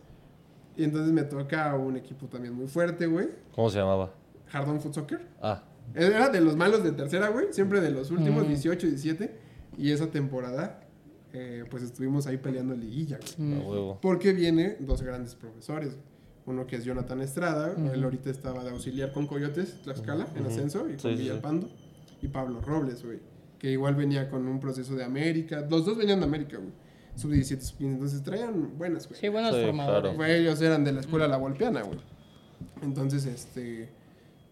[0.76, 3.28] Y entonces me toca un equipo también muy fuerte, güey.
[3.55, 4.12] ¿Cómo se llamaba?
[4.53, 5.26] Hardon Foot Soccer.
[5.41, 5.62] Ah,
[5.95, 7.47] Era de los malos de tercera, güey.
[7.53, 8.49] Siempre de los últimos, Mm.
[8.49, 9.39] 18, 17.
[9.78, 10.80] Y esa temporada,
[11.35, 13.99] eh, pues estuvimos ahí peleando liguilla, huevo.
[14.01, 15.97] Porque viene dos grandes profesores.
[16.47, 17.91] Uno que es Jonathan Estrada, Ujú.
[17.93, 21.22] él ahorita estaba de auxiliar con Coyotes, Tlaxcala, en ascenso, y Sí, con sí, sí.
[21.24, 21.68] Villalpando.
[22.22, 23.18] Y Pablo Robles, güey.
[23.59, 25.66] Que igual venía con un proceso de América.
[25.68, 26.70] Los dos venían de América, güey.
[27.16, 27.85] Sub-17, sub-15.
[27.95, 29.18] Entonces traían buenas, güey.
[29.20, 30.14] Sí, buenos Sí, formadores.
[30.14, 30.32] claro.
[30.32, 31.99] Ellos eran de la escuela La Volpiana, güey.
[32.82, 33.89] Entonces, este,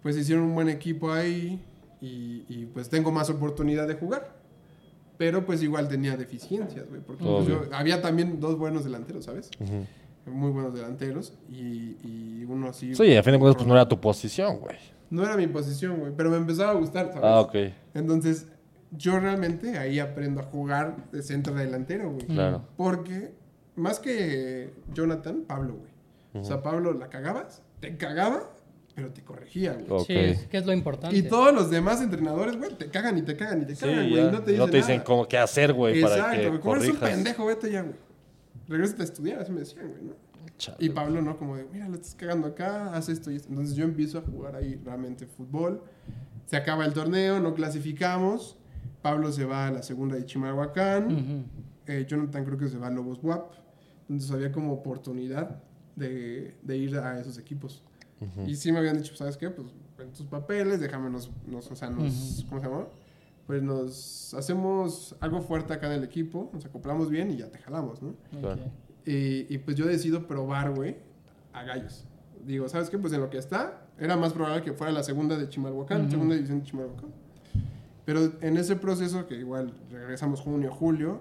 [0.02, 1.62] pues hicieron un buen equipo ahí
[2.00, 4.41] y, y, pues tengo más oportunidad de jugar.
[5.22, 7.00] Pero pues igual tenía deficiencias, güey.
[7.00, 9.48] Porque pues, yo- había también dos buenos delanteros, ¿sabes?
[10.26, 12.92] Muy buenos delanteros y, y uno así.
[12.96, 14.76] Sí, a fin de cuentas, pues no era tu posición, güey.
[15.10, 17.22] No era mi posición, güey, pero me empezaba a gustar, ¿sabes?
[17.22, 17.54] Ah, ok.
[17.94, 18.48] Entonces,
[18.90, 22.26] yo realmente ahí aprendo a jugar de centro delantero, güey.
[22.26, 22.64] Claro.
[22.76, 23.32] Porque,
[23.76, 26.42] más que Jonathan, Pablo, güey.
[26.42, 28.50] O sea, Pablo la cagabas, te cagaba,
[28.94, 29.86] pero te corregía, güey.
[29.88, 30.06] Ok.
[30.06, 31.16] Sí, es que es lo importante.
[31.16, 34.30] Y todos los demás entrenadores, güey, te cagan y te cagan y te cagan, güey.
[34.30, 35.04] no te dicen, dicen nada.
[35.04, 36.60] cómo qué hacer, güey, para Exacto, que güey.
[36.60, 37.96] Como eres un pendejo, vete ya, güey.
[38.68, 40.12] Regrésate a estudiar, así me decían, güey, ¿no?
[40.58, 40.76] Chale.
[40.80, 41.36] Y Pablo, ¿no?
[41.36, 43.48] Como de, mira, lo estás cagando acá, haz esto y esto.
[43.48, 45.82] Entonces yo empiezo a jugar ahí realmente fútbol.
[46.46, 48.58] Se acaba el torneo, no clasificamos.
[49.00, 51.06] Pablo se va a la segunda de Chimalhuacán.
[51.06, 51.44] Ujú.
[51.86, 53.52] Eh, Jonathan creo que se va a Lobos WAP.
[54.08, 55.62] Entonces había como oportunidad
[55.96, 57.82] de, de ir a esos equipos.
[58.22, 58.48] Ujú.
[58.48, 59.50] Y sí me habían dicho, ¿sabes qué?
[59.50, 59.68] Pues
[59.98, 62.48] en tus papeles, déjame nos, nos o sea, nos, Ujú.
[62.48, 62.86] ¿cómo se llama?
[63.46, 67.58] Pues nos hacemos algo fuerte acá en el equipo, nos acoplamos bien y ya te
[67.58, 68.14] jalamos, ¿no?
[68.40, 68.62] Claro.
[68.62, 68.68] Ok.
[69.08, 70.96] Y, y pues yo decido probar, güey,
[71.52, 72.04] a gallos.
[72.46, 72.98] Digo, ¿sabes qué?
[72.98, 76.10] Pues en lo que está, era más probable que fuera la segunda de Chimalhuacán, Ujú.
[76.10, 77.10] segunda división de Chimalhuacán.
[78.04, 81.20] Pero en ese proceso, que igual regresamos junio, julio,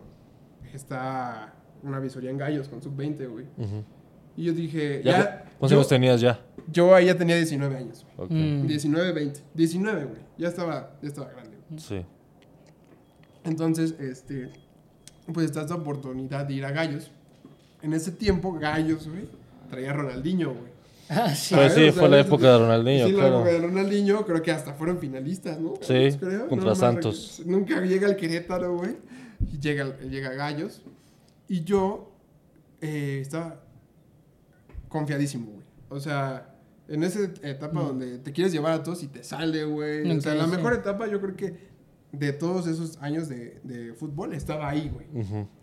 [0.73, 3.45] está una visoría en gallos con sub-20, güey.
[3.57, 3.83] Ujú.
[4.37, 6.39] Y yo dije, Ya, ya, ¿Cuántos yo, años tenías ya?
[6.71, 8.05] yo ahí ya tenía 19 años.
[8.17, 8.31] Ok.
[8.31, 8.67] Mm.
[8.67, 9.39] 19, 20.
[9.53, 10.21] 19, güey.
[10.37, 11.57] Ya estaba, ya estaba grande.
[11.69, 11.79] güey.
[11.79, 12.05] Sí.
[13.43, 14.49] Entonces, este,
[15.33, 17.11] pues está esta oportunidad de ir a Gallos.
[17.81, 19.27] En ese tiempo, Gallos, güey,
[19.69, 20.71] traía a Ronaldinho, güey.
[21.13, 21.53] Ah, sí.
[21.55, 23.35] Pues sí, fue la época de Ronaldinho, sí, la claro.
[23.39, 25.73] época de Ronaldinho, creo que hasta fueron finalistas, ¿no?
[25.81, 26.47] Sí, creo.
[26.47, 27.41] contra Santos.
[27.45, 28.95] Nunca llega el Querétaro, güey.
[29.59, 30.81] Llega, llega Gallos.
[31.49, 32.13] Y yo
[32.79, 33.60] eh, estaba
[34.91, 35.65] confiadísimo, güey.
[35.89, 36.55] O sea,
[36.87, 40.09] en esa etapa donde te quieres llevar a todos y te sale, güey.
[40.11, 40.51] o sea, la sí.
[40.51, 41.71] mejor etapa yo creo que
[42.11, 45.07] de todos esos años de, de fútbol estaba ahí, güey.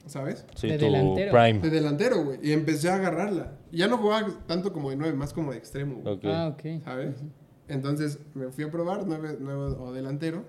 [0.07, 0.47] ¿Sabes?
[0.55, 1.33] Sí, De tu delantero.
[1.61, 2.39] De delantero, güey.
[2.43, 3.59] Y empecé a agarrarla.
[3.71, 6.19] Y ya no jugaba tanto como de nueve, más como de extremo, güey.
[6.25, 6.83] Ah, ok.
[6.85, 7.17] ¿Sabes?
[7.69, 10.47] Entonces me fui a probar nueve, nueve o delantero.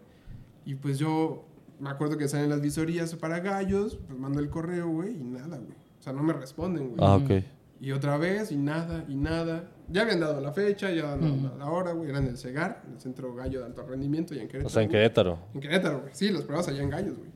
[0.64, 1.46] Y pues yo
[1.80, 4.00] me acuerdo que salen las visorías para gallos.
[4.08, 5.18] Pues mando el correo, güey.
[5.18, 5.78] Y nada, güey.
[6.00, 7.00] O sea, no me responden, güey.
[7.02, 7.44] Ah, ok.
[7.82, 9.70] Y otra vez, y nada, y nada.
[9.88, 11.58] Ya habían dado la fecha, ya habían dado Ujú.
[11.60, 12.10] la hora, güey.
[12.10, 14.68] Era en el CEGAR, en el Centro Gallo de Alto Rendimiento, y en Querétaro.
[14.68, 15.00] O sea, en güey.
[15.02, 15.40] Querétaro.
[15.54, 16.12] En Querétaro, güey.
[16.14, 17.30] Sí, los pruebas allá en Gallos, güey.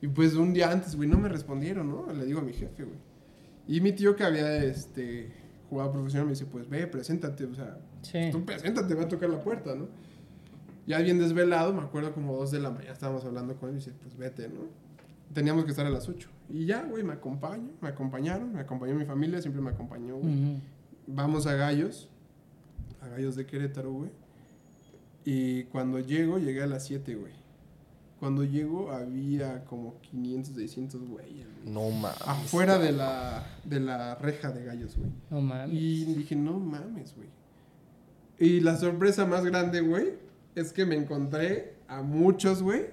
[0.00, 2.12] Y pues un día antes, güey, no me respondieron, ¿no?
[2.12, 2.96] Le digo a mi jefe, güey.
[3.68, 5.32] Y mi tío que había, este,
[5.70, 8.28] jugado profesional me dice, pues ve, preséntate, o sea, Sí.
[8.32, 9.88] tú preséntate, va a tocar la puerta, ¿no?
[10.86, 13.78] Ya bien desvelado, me acuerdo como dos de la mañana estábamos hablando con él y
[13.78, 14.60] dice, pues vete, ¿no?
[15.32, 16.28] Teníamos que estar a las 8.
[16.48, 20.60] Y ya, güey, me acompaño, me acompañaron, me acompañó mi familia, siempre me acompañó, güey.
[21.06, 22.08] Vamos a Gallos,
[23.00, 24.10] a Gallos de Querétaro, güey.
[25.24, 27.32] Y cuando llego, llegué a las 7, güey.
[28.20, 31.74] Cuando llego había como 500, 600 güeyes, güey.
[31.74, 32.20] No mames.
[32.26, 35.10] Afuera de la, de la reja de Gallos, güey.
[35.30, 35.74] No mames.
[35.74, 37.28] Y dije, no mames, güey.
[38.38, 40.14] Y la sorpresa más grande, güey,
[40.54, 42.86] es que me encontré a muchos, güey,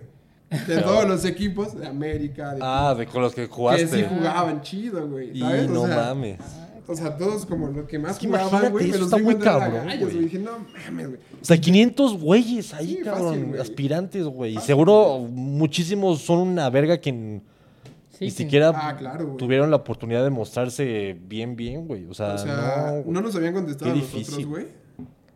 [0.68, 3.88] de todos los equipos de América, de Ah, de con los que que jugaste.
[3.88, 5.32] sí jugaban chido, güey.
[5.38, 6.40] y no sea, mames.
[6.88, 9.08] o sea, todos como los que más Es que jugaban, imagínate, güey, me eso los
[9.14, 10.12] está muy cabrón, gallos, güey.
[10.14, 10.24] güey.
[10.26, 10.52] Dije, no
[10.86, 11.20] mames, güey.
[11.42, 13.28] O sea, 500 güeyes ahí, Sí, cabrón.
[13.30, 13.62] fácil, güey.
[13.62, 14.56] aspirantes, güey.
[14.58, 18.38] Y seguro muchísimos son una verga que Sí, ni sí.
[18.44, 22.06] siquiera Ah, claro, tuvieron la oportunidad de mostrarse bien, bien, güey.
[22.08, 24.46] O sea, O sea, no, no, nos habían contestado a nosotros, difícil.
[24.48, 24.66] güey.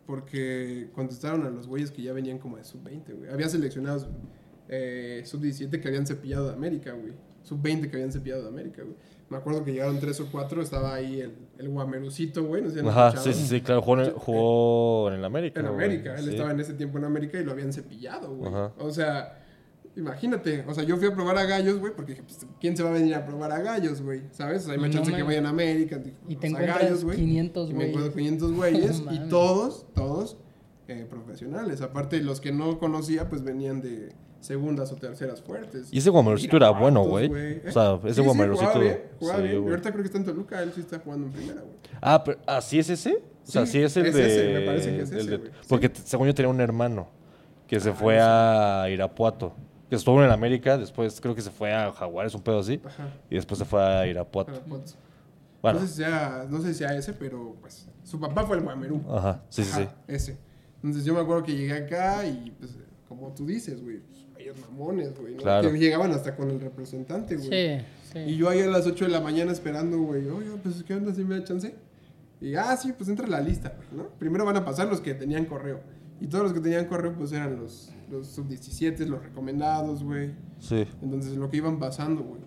[0.06, 3.30] Porque contestaron a los güeyes que ya venían como de sub-20, güey.
[3.32, 4.06] Había seleccionados
[4.68, 7.12] eh, sub-17 que habían cepillado de América, güey.
[7.42, 8.96] Sub-20 que habían cepillado de América, güey.
[9.28, 10.62] Me acuerdo que llegaron tres o cuatro.
[10.62, 12.62] Estaba ahí el, el Guamerucito, güey.
[12.62, 13.82] No sé si han Ajá, sí, sí, sí, claro.
[13.82, 15.60] Jugó en, jugó en el América.
[15.60, 15.84] En güey.
[15.84, 16.14] América.
[16.16, 16.30] Él Sí.
[16.30, 18.48] estaba en ese tiempo en América y lo habían cepillado, güey.
[18.52, 18.72] Ajá.
[18.78, 19.42] O sea,
[19.96, 20.64] imagínate.
[20.68, 22.90] O sea, yo fui a probar a gallos, güey, porque dije, pues, ¿quién se va
[22.90, 24.22] a venir a probar a gallos, güey?
[24.30, 24.62] ¿Sabes?
[24.62, 25.98] O sea, hay más No chance que vayan a América.
[25.98, 27.16] dije, Y te pues, a encuentras gallos, güey.
[27.18, 27.94] 500 Y me güeyes.
[27.96, 30.36] encuentro 500 güeyes y todos, todos
[30.88, 31.80] eh, profesionales.
[31.80, 34.10] Aparte, los que no conocía, pues venían de
[34.46, 35.88] segundas o terceras fuertes.
[35.92, 37.30] Y ese Guamerocito era bueno, güey.
[37.32, 37.62] ¿eh?
[37.68, 38.56] O sea, ese Sí, sí, jugaba bien,
[39.20, 39.44] sí, bien.
[39.52, 39.70] Y güey.
[39.70, 41.74] ahorita creo que está en Toluca, él sí está jugando en primera, güey.
[42.00, 43.22] Ah, pero ¿así es ese?
[43.46, 44.26] O sea, Sí, sí es el es de...
[44.26, 45.50] ese, me parece que es ese, de- güey.
[45.52, 45.66] Sí.
[45.68, 47.08] Porque según yo tenía un hermano
[47.66, 49.52] que se Ah, fue a Irapuato.
[49.88, 52.80] Que estuvo en América, después creo que se fue a Jaguares, un pedo así.
[52.84, 53.08] Ajá.
[53.30, 54.50] Y después se fue a Irapuato.
[54.52, 54.96] Irapuatos.
[55.62, 58.56] Bueno, No sé si sea, no sé si sea ese, pero pues su papá fue
[58.56, 59.00] el Guamerú.
[59.10, 59.82] ajá, sí, sí, sí.
[59.82, 60.36] Ajá, Ese.
[60.76, 62.76] Entonces yo me acuerdo que llegué acá y pues
[63.08, 64.00] como tú dices, güey,
[64.46, 65.42] ellos mamones, güey, ¿no?
[65.42, 65.72] Claro.
[65.72, 67.48] Que llegaban hasta con el representante, güey.
[67.48, 68.18] Sí, sí.
[68.18, 71.14] Y yo ahí a las 8 de la mañana esperando, güey, oye, pues ¿qué onda
[71.14, 71.74] si me da chance?
[72.40, 74.10] Y ah, sí, pues entra la lista, güey, ¿no?
[74.18, 75.80] Primero van a pasar los que tenían correo.
[76.20, 80.32] Y todos los que tenían correo, pues eran los, los sub-17, los recomendados, güey.
[80.60, 80.86] Sí.
[81.02, 82.40] Entonces lo que iban pasando, güey.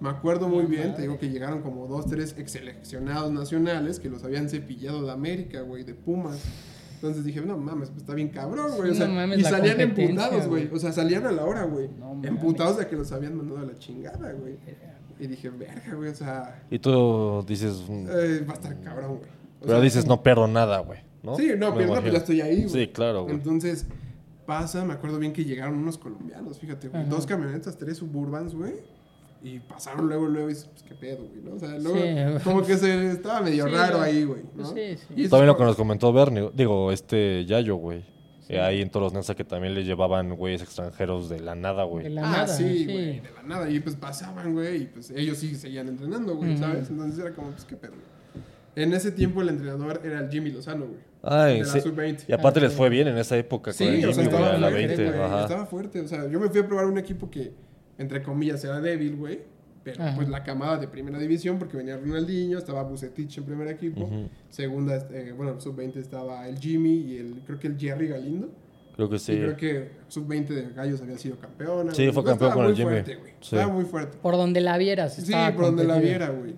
[0.00, 4.10] Me acuerdo muy bien, te digo que llegaron como dos, tres ex seleccionados nacionales que
[4.10, 6.42] los habían cepillado de América, güey, de Pumas.
[7.04, 8.92] Entonces dije, no mames, pues está bien cabrón, güey.
[8.92, 10.70] O sea, no mames, y salían emputados, güey.
[10.72, 11.90] O sea, salían a la hora, güey.
[11.98, 12.30] No mames.
[12.30, 14.56] emputados de que los habían mandado a la chingada, güey.
[15.20, 17.84] Y dije, verga, güey, o sea, Y tú dices...
[17.86, 19.30] mm, eh, va a estar cabrón, güey.
[19.60, 21.00] Pero sea, dices, no pierdo nada, güey.
[21.22, 21.36] ¿no?
[21.36, 22.12] Sí, no, Me pero pues imagino.
[22.12, 22.68] ya estoy ahí, güey.
[22.86, 23.34] Sí, claro, güey.
[23.34, 23.86] Entonces,
[24.46, 27.04] pasa, me acuerdo bien que llegaron unos colombianos, fíjate, güey.
[27.06, 28.72] Dos camionetas, tres suburbans, güey.
[29.44, 31.54] Y pasaron luego, luego, y dices, pues qué pedo, güey, ¿no?
[31.54, 31.98] O sea, luego,
[32.38, 32.44] Sí.
[32.44, 34.64] como que se estaba medio Sí, raro ahí, güey, ¿no?
[34.64, 35.06] Sí, sí.
[35.14, 38.02] Y También lo que nos comentó Bernie, digo, este Yayo, güey.
[38.48, 41.88] Eh, ahí en Toros Nesa que también le llevaban güeyes extranjeros de la nada, De
[41.88, 42.08] güey.
[42.10, 42.84] la Ah, nada, sí, sí.
[42.84, 43.70] güey, de la nada.
[43.70, 46.56] Y pues pasaban, güey, y pues ellos sí seguían entrenando, güey.
[46.58, 46.90] ¿sabes?
[46.90, 47.92] Entonces era como, pues qué pedo.
[48.76, 50.98] En ese tiempo el entrenador era el Jimmy Lozano, güey.
[51.22, 51.80] Ay, de la sí.
[51.80, 52.24] sub-20.
[52.28, 52.76] Y aparte Ah, les sí.
[52.78, 54.68] fue bien en esa época Sí, con el o sea, Jimmy, güey, estaba a la
[54.70, 55.04] fuerte, 20.
[55.10, 55.42] güey, ajá.
[55.42, 56.00] Estaba fuerte.
[56.00, 57.52] O sea, yo me fui a probar un equipo que,
[57.98, 59.40] entre comillas, era débil, güey.
[59.82, 60.16] Pero Ajá.
[60.16, 64.08] pues la camada de primera división, porque venía Ronaldinho, estaba Bucetich en primer equipo.
[64.48, 68.50] Segunda, este, bueno, sub-20 estaba el Jimmy y el, creo que el Jerry Galindo.
[68.96, 69.32] Creo que Y sí.
[69.36, 71.92] creo que sub-20 de Gallos había sido campeona.
[71.92, 72.90] Sí, fue campeón con el muy Jimmy.
[72.92, 73.32] Fuerte, güey.
[73.40, 73.56] Sí.
[73.56, 74.16] Estaba muy fuerte.
[74.22, 75.14] Por donde la vieras.
[75.16, 76.54] Sí, por donde la viera, güey.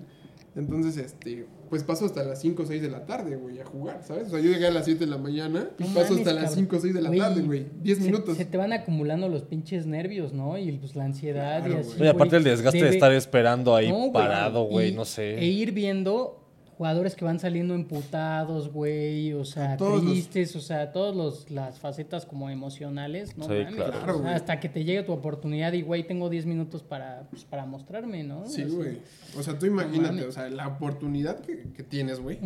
[0.54, 4.02] Entonces, este, pues paso hasta las 5 o 6 de la tarde, güey, a jugar,
[4.06, 4.28] ¿sabes?
[4.28, 6.32] O sea, yo llegué a las 7 de la mañana y No paso mames, hasta
[6.32, 6.54] las cabrón.
[6.64, 7.66] 5 o 6 de la Güey, tarde, güey.
[7.82, 8.36] 10 se- minutos.
[8.36, 10.56] Se, te van acumulando los pinches nervios, ¿no?
[10.58, 11.98] Y pues la ansiedad Claro, y así.
[11.98, 12.08] güey.
[12.08, 15.38] Aparte el desgaste de estar esperando ahí No, parado, güey, no sé.
[15.38, 16.42] E ir viendo
[16.76, 21.78] jugadores que van saliendo emputados, güey, o sea, Todos los- tristes, o sea, todas las
[21.78, 23.44] facetas como emocionales, ¿no?
[23.44, 24.18] Sí, mames, claro.
[24.18, 27.44] o sea, hasta que te llegue tu oportunidad y, güey, tengo 10 minutos para, pues,
[27.44, 28.46] para mostrarme, ¿no?
[28.46, 28.98] Sí, güey.
[29.38, 32.38] O sea, tú imagínate, o sea, la oportunidad que, que tienes, güey.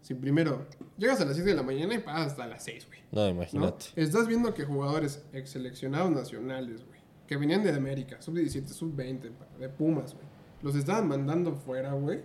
[0.00, 0.64] Si primero
[0.96, 3.00] llegas a las 7 de la mañana y pasas hasta las 6, güey.
[3.10, 3.28] No, ¿no?
[3.30, 3.86] imagínate.
[3.96, 9.68] Estás viendo que jugadores ex seleccionados nacionales, güey, que venían de América, sub-17, sub-20, de
[9.68, 10.26] Pumas, güey,
[10.62, 12.20] los estaban mandando fuera, güey.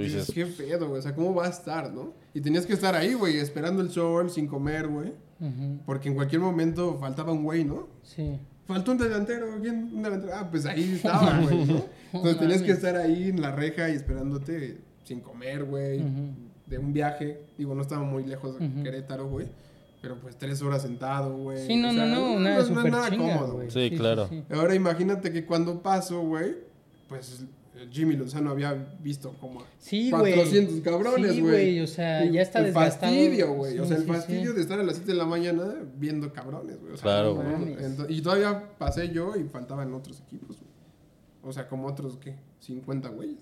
[0.00, 0.98] Tú Dices, dices, qué pedo, güey.
[0.98, 2.14] O sea, ¿cómo va a estar, no?
[2.34, 5.12] Y tenías que estar ahí, güey, esperando el sol, sin comer, güey.
[5.40, 5.80] Ujú.
[5.86, 7.88] Porque en cualquier momento faltaba un güey, ¿no?
[8.02, 8.38] Sí.
[8.66, 9.90] Faltó un delantero, ¿quién?
[9.94, 10.32] Un delantero.
[10.34, 11.84] Ah, pues ahí estaba, güey, ¿no?
[12.12, 16.02] Entonces tenías que estar ahí en la reja y esperándote sin comer, güey.
[16.66, 17.42] De un viaje.
[17.58, 18.82] Digo, no estaba muy lejos de.
[18.82, 19.48] Querétaro, güey.
[20.00, 21.66] Pero pues tres horas sentado, güey.
[21.66, 23.70] Sí, no, O sea, no, no, nada no es súper nada chinga, cómodo, güey.
[23.70, 24.30] Sí, claro.
[24.50, 26.56] Ahora imagínate que cuando paso, güey,
[27.08, 27.44] pues
[27.90, 30.34] Jimmy Lozano había visto como Sí, güey.
[30.34, 31.52] 400 cabrones, Sí, güey.
[31.52, 33.12] güey, o sea, Y ya está el desgastado.
[33.12, 33.78] fastidio, güey.
[33.78, 34.14] o sea, el sí, sí.
[34.14, 36.92] fastidio de estar a las 7 de la mañana viendo cabrones, güey.
[36.92, 37.76] O sea, Claro, no güey.
[38.08, 40.70] y todavía pasé yo y faltaban otros equipos, güey.
[41.42, 42.36] O sea, como otros, ¿qué?
[42.60, 43.38] 50 güeyes.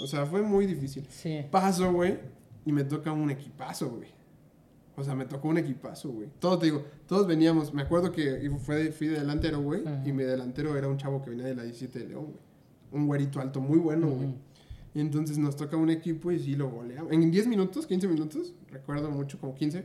[0.00, 1.06] O sea, fue muy difícil.
[1.10, 1.40] Sí.
[1.50, 2.18] Paso, güey,
[2.66, 4.08] y me toca un equipazo, güey.
[4.96, 6.28] O sea, me tocó un equipazo, güey.
[6.38, 7.74] Todos, te digo, todos veníamos.
[7.74, 9.82] Me acuerdo que fue, fui de delantero, güey.
[10.06, 12.38] Y mi delantero era un chavo que venía de la 17 de León, güey.
[12.94, 14.28] Un güerito alto, muy bueno, güey.
[14.94, 17.12] Y entonces nos toca un equipo y sí lo goleamos.
[17.12, 19.84] En 10 minutos, 15 minutos, recuerdo mucho, como 15,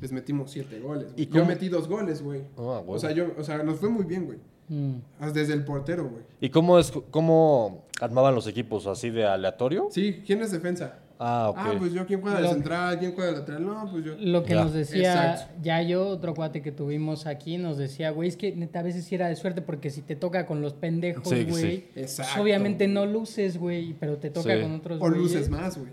[0.00, 1.12] les metimos 7 goles.
[1.12, 1.22] güey.
[1.24, 2.42] ¿Y Yo metí dos goles, güey.
[2.58, 4.38] Ah, O sea, yo, o sea, nos fue muy bien, güey.
[4.68, 5.32] Mm.
[5.32, 6.22] Desde el portero, güey.
[6.40, 8.86] ¿Y cómo es cómo armaban los equipos?
[8.86, 9.88] ¿Así de aleatorio?
[9.90, 10.98] Sí, ¿quién es defensa?
[11.22, 11.56] Ah, ok.
[11.60, 12.98] Ah, pues yo, ¿quién juega de Lo- central?
[12.98, 13.66] ¿Quién juega de lateral?
[13.66, 14.14] No, pues yo.
[14.18, 14.64] Lo que Ya.
[14.64, 15.52] nos decía Exacto.
[15.62, 19.16] Yayo, otro cuate que tuvimos aquí, nos decía, güey, es que neta a veces sí
[19.16, 21.88] era de suerte porque si te toca con los pendejos, Sí, güey, sí.
[21.92, 22.40] pues, Exacto.
[22.42, 24.62] obviamente no luces, güey, pero te toca Sí.
[24.62, 25.50] con otros O luces güeyes.
[25.50, 25.92] más, güey.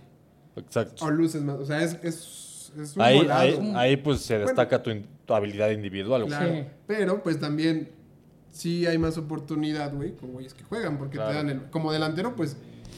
[0.55, 1.03] Exacto.
[1.05, 1.57] O luces más.
[1.57, 3.41] O sea, es, es, es un Ahí, volado.
[3.41, 6.21] ahí, ahí, pues se destaca tu, in- tu habilidad individual.
[6.23, 6.37] güey.
[6.37, 6.53] Claro.
[6.53, 6.63] Sí.
[6.87, 7.89] Pero pues también
[8.49, 10.97] sí hay más oportunidad, güey, con güeyes que juegan.
[10.97, 11.31] Porque Claro.
[11.31, 11.61] te dan el.
[11.69, 12.55] Como delantero, pues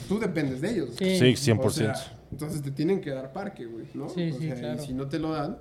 [0.08, 0.90] tú dependes de ellos.
[0.98, 1.18] Sí.
[1.18, 1.92] Sí, 100%.
[1.92, 4.10] O sea, entonces te tienen que dar parque, güey, ¿no?
[4.10, 4.82] Sí, o sí, sea, claro.
[4.82, 5.58] y si no te lo dan,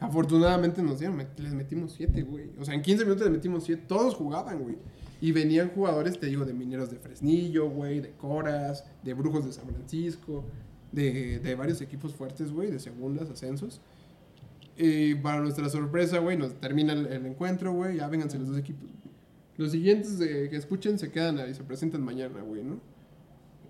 [0.00, 2.50] afortunadamente nos dieron, les metimos siete, güey.
[2.58, 4.76] O sea, en 15 minutos les metimos siete, todos jugaban, güey.
[5.20, 9.52] Y venían jugadores, te digo, de Mineros de Fresnillo, güey, de Coras, de Brujos de
[9.52, 10.44] San Francisco,
[10.92, 13.80] de, de varios equipos fuertes, güey, de segundas, ascensos.
[14.76, 18.58] Y para nuestra sorpresa, güey, nos termina el, el encuentro, güey, ya vénganse los dos
[18.58, 18.88] equipos.
[19.56, 22.80] Los siguientes de, que escuchen se quedan ahí, se presentan mañana, güey, ¿no?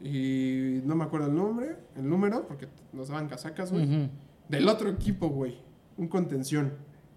[0.03, 4.09] Y no me acuerdo el nombre, el número, porque nos daban casacas, güey.
[4.49, 5.57] Del otro equipo, güey.
[5.97, 6.73] Un contención.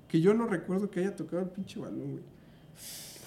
[0.08, 2.24] Que yo no recuerdo que haya tocado el pinche balón, güey.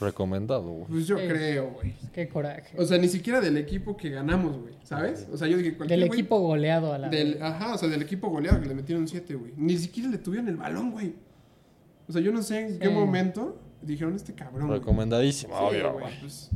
[0.01, 0.87] Recomendado, güey.
[0.89, 1.25] Pues yo Sí.
[1.29, 1.95] creo, güey.
[2.13, 2.77] Qué coraje.
[2.77, 4.75] O sea, ni siquiera del equipo que ganamos, güey.
[4.83, 5.29] ¿Sabes?
[5.33, 7.09] O sea, yo dije cualquier Del güey- equipo goleado a la.
[7.09, 9.53] Del, ajá, o sea, del equipo goleado que le metieron 7, güey.
[9.57, 11.15] Ni siquiera le tuvieron el balón, güey.
[12.09, 14.67] O sea, yo no sé en qué momento dijeron este cabrón.
[14.67, 14.81] güey".
[14.81, 16.21] Recomendadísimo, obvio, güey, güey.
[16.21, 16.51] pues,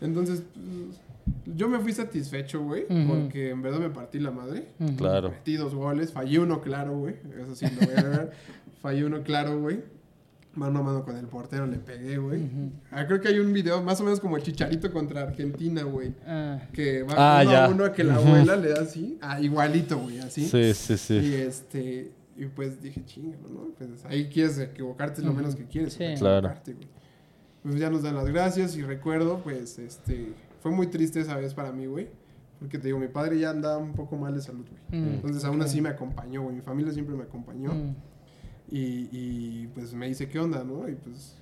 [0.00, 1.00] entonces, pues,
[1.46, 4.68] yo me fui satisfecho, güey, porque en verdad me partí la madre.
[4.96, 5.30] Claro.
[5.30, 7.16] Metí dos goles, fallé uno claro, güey.
[7.42, 8.30] Eso sí lo voy a ver.
[8.82, 9.80] fallé uno claro, güey.
[10.52, 12.42] Mano a mano con el portero le pegué, güey.
[12.90, 16.12] Ah, creo que hay un video más o menos como Chicharito contra Argentina, güey.
[16.26, 17.64] Ah, Que va Ah, uno ya.
[17.64, 19.16] a uno que la abuela le da así.
[19.20, 20.48] Ah, igualito, güey, así.
[20.48, 21.14] Sí, sí, sí.
[21.14, 23.68] Y este, y pues dije, chingalo, ¿no?
[23.78, 25.92] Pues ahí quieres equivocarte es lo menos que quieres.
[25.92, 26.04] Sí.
[26.18, 26.38] Claro.
[26.48, 26.88] equivocarte, güey.
[27.62, 31.54] Pues ya nos dan las gracias y recuerdo, pues, este, fue muy triste esa vez
[31.54, 32.08] para mí, güey.
[32.58, 35.02] Porque te digo, mi padre ya andaba un poco mal de salud, güey.
[35.02, 36.56] Mm, Entonces aún así me acompañó, güey.
[36.56, 37.72] Mi familia siempre me acompañó.
[37.72, 37.94] mm,
[38.70, 40.88] Y, y pues me dice, ¿qué onda, no?
[40.88, 41.36] Y pues,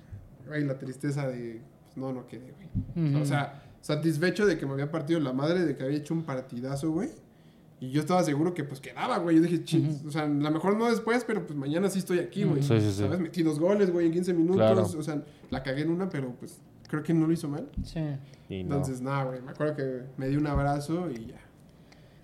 [0.47, 2.53] güey, la tristeza de, pues no, no quedé,
[2.95, 3.15] güey.
[3.21, 6.23] O sea, satisfecho de que me había partido la madre, de que había hecho un
[6.23, 7.09] partidazo, güey.
[7.81, 9.37] Y yo estaba seguro que pues quedaba, güey.
[9.37, 10.07] Yo dije, Ujú.
[10.07, 12.61] o sea, a lo mejor no después, pero pues mañana sí estoy aquí, güey.
[12.63, 12.99] Sí, sí, sí.
[13.03, 13.19] ¿Sabes?
[13.19, 14.55] Metí dos goles, güey, en 15 minutos.
[14.57, 14.83] Claro.
[14.83, 16.59] O sea, la cagué en una, pero pues
[16.89, 17.69] creo que no lo hizo mal.
[17.83, 17.99] Sí.
[18.49, 18.75] Y no.
[18.75, 19.41] Entonces, nada, güey.
[19.41, 21.39] Me acuerdo que me dio un abrazo y ya.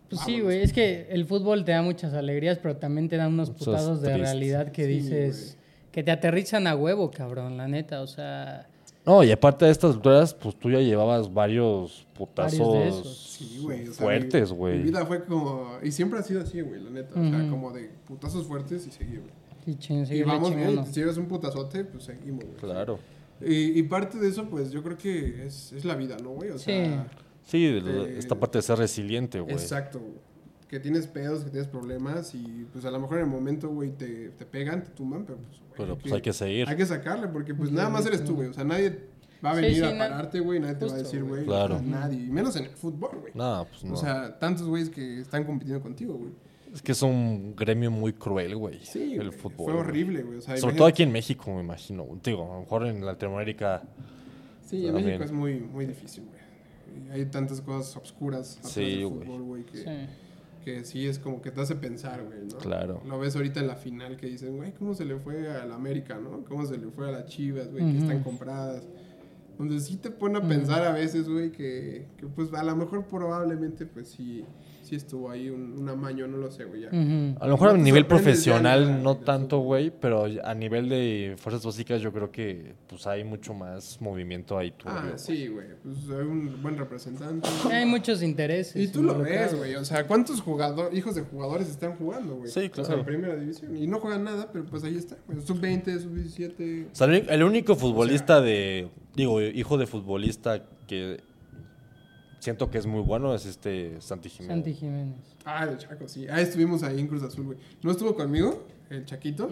[0.10, 0.44] Pues sí, Vámonos.
[0.46, 4.02] güey, es que el fútbol te da muchas alegrías, pero también te da unos putados
[4.02, 4.22] de tristes.
[4.22, 5.58] realidad que Sí, dices,
[5.92, 8.68] que te aterrizan a huevo, cabrón, la neta, o sea,
[9.06, 13.18] No, y aparte de estas alturas, pues tú ya llevabas varios putazos esos.
[13.38, 13.88] Sí, güey.
[13.88, 14.78] o sea, fuertes, mi- güey.
[14.80, 15.78] Mi vida fue como.
[15.84, 17.20] Y siempre ha sido así, güey, la neta.
[17.20, 19.78] O sea, como de putazos fuertes y seguir, güey.
[20.12, 20.70] y, vamos bien.
[20.70, 20.86] chingando.
[20.92, 22.58] Si llevas un putazote, pues seguimos, güey.
[22.58, 22.98] Claro.
[23.41, 26.52] Y, y parte de eso, pues yo creo que es, es la vida, ¿no, güey?
[26.52, 26.66] O Sí.
[26.66, 27.07] sea,
[27.44, 29.53] Sí, de- Eh, esta parte de ser resiliente, güey.
[29.53, 29.99] exacto.
[29.99, 30.14] güey.
[30.68, 33.91] Que tienes pedos, que tienes problemas y pues a lo mejor en el momento, güey,
[33.91, 36.68] te, te pegan, te tumban, pero pues, güey, Pero pues hay que seguir.
[36.68, 38.48] Hay que sacarle porque pues Sí, nada más eres tú, güey.
[38.49, 38.99] O sea, nadie
[39.45, 40.60] va a venir sí, a pararte, güey.
[40.60, 41.45] Nadie te va a decir, güey.
[41.45, 41.80] Claro.
[41.84, 42.20] nadie.
[42.24, 43.32] Y menos en el fútbol, güey.
[43.36, 43.94] No, pues no.
[43.94, 46.32] O sea, tantos güeyes que están compitiendo contigo, güey.
[46.76, 48.80] Es que es un gremio muy cruel, güey.
[48.84, 49.72] Sí, el fútbol.
[49.72, 50.38] Fue horrible, güey.
[50.38, 52.08] O sea, Sobre imagínate- todo aquí en México, me imagino.
[52.24, 53.82] Digo, a lo mejor en Latinoamérica.
[54.66, 55.06] Sí, en También.
[55.08, 57.12] México es muy, muy difícil, güey.
[57.12, 59.26] Hay tantas cosas obscuras atrás Sí, del güey.
[59.28, 59.86] fútbol, güey, que, Sí.
[60.64, 62.58] que sí es como que te hace pensar, güey, ¿no?
[62.58, 63.02] Claro.
[63.06, 65.76] Lo ves ahorita en la final que dicen, güey, ¿cómo se le fue a la
[65.76, 66.44] América, no?
[66.46, 68.88] ¿Cómo se le fue a las Chivas, güey, que están compradas?
[69.58, 73.06] Donde sí te pone a pensar a veces, güey, que, que pues a lo mejor
[73.06, 74.44] probablemente pues sí,
[74.86, 76.90] sí estuvo ahí un, un amaño, no lo sé, güey, ya.
[76.90, 81.66] A lo mejor No a nivel profesional no tanto, güey, pero a nivel de fuerzas
[81.66, 84.98] básicas yo creo que pues hay mucho más movimiento ahí turbio.
[84.98, 85.20] Ah, güey.
[85.20, 87.49] sí, güey, pues hay un buen representante.
[87.72, 88.76] Hay muchos intereses.
[88.76, 89.76] Y tú lo ves, güey.
[89.76, 92.49] O sea, ¿cuántos jugadores, hijos de jugadores están jugando, güey?
[92.49, 92.99] Sí, O sea, claro.
[92.99, 93.76] en primera división.
[93.76, 95.18] Y no juegan nada, pero pues ahí está.
[95.28, 95.41] güey.
[95.45, 96.88] Sub-20, sub-17.
[96.91, 101.20] O sea, el el único futbolista de, digo, hijo de futbolista que
[102.46, 104.56] siento que es muy bueno es este Santi Jiménez.
[104.56, 105.16] Santi Jiménez.
[105.44, 106.28] Ah, el Chaco, sí.
[106.30, 107.58] Ah, estuvimos ahí en Cruz Azul, güey.
[107.84, 109.50] No estuvo conmigo, el Chaquito.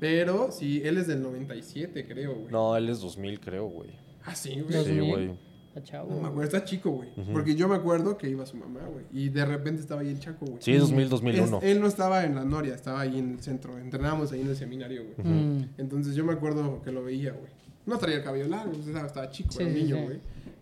[0.00, 2.52] Pero sí, él es del 97, creo, güey.
[2.52, 3.90] No, él es 2000, creo, güey.
[4.24, 4.72] Ah, sí, güey.
[4.74, 5.10] Dos Sí, mil.
[5.10, 5.30] güey.
[5.68, 6.10] Está chavo.
[6.14, 7.08] No me acuerdo, está chico, güey.
[7.32, 9.04] Porque yo me acuerdo que iba su mamá, güey.
[9.12, 10.58] Y de repente estaba ahí el Chaco, güey.
[10.60, 11.58] Sí, 2000, 2001.
[11.58, 13.76] Es- él no estaba en la Noria, estaba ahí en el centro.
[13.78, 15.66] Entrenábamos ahí en el seminario, güey.
[15.78, 17.50] Entonces yo me acuerdo que lo veía, güey.
[17.86, 20.18] No traía el cabello largo, estaba, estaba chico, Sí, era niño, sí.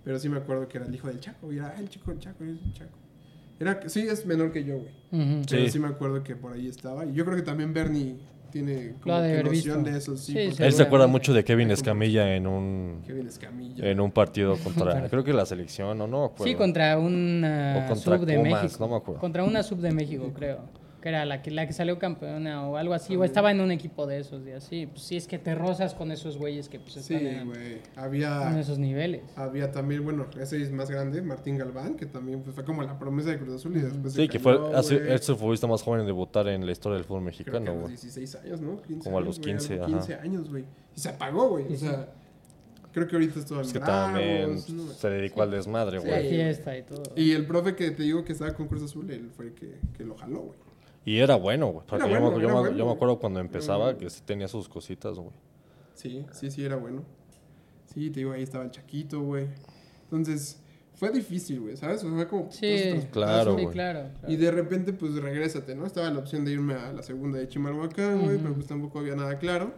[0.07, 2.13] Pero sí me acuerdo que era el hijo del Chaco, y era ah, el chico
[2.13, 2.97] del Chaco, es el Chaco.
[3.59, 4.93] Era, sí, es menor que yo, güey.
[5.51, 5.71] Pero Sí.
[5.71, 7.05] sí me acuerdo que por ahí estaba.
[7.05, 8.17] Y yo creo que también Bernie
[8.53, 9.91] tiene como de que noción visto.
[9.91, 10.33] de eso, sí.
[10.53, 13.85] Sí, Él se acuerda mucho de Kevin Escamilla en un Kevin Escamilla.
[13.91, 16.45] en un partido contra, creo que la selección, o no, me acuerdo.
[16.45, 18.85] Sí, contra una contra sub de Pumas, México.
[18.87, 19.21] no me acuerdo.
[19.21, 20.61] Contra una sub de México, creo.
[21.01, 23.15] Que era la que, la que salió campeona o algo así.
[23.17, 24.87] O estaba en un equipo de esos y así.
[24.87, 27.73] Pues sí, es que te rozas con esos güeyes que pues Sí, están en, güey.
[27.75, 29.23] en Había, esos niveles.
[29.37, 32.99] había también, bueno, ese es más grande, Martín Galván, que también pues, fue como la
[32.99, 35.13] promesa de Cruz Azul y después se Sí, que cayó, fue así- güey.
[35.13, 37.71] es el futbolista más joven en debutar en la historia del fútbol Creo que mexicano,
[37.71, 37.91] a los güey.
[37.93, 38.83] 16 años, ¿no?
[38.83, 39.93] 15 Como a los güey, 15, algo, ajá.
[39.99, 40.65] 15 años, güey.
[40.97, 41.73] Y se apagó, güey.
[41.73, 42.09] O sea,
[42.93, 44.55] creo que ahorita es todo Es que Bravos, también
[44.87, 44.93] ¿no?
[44.93, 46.07] se dedicó al desmadre, Sí.
[46.09, 46.31] La güey.
[46.31, 47.03] fiesta y todo.
[47.15, 49.75] Y el profe que te digo que estaba con Cruz Azul, él fue el que,
[49.97, 50.66] que lo jaló, güey.
[51.07, 51.87] Y era bueno, güey.
[51.89, 52.95] yo, me- bueno, yo era me- bueno, yo me güey.
[52.97, 53.99] acuerdo cuando empezaba bueno.
[53.99, 55.31] que sí tenía sus cositas, güey.
[55.95, 57.03] Sí, sí, sí, era bueno.
[57.87, 59.47] Sí, te digo, ahí estaba el Chaquito, güey.
[60.03, 60.61] Entonces,
[60.95, 62.03] fue difícil, güey, ¿sabes?
[62.05, 62.51] O sea, fue como...
[62.53, 63.73] Sí, Claro, sí, güey.
[63.75, 64.09] claro.
[64.19, 64.33] claro.
[64.33, 65.87] Y de repente, pues, regrésate, ¿no?
[65.87, 69.15] Estaba la opción de irme a la segunda de Chimalhuacán, güey, pero pues tampoco había
[69.15, 69.73] nada claro.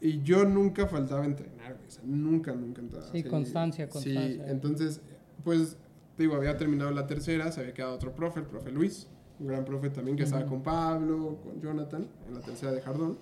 [0.00, 1.86] Y yo nunca faltaba entrenar, güey.
[1.86, 3.06] O sea, nunca, nunca entraba.
[3.12, 4.48] Sí, constancia, Sí, constancia.
[4.48, 5.00] entonces,
[5.44, 5.76] pues,
[6.16, 9.08] te digo, había terminado la tercera, se había quedado otro profe, el profe Luis.
[9.38, 13.18] Un gran profe también que estaba con Pablo, con Jonathan, en la tercera de Jardón.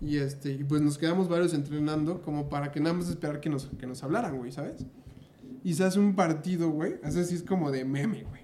[0.00, 3.48] Y este, y pues nos quedamos varios entrenando como para que nada más esperar que
[3.48, 4.84] nos, que nos hablaran, güey, ¿sabes?
[5.62, 6.94] Y se hace un partido, güey.
[7.04, 8.42] Así sí es como de meme, güey.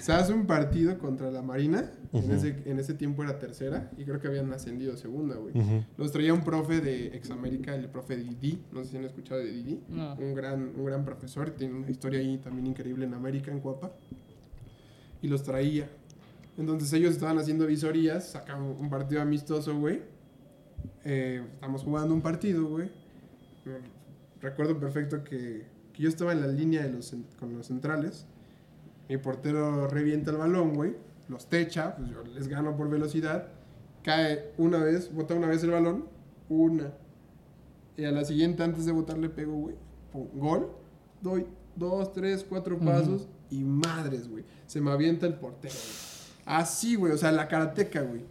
[0.00, 1.90] Se hace un partido contra la Marina.
[2.12, 3.90] en, ese, en ese tiempo era tercera.
[3.98, 5.54] Y creo que habían ascendido a segunda, güey.
[5.96, 8.62] Los traía un profe de Examérica, el profe Didi.
[8.72, 9.80] No sé si han escuchado de Didi.
[9.88, 10.14] No.
[10.14, 11.50] Un, gran, un gran profesor.
[11.50, 13.92] Tiene una historia ahí también increíble en América, en Cuapa.
[15.22, 15.90] Y los traía.
[16.58, 18.30] Entonces ellos estaban haciendo visorías.
[18.30, 20.02] Sacaban un partido amistoso, güey.
[21.04, 22.90] Eh, estamos jugando un partido, güey.
[24.40, 28.26] Recuerdo perfecto que, que yo estaba en la línea de los, con los centrales.
[29.08, 30.94] Mi portero revienta el balón, güey.
[31.28, 33.48] Los techa, pues yo les gano por velocidad.
[34.02, 36.06] Cae una vez, bota una vez el balón.
[36.48, 36.92] Una.
[37.96, 39.76] Y a la siguiente, antes de botar, le pego, güey.
[40.34, 40.70] Gol.
[41.20, 41.46] Doy
[41.76, 43.28] dos, tres, cuatro pasos.
[43.50, 44.44] Y madres, güey.
[44.66, 46.09] Se me avienta el portero, güey.
[46.50, 47.12] Así, güey.
[47.12, 48.22] O sea, la karateca, güey.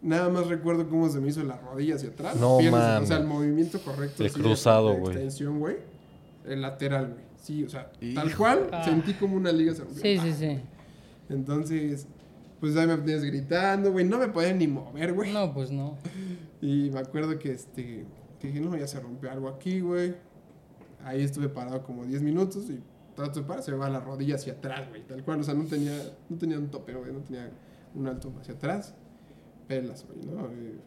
[0.00, 2.36] Nada más recuerdo cómo se me hizo la rodilla hacia atrás.
[2.36, 3.02] No piernas, mames.
[3.02, 4.22] O sea, el movimiento correcto.
[4.22, 5.12] El así cruzado, güey.
[5.12, 5.76] Extensión, güey.
[6.46, 7.24] El lateral, güey.
[7.36, 8.68] Sí, o sea, tal cual.
[8.72, 8.84] Ah.
[8.84, 10.02] Sentí como una liga se rompió.
[10.02, 10.60] Sí, sí, sí.
[11.28, 12.06] Entonces,
[12.60, 14.04] pues ahí me tenías gritando, güey.
[14.04, 15.32] No me podía ni mover, güey.
[15.32, 15.98] No, pues no.
[16.60, 18.04] Y me acuerdo que este.
[18.40, 20.14] Que dije, no, ya se rompió algo aquí, güey.
[21.04, 22.80] Ahí estuve parado como 10 minutos y
[23.22, 25.06] trato de parar, se va la rodilla hacia atrás, güey.
[25.06, 25.92] Tal cual, o sea, no tenía,
[26.28, 27.12] no tenía un tope, güey.
[27.12, 27.50] No tenía
[27.94, 28.94] un alto hacia atrás.
[29.66, 30.46] Pelas, güey, ¿no?
[30.46, 30.78] Eh,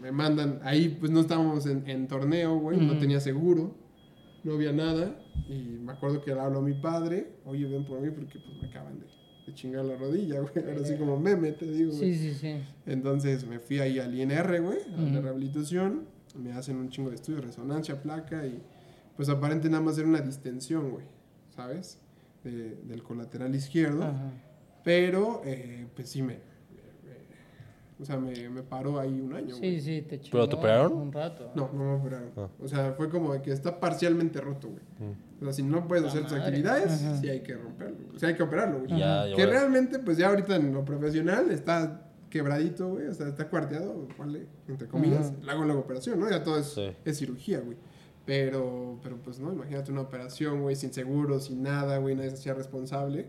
[0.00, 2.80] me mandan, ahí pues no estábamos en, en torneo, güey.
[2.80, 3.76] No tenía seguro.
[4.42, 5.18] No había nada.
[5.48, 7.36] Y me acuerdo que le hablo a mi padre.
[7.44, 9.06] Oye, ven por mí porque pues me acaban de,
[9.46, 10.52] de chingar la rodilla, güey.
[10.68, 12.14] Ahora sí como meme, te digo, güey.
[12.14, 12.62] Sí, sí, sí.
[12.86, 16.06] Entonces me fui ahí al INR, güey, a la rehabilitación.
[16.36, 18.60] Me hacen un chingo de estudios, resonancia, placa y
[19.16, 21.06] pues aparente nada más era una distensión, güey,
[21.54, 21.98] ¿sabes?
[22.42, 24.04] De- del colateral izquierdo.
[24.04, 24.32] Ajá.
[24.82, 29.54] Pero, eh, pues sí me, me- me- O sea, me, me paró ahí un año,
[29.54, 29.80] Sí, güey.
[29.80, 30.92] sí, te chingó ¿Pero te operaron?
[30.92, 31.52] Un rato.
[31.54, 32.30] No, no me operaron.
[32.36, 32.48] Ah.
[32.62, 34.82] O sea, fue como de que está parcialmente roto, güey.
[34.98, 35.40] Mm.
[35.40, 37.16] O sea, si no puedes La hacer tus actividades, Ajá.
[37.18, 37.96] sí hay que romperlo.
[38.14, 38.98] O sea, hay que operarlo, güey.
[38.98, 43.06] Ya, Que realmente, pues ya ahorita en lo profesional está quebradito, güey.
[43.06, 44.46] O sea, está cuarteado, ¿vale?
[44.68, 45.26] Entre comillas.
[45.30, 45.36] Ajá.
[45.42, 46.28] Le hago la operación, ¿no?
[46.28, 46.90] Ya todo es, Sí.
[47.04, 47.76] es cirugía, güey.
[48.26, 52.36] Pero, pero pues no, imagínate una operación, güey, sin seguro, sin nada, güey, nadie se
[52.36, 53.28] hacía responsable.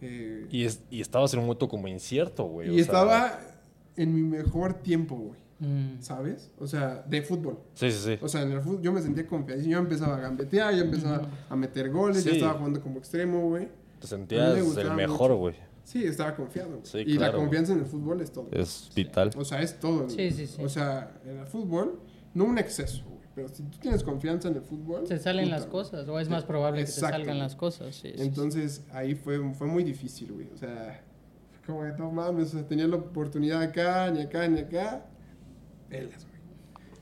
[0.00, 2.68] Eh, Y, es, y estabas en un momento como incierto, güey.
[2.68, 3.40] y o sea- estaba
[3.96, 5.40] en mi mejor tiempo, güey.
[5.58, 6.00] Mm.
[6.00, 6.50] ¿Sabes?
[6.58, 7.58] O sea, de fútbol.
[7.74, 8.18] Sí, sí, sí.
[8.22, 9.72] O sea, en el fútbol yo me sentía confiadísimo.
[9.72, 12.36] Yo empezaba a gambetear, ya empezaba a meter goles, ya Sí.
[12.38, 13.68] estaba jugando como extremo, güey.
[14.00, 15.54] Te sentías me el mejor, güey.
[15.84, 16.70] Sí, estaba confiado.
[16.70, 16.80] güey.
[16.84, 18.48] Sí, y la confianza en el fútbol es todo.
[18.52, 19.30] Es vital.
[19.36, 20.04] O sea, es todo.
[20.04, 20.10] güey.
[20.10, 20.62] Sí, sí, sí.
[20.64, 22.00] O sea, en el fútbol,
[22.32, 23.19] no un exceso, güey.
[23.34, 25.06] Pero si tú tienes confianza en el fútbol.
[25.06, 27.94] Se salen puta, las cosas, o es más probable que te salgan las cosas.
[27.94, 28.22] Sí, sí, sí.
[28.22, 30.48] Entonces, ahí fue, fue muy difícil, güey.
[30.52, 31.00] O sea,
[31.66, 35.06] como de no mames, o sea, tenía la oportunidad acá, ni acá, ni acá.
[35.88, 36.30] Velas, güey.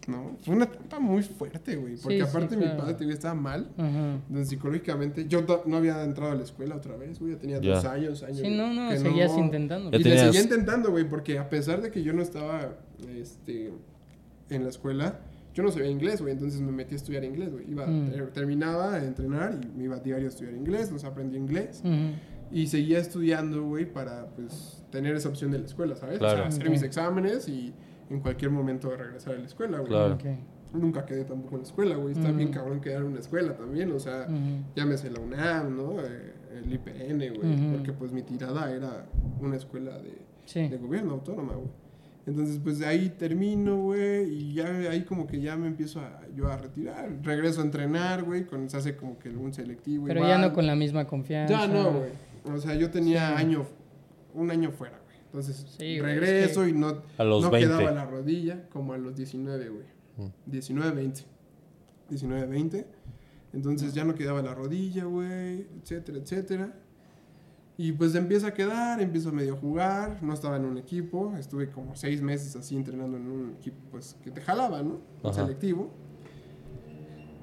[0.07, 1.97] No, fue una etapa muy fuerte, güey.
[1.97, 2.79] Porque Sí, sí, aparte mi claro.
[2.79, 3.69] padre te estaba mal.
[3.77, 4.13] Ajá.
[4.27, 7.33] Entonces, psicológicamente, yo to- no había entrado a la escuela otra vez, güey.
[7.35, 7.75] Ya tenía Ya.
[7.75, 8.39] dos años, años.
[8.39, 9.91] Sí, no, no, que seguías intentando.
[9.91, 12.75] Ya Y le tenías- seguía intentando, güey, porque a pesar de que yo no estaba
[13.19, 13.73] este,
[14.49, 15.21] en la escuela,
[15.59, 16.33] yo no sabía inglés, güey.
[16.35, 17.69] Entonces me metí a estudiar inglés, güey.
[17.69, 18.11] Iba, Mm.
[18.13, 21.81] ter- terminaba a entrenar y me iba diario a estudiar inglés, nos aprendí inglés.
[21.85, 22.15] Ujú.
[22.53, 26.17] Y seguía estudiando, güey, para, pues, tener esa opción de la escuela, ¿sabes?
[26.17, 26.49] O sea, Claro.
[26.49, 27.75] hacer mis exámenes y
[28.09, 29.89] en cualquier momento regresar a la escuela, güey.
[29.91, 30.15] Claro.
[30.15, 30.25] Ok.
[30.75, 32.13] Nunca quedé tampoco en la escuela, güey.
[32.13, 32.37] Está Ujú.
[32.37, 34.29] bien cabrón quedar en una escuela también, o sea,
[34.77, 36.01] llámese la UNAM, ¿no?
[36.01, 36.33] Eh,
[36.63, 37.53] el IPN, güey.
[37.55, 37.73] Ujú.
[37.73, 39.07] Porque, pues, mi tirada era
[39.41, 40.69] una escuela de, Sí.
[40.69, 41.69] de gobierno autónoma, güey.
[42.29, 46.21] Entonces, pues de ahí termino, güey, y ya ahí como que ya me empiezo a,
[46.37, 47.11] yo a retirar.
[47.23, 50.05] Regreso a entrenar, güey, con, se hace como que un selectivo.
[50.07, 50.33] Pero igual.
[50.33, 51.55] ya no con la misma confianza.
[51.55, 52.11] Ya no, güey.
[52.55, 53.35] O sea, yo tenía Sí.
[53.43, 53.67] año,
[54.35, 55.17] un año fuera, güey.
[55.25, 57.67] Entonces, Sí, regreso es y no, A los no 20.
[57.67, 59.87] quedaba la rodilla como a los 19, güey.
[60.19, 60.33] Mm.
[60.51, 61.23] 19, 20.
[62.11, 62.87] 19, 20.
[63.55, 66.75] Entonces ya no quedaba la rodilla, güey, etcétera, etcétera.
[67.81, 71.71] Y pues empieza a quedar, empiezo a medio jugar, no estaba en un equipo, estuve
[71.71, 74.99] como seis meses así entrenando en un equipo pues que te jalaba, ¿no?
[75.23, 75.89] Un selectivo.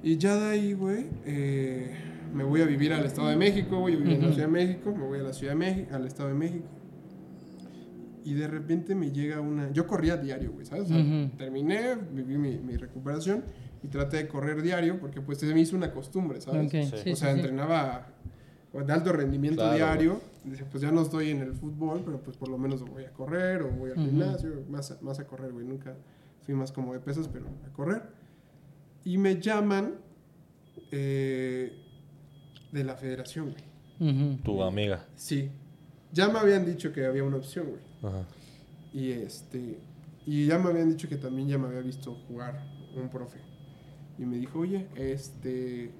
[0.03, 1.95] Y ya de ahí, güey, eh,
[2.33, 4.27] me voy a vivir al Estado de México, güey, yo viví en la.
[4.33, 6.65] Ciudad de México, me voy a la Ciudad de México, al Estado de México.
[8.25, 9.71] Y de repente me llega una...
[9.71, 10.85] Yo corría diario, güey, ¿sabes?
[10.85, 11.37] O sea, Ujú.
[11.37, 13.43] Terminé, viví mi, mi recuperación
[13.83, 16.65] y traté de correr diario porque pues se me hizo una costumbre, ¿sabes?
[16.65, 16.93] Ok, Sí.
[16.93, 17.41] o sí, sea, sí.
[18.83, 20.21] De alto rendimiento Claro, diario.
[20.43, 23.11] Dije, pues ya no estoy en el fútbol, pero pues por lo menos voy a
[23.13, 25.65] correr o voy al gimnasio, más a, más a correr, güey.
[25.65, 25.95] Nunca
[26.45, 28.03] Fui más como de pesos, pero a correr.
[29.03, 29.95] Y me llaman
[30.91, 31.71] eh,
[32.71, 33.51] de la federación,
[33.99, 34.37] güey.
[34.43, 35.07] Tu amiga.
[35.15, 35.49] Sí.
[36.11, 37.81] Ya me habían dicho que había una opción, güey.
[38.03, 38.27] Ajá.
[38.93, 39.79] Y este.
[40.25, 42.63] Y ya me habían dicho que también ya me había visto jugar
[42.95, 43.39] un profe.
[44.19, 45.91] Y me dijo, oye, este.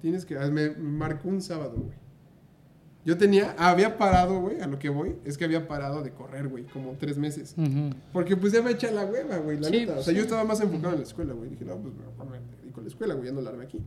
[0.00, 0.36] Tienes que.
[0.50, 1.96] Me marcó un sábado, güey.
[3.04, 3.54] Yo tenía.
[3.58, 5.16] Había parado, güey, a lo que voy.
[5.24, 7.54] Es que había parado de correr, güey, como tres meses.
[8.12, 9.92] Porque pues ya me echa la hueva, güey, la Sí, neta.
[9.92, 11.50] O pues, sea, yo estaba más enfocado en la escuela, güey.
[11.50, 13.80] Dije, no, pues me dedico a la escuela, güey, ya no la armé aquí.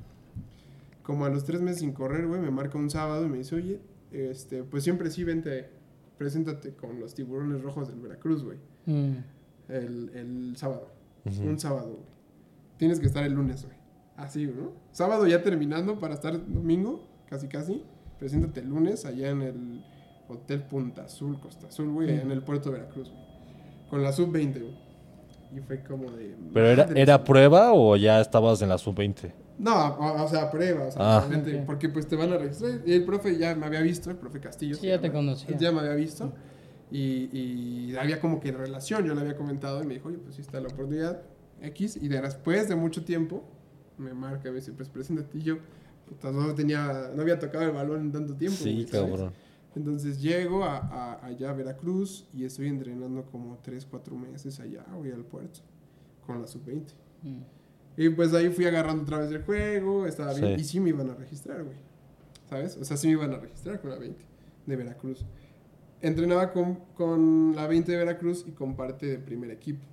[1.03, 3.55] Como a los tres meses sin correr, güey, me marca un sábado y me dice,
[3.55, 3.79] oye,
[4.11, 5.69] este, pues siempre sí, vente,
[6.17, 8.57] preséntate con los tiburones rojos del Veracruz, güey.
[8.85, 9.15] Mm.
[9.69, 10.91] El, el sábado.
[11.25, 12.09] Un sábado, güey.
[12.77, 13.77] Tienes que estar el lunes, güey.
[14.19, 14.73] Así, ¿no?
[14.91, 17.83] Sábado ya terminando para estar domingo, casi casi.
[18.19, 19.85] Preséntate el lunes allá en el
[20.27, 23.23] Hotel Punta Azul, Costa Azul, güey, en el puerto de Veracruz, güey.
[23.89, 24.77] Con la sub-20, güey.
[25.55, 26.35] Y fue como de...
[26.53, 29.31] ¿Pero era, era prueba o ya estabas en la sub-20?
[29.57, 31.27] No, o, o sea, prueba, o sea, Ah.
[31.65, 32.81] porque pues te van a registrar.
[32.85, 34.75] Y el profe ya me había visto, el profe Castillo.
[34.75, 35.57] Sí, ya te conocía.
[35.57, 36.31] Ya me había visto.
[36.91, 40.35] Y, y había como que relación, yo le había comentado y me dijo, oye, pues
[40.35, 41.21] sí está la oportunidad
[41.61, 41.97] X.
[42.01, 43.43] Y de- después de mucho tiempo,
[43.99, 45.37] me marca y me dice, pues preséntate.
[45.37, 45.57] Y yo,
[46.07, 48.57] puta, no, tenía, no había tocado el balón en tanto tiempo.
[48.57, 49.31] Sí, cabrón.
[49.75, 54.83] Entonces llego a, a- allá a Veracruz y estoy entrenando como 3, 4 meses allá,
[54.95, 55.59] voy al puerto,
[56.25, 56.83] con la sub-20.
[57.21, 57.37] Mm.
[57.97, 60.55] Y pues ahí fui agarrando otra vez el juego, estaba bien.
[60.55, 60.61] Sí.
[60.61, 61.77] Y sí me iban a registrar, güey.
[62.49, 62.77] ¿Sabes?
[62.77, 64.23] O sea, sí me iban a registrar con la 20
[64.65, 65.23] de Veracruz.
[66.01, 69.85] Entrenaba con, con la 20 de Veracruz y con parte del primer equipo.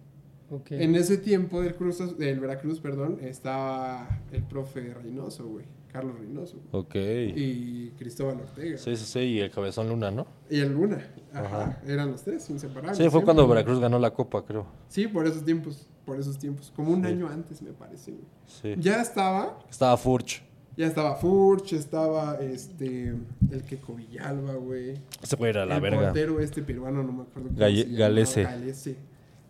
[0.70, 5.64] En ese tiempo del, Cruz, del Veracruz, perdón, estaba el profe Reynoso, güey.
[5.92, 6.58] Carlos Reynoso.
[6.72, 6.94] Ok.
[6.94, 8.76] Y Cristóbal Ortega.
[8.76, 10.26] Sí, sí, sí, y el Cabezón Luna, ¿no?
[10.50, 10.98] Y el Luna.
[11.32, 11.46] Ajá.
[11.46, 11.80] Ajá.
[11.86, 12.96] Eran los tres, inseparables.
[12.98, 13.48] Sí, fue siempre, cuando.
[13.48, 14.66] Veracruz ganó la copa, creo.
[14.88, 15.88] Sí, por esos tiempos.
[16.04, 16.70] Por esos tiempos.
[16.76, 17.08] Como un Sí.
[17.08, 18.24] año antes, me parece, güey.
[18.46, 18.74] Sí.
[18.78, 20.42] Ya estaba Estaba Furch.
[20.76, 23.14] Ya estaba Furch, estaba este
[23.50, 25.00] el que Villalba, güey.
[25.22, 26.00] Ese güey era la el verga.
[26.02, 28.42] portero este peruano, no me acuerdo Galle- se.
[28.42, 28.96] Galese.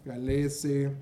[0.07, 0.93] Galese.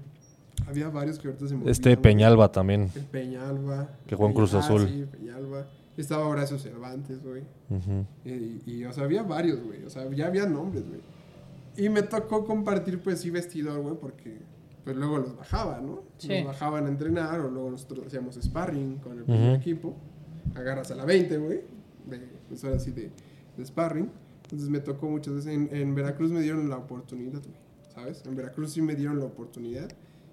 [0.66, 2.90] Había varios que ahorita se me Este Peñalba también.
[2.94, 3.90] El Peñalba.
[4.06, 4.89] Que jugó en Cruz Azul.
[4.89, 5.66] Sí, Peñalba.
[5.97, 7.43] Estaba Horacio Cervantes, güey.
[8.24, 9.85] Y, y, o sea, había varios, güey.
[9.85, 11.01] O sea, ya había nombres, güey.
[11.76, 14.39] Y me tocó compartir, pues sí, vestidor, güey, porque
[14.85, 16.02] pues luego los bajaba, ¿no?
[16.18, 16.28] Sí.
[16.28, 19.97] Los bajaban a entrenar o luego nosotros hacíamos sparring con el primer equipo.
[20.55, 21.60] Agarras a la 20, güey.
[22.09, 23.10] De, pues ahora sí, de,
[23.56, 24.10] de sparring.
[24.44, 25.52] Entonces me tocó muchas veces.
[25.52, 27.64] En, en Veracruz me dieron la oportunidad, güey.
[27.95, 28.23] ¿Sabes?
[28.27, 29.89] En Veracruz sí me dieron la oportunidad.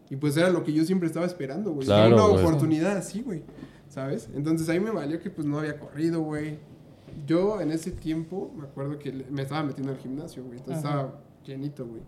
[0.10, 1.86] Y pues era lo que yo siempre estaba esperando, güey.
[1.86, 2.44] Claro, una güey.
[2.46, 3.44] oportunidad así, güey.
[3.88, 4.30] ¿Sabes?
[4.34, 6.60] Entonces ahí me valió que pues no había corrido, güey.
[7.28, 10.58] Yo en ese tiempo me acuerdo que me estaba metiendo al gimnasio, güey.
[10.60, 10.96] Entonces Ajá.
[11.02, 12.02] estaba llenito, güey.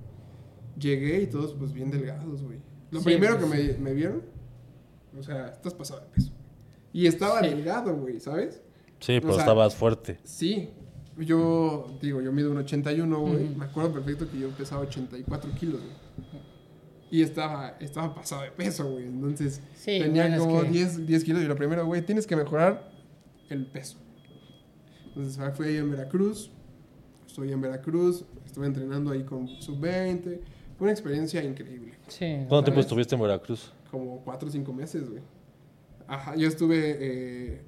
[0.78, 2.60] Llegué y todos pues bien delgados, güey.
[2.92, 4.22] Lo Sí, primero pues, que me, me vieron,
[5.18, 6.32] o sea, estás pasado de peso.
[6.92, 7.50] Y estaba Sí.
[7.50, 8.62] delgado, güey, ¿sabes?
[9.00, 10.20] Sí, pero O sea, estabas fuerte.
[10.24, 10.70] Sí.
[11.18, 13.50] Yo, digo, yo mido un 81, güey.
[13.56, 16.44] Me acuerdo perfecto que yo pesaba 84 kilos, güey.
[17.12, 19.06] Y estaba, estaba pasado de peso, güey.
[19.06, 21.44] Entonces, Sí, tenía bueno, es como que- 10, 10 kilos.
[21.44, 22.90] Y lo primero, güey, tienes que mejorar
[23.50, 23.98] el peso.
[25.10, 26.50] Entonces, fui ahí en Veracruz.
[27.28, 28.26] Estoy en Veracruz.
[28.46, 30.40] Estuve entrenando ahí con sub-20.
[30.78, 31.94] Fue una experiencia increíble.
[32.08, 32.26] Sí.
[32.50, 33.72] ¿Cuánto tiempo estuviste en Veracruz?
[33.92, 35.22] Como 4 o 5 meses, güey.
[36.08, 37.62] Ajá, yo estuve eh,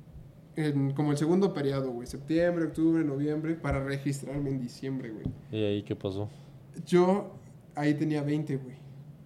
[0.55, 2.07] en como el segundo periodo, güey.
[2.07, 3.55] Septiembre, octubre, noviembre.
[3.55, 5.25] Para registrarme en diciembre, güey.
[5.51, 6.29] ¿Y ahí qué pasó?
[6.85, 7.31] Yo
[7.75, 8.75] ahí tenía 20, güey.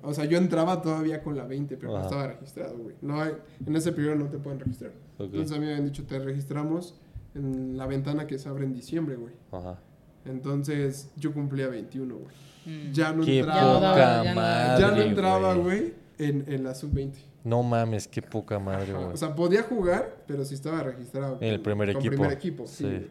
[0.02, 2.06] O sea, yo entraba todavía con la 20, pero no Ajá.
[2.08, 2.96] estaba registrado, güey.
[3.02, 3.34] No hay-
[3.66, 4.92] en ese periodo no te pueden registrar.
[5.18, 5.26] Ok.
[5.26, 6.96] Entonces a mí me habían dicho, te registramos
[7.36, 9.34] en la ventana que se abre en diciembre, güey.
[9.52, 9.78] Ajá.
[10.26, 12.36] Entonces yo cumplía 21, güey.
[12.66, 12.92] Mm.
[12.92, 13.74] Ya no Qué entraba.
[13.74, 14.82] No poca ya no- madre.
[14.82, 15.80] ya no entraba, güey.
[15.80, 17.14] güey, en, en la sub-20.
[17.44, 19.06] No mames, qué poca madre, güey.
[19.06, 21.38] O sea, podía jugar, pero sí estaba registrado.
[21.42, 22.16] En el primer con equipo.
[22.16, 22.84] primer equipo, sí, Sí.
[22.84, 23.08] güey.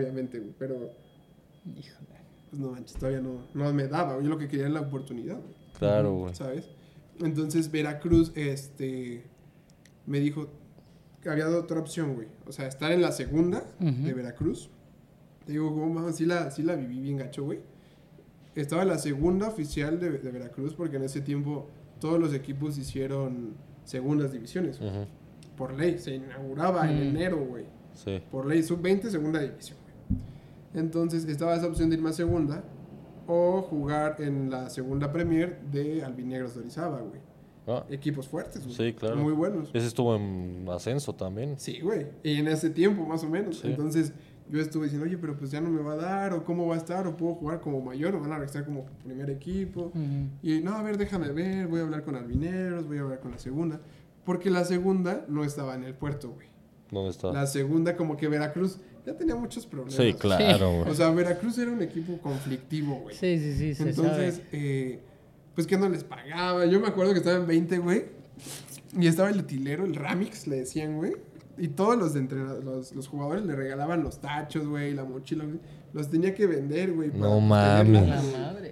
[0.00, 0.52] Obviamente, güey.
[0.58, 0.90] Pero,
[1.64, 2.08] Híjole.
[2.50, 4.20] pues no manches, todavía no, no me daba.
[4.20, 5.54] Yo lo que quería era la oportunidad, güey.
[5.78, 6.34] Claro, güey.
[6.34, 6.68] ¿Sabes?
[7.20, 9.24] Entonces Veracruz, este,
[10.06, 10.48] me dijo
[11.22, 12.28] que había otra opción, güey.
[12.46, 14.70] O sea, estar en la segunda de Veracruz.
[15.46, 16.16] Te digo, ¿cómo mames?
[16.16, 17.60] Sí la, sí la viví bien gacho, güey.
[18.54, 21.68] Estaba en la segunda oficial de, de Veracruz porque en ese tiempo
[22.00, 23.54] todos los equipos hicieron
[23.88, 24.78] segundas divisiones.
[25.56, 27.16] Por ley, se inauguraba en Mm.
[27.16, 27.64] enero, güey.
[27.94, 28.22] Sí.
[28.30, 30.20] Por ley, sub-20, segunda división, güey.
[30.84, 32.62] Entonces estaba esa opción de irme a segunda
[33.26, 37.20] o jugar en la segunda Premier de Albinegros de Orizaba, güey.
[37.66, 38.74] Ah, Equipos fuertes, güey.
[38.76, 39.16] Sí, claro.
[39.16, 39.68] Muy buenos.
[39.74, 41.58] ese estuvo en ascenso también.
[41.58, 42.06] Sí, güey.
[42.22, 43.58] Y en ese tiempo, más o menos.
[43.58, 43.68] Sí.
[43.68, 44.12] Entonces,
[44.50, 46.74] yo estuve diciendo, oye, pero pues ya no me va a dar, o cómo va
[46.74, 49.92] a estar, o puedo jugar como mayor, o van a registrar como primer equipo.
[50.42, 53.30] Y no, a ver, déjame ver, voy a hablar con Albineros, voy a hablar con
[53.32, 53.80] la segunda.
[54.24, 56.48] Porque la segunda no estaba en el puerto, güey.
[56.90, 57.32] ¿Dónde está?
[57.32, 59.94] La segunda, como que Veracruz ya tenía muchos problemas.
[59.94, 60.90] Sí, claro, güey.
[60.90, 63.14] O sea, Veracruz era un equipo conflictivo, güey.
[63.16, 64.46] Sí, sí, sí, se Entonces, sabe.
[64.52, 65.00] eh,
[65.54, 66.66] pues que no les pagaba.
[66.66, 68.04] Yo me acuerdo que estaba en 20, güey.
[68.98, 71.14] Y estaba el utilero, el Ramix, le decían, güey.
[71.58, 75.58] Y todos los, los, los jugadores le regalaban los tachos, güey, la mochila, güey.
[75.92, 77.10] Los tenía que vender, güey.
[77.10, 78.24] para, No mames.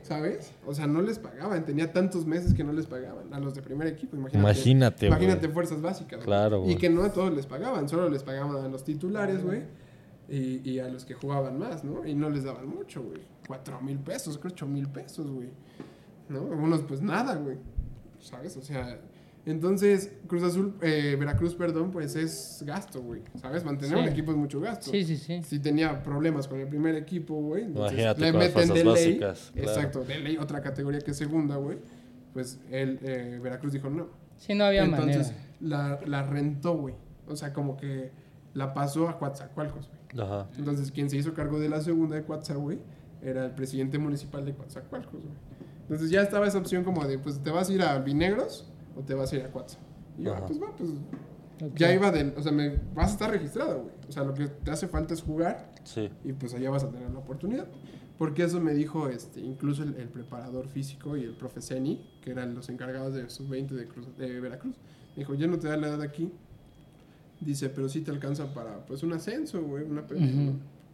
[0.03, 0.53] ¿Sabes?
[0.67, 1.65] O sea, no les pagaban.
[1.65, 4.17] Tenía tantos meses que no les pagaban a los de primer equipo.
[4.17, 4.39] Imagínate.
[4.39, 5.19] Imagínate, güey.
[5.23, 6.19] Imagínate fuerzas básicas.
[6.19, 6.27] güey.
[6.27, 6.73] Claro, güey.
[6.75, 7.89] Y que no a todos les pagaban.
[7.89, 9.63] Solo les pagaban a los titulares, güey.
[10.29, 12.07] Y, y a los que jugaban más, ¿no?
[12.07, 13.21] Y no les daban mucho, güey.
[13.47, 15.49] Cuatro mil pesos, creo ocho mil pesos, güey.
[16.29, 16.41] ¿No?
[16.41, 17.57] Algunos, pues nada, güey.
[18.19, 18.57] ¿Sabes?
[18.57, 18.99] O sea,
[19.47, 23.23] entonces, Cruz Azul, eh, Veracruz, perdón, pues es gasto, güey.
[23.41, 23.65] ¿Sabes?
[23.65, 24.03] Mantener Sí.
[24.05, 24.91] un equipo es mucho gasto.
[24.91, 25.41] Sí, sí, sí.
[25.45, 27.63] Si tenía problemas con el primer equipo, güey.
[27.65, 28.85] entonces Imagínate le con las meten de ley.
[28.93, 29.69] básicas, claro.
[29.71, 31.79] Exacto, de ley, otra categoría que es segunda, güey.
[32.33, 34.09] Pues el eh, Veracruz dijo no.
[34.37, 35.47] Sí, no había Entonces manera.
[35.61, 36.95] la, la rentó, güey.
[37.29, 38.11] O sea, como que
[38.53, 40.27] la pasó a Coatzacoalcos, güey.
[40.27, 40.49] Ajá.
[40.59, 42.79] Entonces, quien se hizo cargo de la segunda de Coatza, güey,
[43.23, 45.35] era el presidente municipal de Coatzacoalcos, güey.
[45.83, 49.01] Entonces ya estaba esa opción como de, pues, ¿te vas a ir a Albinegros o
[49.03, 49.79] te vas a ir a Coatza?
[50.19, 50.91] Y yo, ah, pues va, pues
[51.75, 53.95] ya iba del, o sea, me, vas a estar registrado, güey.
[54.09, 56.11] O sea, lo que te hace falta es jugar Sí.
[56.25, 57.67] y pues allá vas a tener la oportunidad.
[58.19, 62.31] Porque eso me dijo este, incluso el, el preparador físico y el profe Ceni, que
[62.31, 64.75] eran los encargados de sub-20 de, Cruz- de Veracruz.
[65.15, 66.33] Me dijo, ya no te da la edad aquí.
[67.41, 70.07] Dice, pero sí te alcanza para pues un ascenso, güey, una.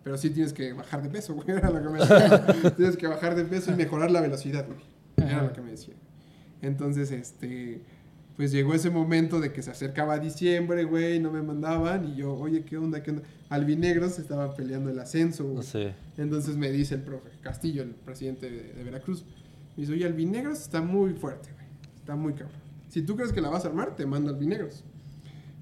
[0.03, 1.49] Pero sí tienes que bajar de peso, güey.
[1.51, 2.73] Era lo que me decía.
[2.77, 4.81] tienes que bajar de peso y mejorar la velocidad, güey.
[5.31, 5.95] Era lo que me decía.
[6.63, 7.83] Entonces, este,
[8.37, 12.09] pues llegó ese momento de que se acercaba diciembre, güey, no me mandaban.
[12.09, 13.03] Y yo, oye, ¿qué onda?
[13.03, 13.23] ¿Qué onda?
[13.51, 15.65] Albinegros estaba peleando el ascenso, güey.
[15.65, 15.89] Sí.
[16.17, 19.25] Entonces me dice el profe Castillo, el presidente de, de Veracruz,
[19.77, 21.67] me dice, oye, Albinegros está muy fuerte, güey.
[21.97, 22.61] Está muy cabrón.
[22.89, 24.85] Si tú crees que la vas a armar, te mando Albinegros.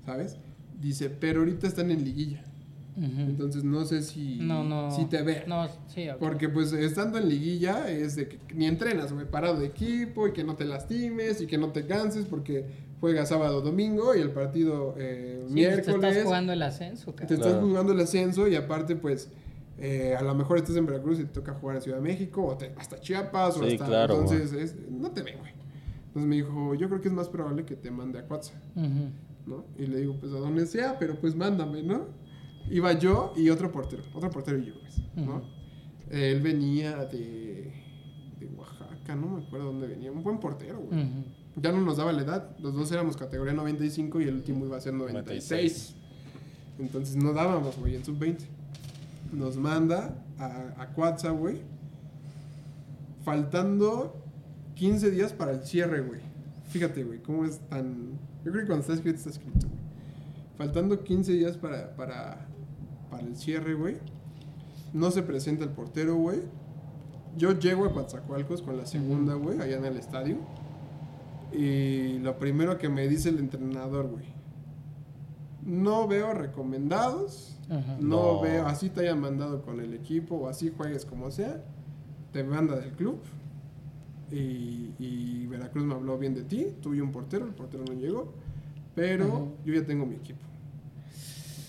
[0.04, 0.36] ¿Sabes?
[0.80, 2.44] Dice, pero ahorita están en liguilla.
[2.96, 4.90] Entonces no sé si, No, no.
[4.90, 5.44] si te vean.
[5.48, 6.18] No, sí, ok.
[6.18, 10.32] Porque pues estando en liguilla es de que ni entrenas, güey, parado de equipo y
[10.32, 12.66] que no te lastimes y que no te canses porque
[13.00, 16.00] juegas sábado, domingo y el partido eh, Sí, pues, miércoles.
[16.00, 17.34] Te estás jugando el ascenso, Te cabrón.
[17.38, 17.66] estás Claro.
[17.68, 19.30] jugando el ascenso y aparte, pues,
[19.78, 22.44] eh, a lo mejor estás en Veracruz y te toca jugar en Ciudad de México
[22.44, 23.86] o te- hasta Chiapas o Sí, hasta...
[23.86, 25.52] claro, entonces, es- no te ven, güey.
[26.08, 28.52] Entonces me dijo, yo creo que es más probable que te mande a Cuatza.
[29.46, 29.64] ¿no?
[29.78, 32.06] Y le digo, pues a donde sea, pero pues mándame, ¿no?
[32.70, 35.42] Iba yo y otro portero, otro portero y yo, pues, ¿no?
[36.08, 37.72] Él venía de,
[38.38, 41.06] de Oaxaca, no me acuerdo dónde venía, un buen portero, güey.
[41.56, 42.56] Ya no nos daba la edad.
[42.58, 45.96] Los dos éramos categoría 95 y el último iba a ser 96.
[46.78, 48.38] Entonces no dábamos, güey, en sub-20.
[49.32, 51.60] Nos manda a, a güey.
[53.24, 54.24] Faltando
[54.76, 56.20] 15 días para el cierre, güey.
[56.70, 58.18] Fíjate, güey, cómo es tan...
[58.44, 59.80] Yo creo que cuando está escrito, está escrito, güey.
[60.56, 62.48] Faltando 15 días para, para,
[63.10, 63.96] para el cierre, güey.
[64.92, 66.40] No se presenta el portero, güey.
[67.36, 70.36] Yo llego a Coatzacoalcos con la segunda, güey, allá en el estadio.
[71.52, 74.24] Y lo primero que me dice el entrenador, güey.
[75.64, 77.56] No veo recomendados.
[77.68, 77.96] Ajá.
[78.00, 78.40] No, No.
[78.40, 81.62] veo, así te hayan mandado con el equipo o así juegues como sea.
[82.32, 83.20] Te manda del club.
[84.30, 86.66] Y, y Veracruz me habló bien de ti.
[86.80, 88.32] Tuve un portero, el portero no llegó.
[88.94, 89.44] Pero Ajá.
[89.64, 90.40] yo ya tengo mi equipo.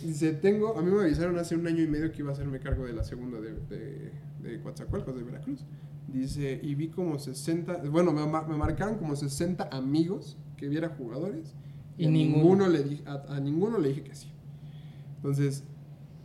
[0.04, 2.60] Dice, tengo, a mí me avisaron hace un año y medio que iba a hacerme
[2.60, 4.12] cargo de la segunda de, de,
[4.42, 5.66] de Coatzacoalcos, de Veracruz.
[6.08, 11.56] Dice, y vi como 60, bueno, me, me marcaron como 60 amigos que viera jugadores.
[11.98, 12.68] Y Y, a, ninguno.
[12.68, 14.32] ninguno le a, a ninguno le dije que sí.
[15.18, 15.64] Entonces,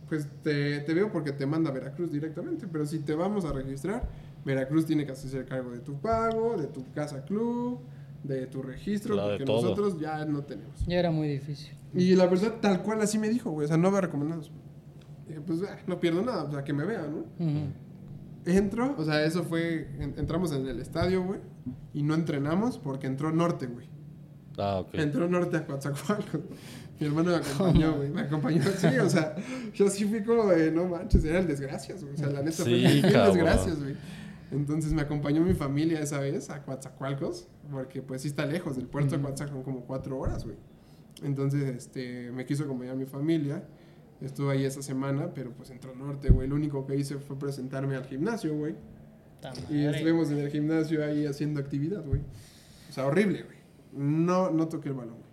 [0.09, 4.09] pues te, te veo porque te manda Veracruz directamente, pero si te vamos a registrar,
[4.45, 7.79] Veracruz tiene que hacerse cargo de tu pago, de tu casa club,
[8.23, 10.85] de tu registro, de porque nosotros ya no tenemos.
[10.85, 11.73] Ya era muy difícil.
[11.93, 14.51] Y la verdad, tal cual así me dijo, güey, o sea, no veo recomendados.
[15.27, 17.19] Dije, pues ah, no pierdo nada, o sea, que me vea, ¿no?
[17.45, 17.65] Ujú.
[18.45, 21.39] Entro, o sea, eso fue, en- entramos en el estadio, güey,
[21.93, 23.87] y no entrenamos porque entró Norte, güey.
[24.57, 24.93] Ah, ok.
[24.95, 26.41] Entró Norte a Coatzacoalcos.
[26.99, 28.09] Mi hermano me acompañó, güey.
[28.09, 28.63] Me acompañó.
[28.77, 29.35] Sí, o sea,
[29.75, 32.15] yo sí fui como, de, no manches, era el desgracias, güey.
[32.15, 33.33] O sea, la neta Sí, fue el cabrón.
[33.35, 33.95] desgracias, güey.
[34.51, 38.87] Entonces me acompañó mi familia esa vez a Coatzacoalcos, porque pues sí está lejos del
[38.87, 40.57] puerto de Coatzacoalcos, como cuatro horas, güey.
[41.23, 43.63] Entonces, este, me quiso acompañar mi familia.
[44.21, 46.47] Estuve ahí esa semana, pero pues entró Norte, güey.
[46.47, 48.75] Lo único que hice fue presentarme al gimnasio, güey.
[49.69, 52.21] Y estuvimos en el gimnasio ahí haciendo actividad, güey.
[52.89, 53.57] O sea, horrible, güey.
[53.93, 55.27] No, no toqué el balón, güey.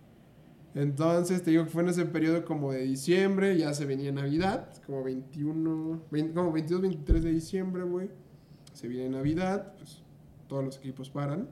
[0.75, 4.69] Entonces, te digo que fue en ese periodo como de diciembre, ya se venía Navidad,
[4.85, 8.09] como 21, 20 como 22, 23 de diciembre, güey.
[8.75, 10.03] Se viene Navidad, pues
[10.47, 11.47] todos los equipos paran.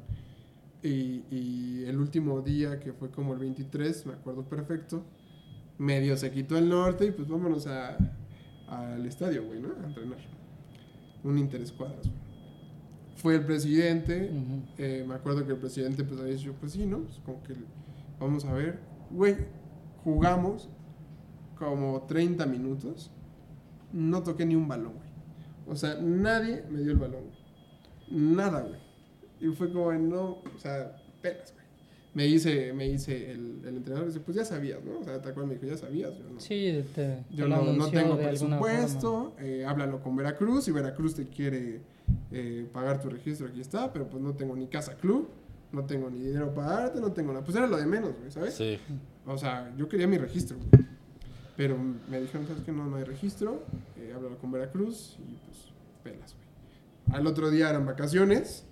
[0.82, 5.06] Y, y el último día, que fue como el 23, me acuerdo perfecto,
[5.78, 7.98] medio se quitó el norte y pues vámonos a,
[8.68, 9.70] al estadio, güey, ¿no?
[9.70, 10.20] A entrenar.
[11.24, 12.24] Un interescuadras, güey.
[13.16, 14.30] Fue el presidente,
[14.78, 17.04] eh, me acuerdo que el presidente pues había dicho, pues sí, ¿no?
[17.04, 17.54] Pues como que
[18.20, 18.80] vamos a ver.
[19.12, 19.38] Güey,
[20.04, 20.68] jugamos
[21.56, 23.12] como 30 minutos,
[23.94, 25.03] no toqué ni un balón.
[25.68, 27.38] O sea, nadie me dio el balón, güey.
[28.12, 28.80] Nada, güey.
[29.40, 31.64] Y fue como, no, o sea, pelas, güey.
[32.14, 35.00] Me dice, me dice el, el entrenador, dice, pues ya sabías, ¿no?
[35.00, 36.40] O sea, te acuerdas, me dijo, ya sabías, yo no.
[36.40, 41.28] Sí, te, Yo te no, no tengo presupuesto, eh, háblalo con Veracruz, si Veracruz te
[41.28, 41.82] quiere
[42.32, 45.28] eh, pagar tu registro, aquí está, pero pues no tengo ni casa club,
[45.72, 47.44] no tengo ni dinero para darte, no tengo nada.
[47.44, 48.54] Pues era lo de menos, güey, ¿sabes?
[48.54, 48.78] Sí.
[49.26, 50.86] O sea, yo quería mi registro, güey.
[51.56, 51.78] Pero
[52.10, 52.72] me dijeron, ¿sabes qué?
[52.72, 53.64] No, no hay registro,
[53.98, 55.72] eh, con Veracruz y pues
[56.04, 57.18] pelas, güey.
[57.20, 58.66] Al otro día eran vacaciones,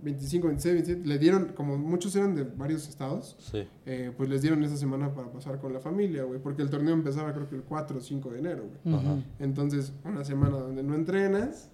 [0.00, 3.66] 25, 26, 27, le dieron, como muchos eran de varios estados, Sí.
[3.84, 6.94] eh, pues les dieron esa semana para pasar con la familia, güey, porque el torneo
[6.94, 8.96] empezaba creo que el 4 o 5 de enero, güey.
[8.96, 9.06] Ujú.
[9.06, 9.18] Ajá.
[9.40, 11.68] Entonces, una semana donde no entrenas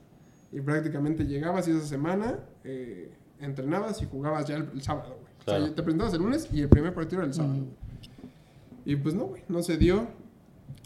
[0.52, 5.32] y prácticamente llegabas y esa semana eh, entrenabas y jugabas ya el, el sábado, güey.
[5.47, 7.55] O sea, te presentabas el lunes y el primer partido era el sábado.
[7.56, 7.65] Ujú.
[7.65, 7.85] güey.
[8.86, 10.09] Y pues no, güey, no se dio.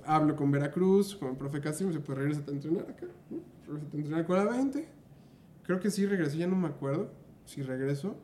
[0.06, 3.06] Hablo con Veracruz, con el profe Castro, y me dice, pues regresa a entrenar acá,
[3.30, 3.38] ¿no?
[3.66, 4.88] Regresa a entrenar con la 20.
[5.64, 7.10] Creo que sí regresé, ya no me acuerdo
[7.44, 8.16] si regreso.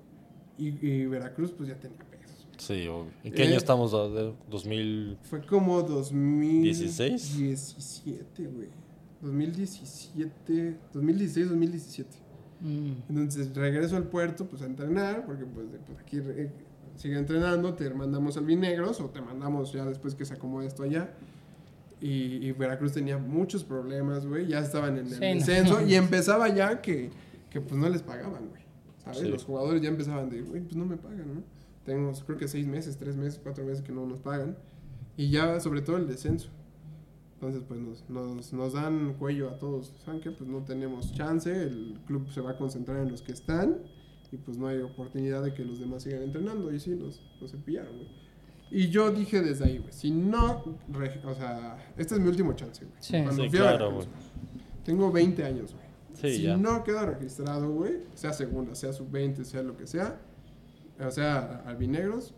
[0.57, 2.47] Y, y Veracruz pues ya tenía pesos.
[2.59, 3.11] Sí, obvio.
[3.25, 3.93] ¿En qué Eh, año estamos?
[3.93, 5.19] ¿A- de- ¿2000?
[5.25, 7.11] Fue como 16?
[7.11, 8.69] 2017, güey.
[9.21, 12.09] 2017, 2016, 2017.
[12.61, 12.93] Mm.
[13.11, 16.51] Entonces regreso al puerto pues a entrenar, porque pues, de- pues, aquí eh,
[16.97, 20.83] sigue entrenando, te mandamos al Vinegros o te mandamos ya después que se acomode esto
[20.85, 21.13] allá.
[22.07, 25.27] Y, y Veracruz tenía muchos problemas, güey, ya estaban en el Sí, no.
[25.27, 27.11] descenso y empezaba ya que,
[27.51, 28.63] que pues no les pagaban, güey.
[29.03, 29.19] ¿Sabes?
[29.21, 29.29] Sí.
[29.29, 31.43] Los jugadores ya empezaban de, güey, pues no me pagan, ¿no?
[31.87, 34.57] Tengo creo que seis meses, tres meses, cuatro meses que no nos pagan.
[35.17, 36.49] Y ya sobre todo el descenso.
[37.35, 39.93] Entonces, pues nos, nos, nos dan cuello a todos.
[40.05, 40.31] ¿Saben qué?
[40.31, 43.79] Pues no tenemos chance, el club se va a concentrar en los que están
[44.33, 46.73] y pues no hay oportunidad de que los demás sigan entrenando.
[46.73, 48.24] Y sí, nos, nos cepillaron, güey.
[48.77, 52.55] Y yo dije desde ahí, güey, si no, re- o sea, este es mi último
[52.55, 52.97] chance, güey.
[53.01, 53.23] Sí.
[53.23, 54.09] Cuando Sí, fui a claro, Veracruz,
[54.85, 55.85] Tengo 20 años, güey.
[56.15, 56.57] Sí, si ya.
[56.57, 60.19] no queda registrado, güey, sea segunda, sea sub-20, sea lo que sea,
[61.01, 62.35] o sea, albinegros,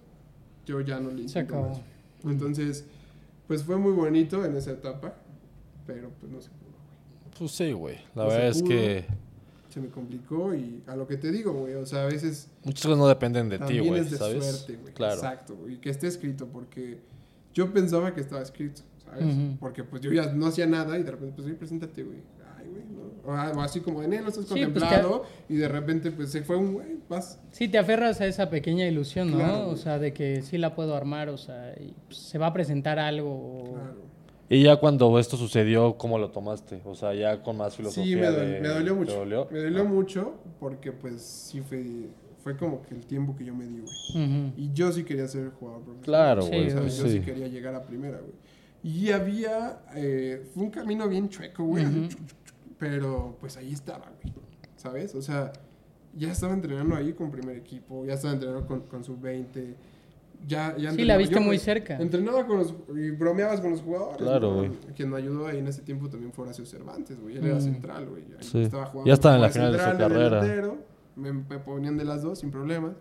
[0.65, 1.69] yo ya no le Se intento acabó.
[1.71, 1.81] más.
[2.25, 2.87] Entonces,
[3.47, 5.15] pues fue muy bonito en esa etapa,
[5.87, 7.39] pero pues no se pudo, güey.
[7.39, 7.97] Pues sí, güey.
[8.15, 9.05] La No verdad es que
[9.77, 12.83] Se me complicó y a lo que te digo, güey, o sea, a veces muchas
[12.87, 14.43] cosas no dependen de ti, también güey, es de ¿sabes?
[14.43, 14.95] suerte, güey.
[14.95, 15.17] Claro.
[15.17, 16.99] Exacto, y que esté escrito, porque
[17.53, 19.27] yo pensaba que estaba escrito, ¿sabes?
[19.61, 22.21] Porque pues yo ya no hacía nada y de repente, pues, oye, preséntate, güey.
[22.59, 23.31] Ay, güey, no.
[23.59, 26.41] O, así como de, "Nel, no estás Sí, pues, contemplado, y de repente, pues, se
[26.43, 27.39] fue un, güey, vas.
[27.51, 29.37] Sí, te aferras a esa pequeña ilusión, ¿no?
[29.37, 32.47] Claro, o sea, de que sí la puedo armar, o sea, y pues, se va
[32.47, 33.31] a presentar algo.
[33.31, 34.16] o- Claro.
[34.49, 36.81] Y ya cuando esto sucedió, ¿cómo lo tomaste?
[36.85, 38.05] O sea, ya con más filosofía.
[38.05, 39.13] Sí, me, dol- de- me dolió ¿te mucho.
[39.17, 39.49] dolió?
[39.51, 39.85] Me dolió Ah.
[39.85, 42.09] mucho porque, pues, sí fue,
[42.45, 44.53] fue como que el tiempo que yo me di, güey.
[44.57, 46.05] Y yo sí quería ser jugador profesional.
[46.05, 46.67] Claro, Sí, güey.
[46.67, 46.91] O sea, güey.
[46.93, 47.21] yo sí sí.
[47.21, 48.33] quería llegar a primera, güey.
[48.85, 51.85] Y había, eh, fue un camino bien chueco, güey.
[52.79, 54.35] Pero pues ahí estaba, güey.
[54.77, 55.15] ¿Sabes?
[55.15, 55.53] O sea,
[56.15, 59.75] ya estaba entrenando ahí con primer equipo, ya estaba entrenando con, con sub-20.
[60.47, 61.97] Ya, ya Sí, la entrenaba- viste yo, muy cerca.
[61.99, 62.75] Entrenaba con los.
[62.95, 64.19] y bromeabas con los jugadores.
[64.19, 64.71] Claro, güey.
[64.95, 67.37] Quien me ayudó ahí en ese tiempo también fue Horacio Cervantes, güey.
[67.37, 67.61] Él era Mm.
[67.61, 68.25] central, güey.
[68.31, 68.63] Ya Sí.
[68.63, 70.43] Estaba jugando Ya estaba en la final de su carrera.
[70.43, 70.79] delantero,
[71.17, 72.93] Me, me ponían de las dos sin problemas.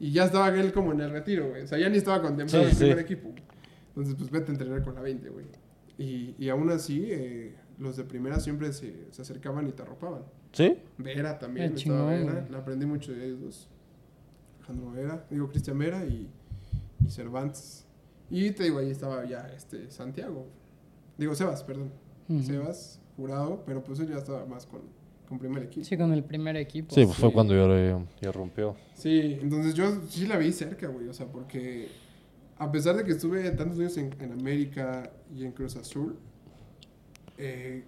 [0.00, 1.62] Y ya estaba él como en el retiro, güey.
[1.62, 2.84] O sea, ya ni estaba contemplado Sí, el sí.
[2.84, 3.28] primer equipo.
[3.88, 5.44] Entonces, pues vete a entrenar con la 20, güey.
[5.98, 10.22] Y, y aún así, eh, los de primera siempre se, se acercaban y te arropaban.
[10.52, 10.78] ¿Sí?
[10.98, 12.32] Vera también, estaba chingón, Vera.
[12.40, 12.50] güey.
[12.50, 13.68] Le aprendí mucho de ellos dos.
[14.58, 16.28] Alejandro Vera, digo Cristian Vera y,
[17.06, 17.86] y Cervantes.
[18.30, 20.46] Y te digo, ahí estaba ya este Santiago.
[21.18, 21.92] Digo, Sebas, perdón.
[22.44, 24.80] Sebas, jurado, pero pues él ya estaba más con,
[25.28, 25.84] con primer equipo.
[25.84, 26.94] Sí, con el primer equipo.
[26.94, 27.34] Sí, pues fue sí.
[27.34, 28.74] cuando yo, yo rompió.
[28.94, 31.08] Sí, entonces yo sí la vi cerca, güey.
[31.08, 31.88] O sea, porque
[32.56, 36.16] a pesar de que estuve tantos años en, en América y en Cruz Azul,
[37.36, 37.84] eh,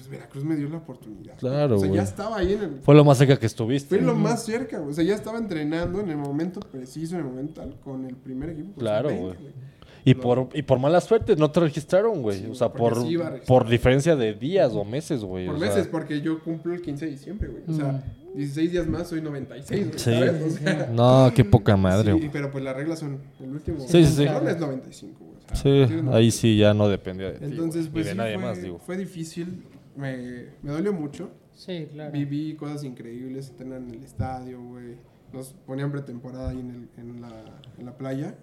[0.00, 1.36] pues Veracruz me dio la oportunidad.
[1.38, 2.70] Claro, O sea, ya estaba ahí en el.
[2.80, 3.96] Fue lo más cerca que estuviste.
[3.96, 4.90] Fue lo más cerca, güey.
[4.90, 8.16] O sea, ya estaba entrenando en el momento preciso, en el momento tal, con el
[8.16, 8.80] primer equipo.
[8.80, 9.70] Claro, sub-20, güey.
[10.02, 12.38] Y por, y por mala suerte no te registraron, güey.
[12.40, 15.46] Sí, o sea, por, sí por diferencia de días o meses, güey.
[15.46, 17.62] Por o sea, meses, porque yo cumplo el 15 de diciembre, güey.
[17.68, 18.02] O sea,
[18.34, 20.10] 16 días más soy 96, güey, Sí.
[20.10, 20.42] ¿sabes?
[20.42, 22.30] O sea, No, qué poca madre, sí, güey.
[22.32, 23.80] pero pues las reglas son el último.
[23.80, 24.24] Sí, sí, sí.
[24.24, 25.30] es 95, güey.
[25.52, 25.56] o sea,
[25.88, 28.42] Sí, ahí sí ya no dependía de ti, Entonces, pues ni de sí, nadie fue,
[28.42, 28.78] más, digo.
[28.78, 29.64] fue difícil,
[30.00, 31.30] me, me dolió mucho.
[31.54, 32.12] Sí, claro.
[32.12, 34.96] Viví cosas increíbles, entrenar en el estadio, güey.
[35.32, 37.30] Nos ponían pretemporada ahí en, el- en, la,
[37.78, 38.34] en la playa.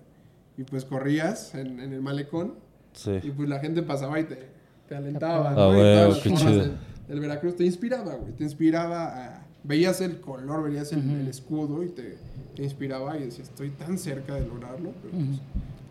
[0.57, 2.55] Y pues corrías en, en el malecón.
[2.93, 3.11] Sí.
[3.23, 4.39] Y pues la gente pasaba y te,
[4.87, 5.51] te alentaba.
[5.51, 5.73] Ah, ¿no?
[5.73, 6.51] Güey, las qué chido.
[6.51, 6.77] del,
[7.07, 8.33] del Veracruz te inspiraba, güey.
[8.33, 9.43] Te inspiraba a...
[9.63, 12.17] Veías el color, veías el, el escudo y te,
[12.55, 14.91] te inspiraba y decías, estoy tan cerca de lograrlo.
[15.01, 15.39] Pero pues,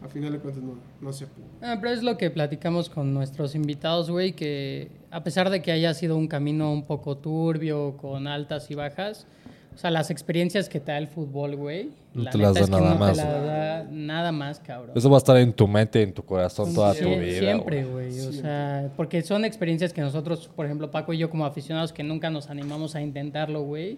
[0.02, 1.44] a final de cuentas no, no se pudo.
[1.60, 5.72] Ah, pero es lo que platicamos con nuestros invitados, güey, que a pesar de que
[5.72, 9.26] haya sido un camino un poco turbio, con altas y bajas,
[9.74, 12.60] o sea, las experiencias que te da el fútbol, güey, No la te las da
[12.60, 14.92] es que nada no más, te las da nada más, cabrón.
[14.94, 17.38] Eso va a estar en tu mente, en tu corazón toda tu vida.
[17.38, 18.10] Siempre, güey.
[18.10, 18.26] güey.
[18.26, 22.02] O sea, porque son experiencias que nosotros, por ejemplo, Paco y yo como aficionados que
[22.02, 23.96] nunca nos animamos a intentarlo, güey.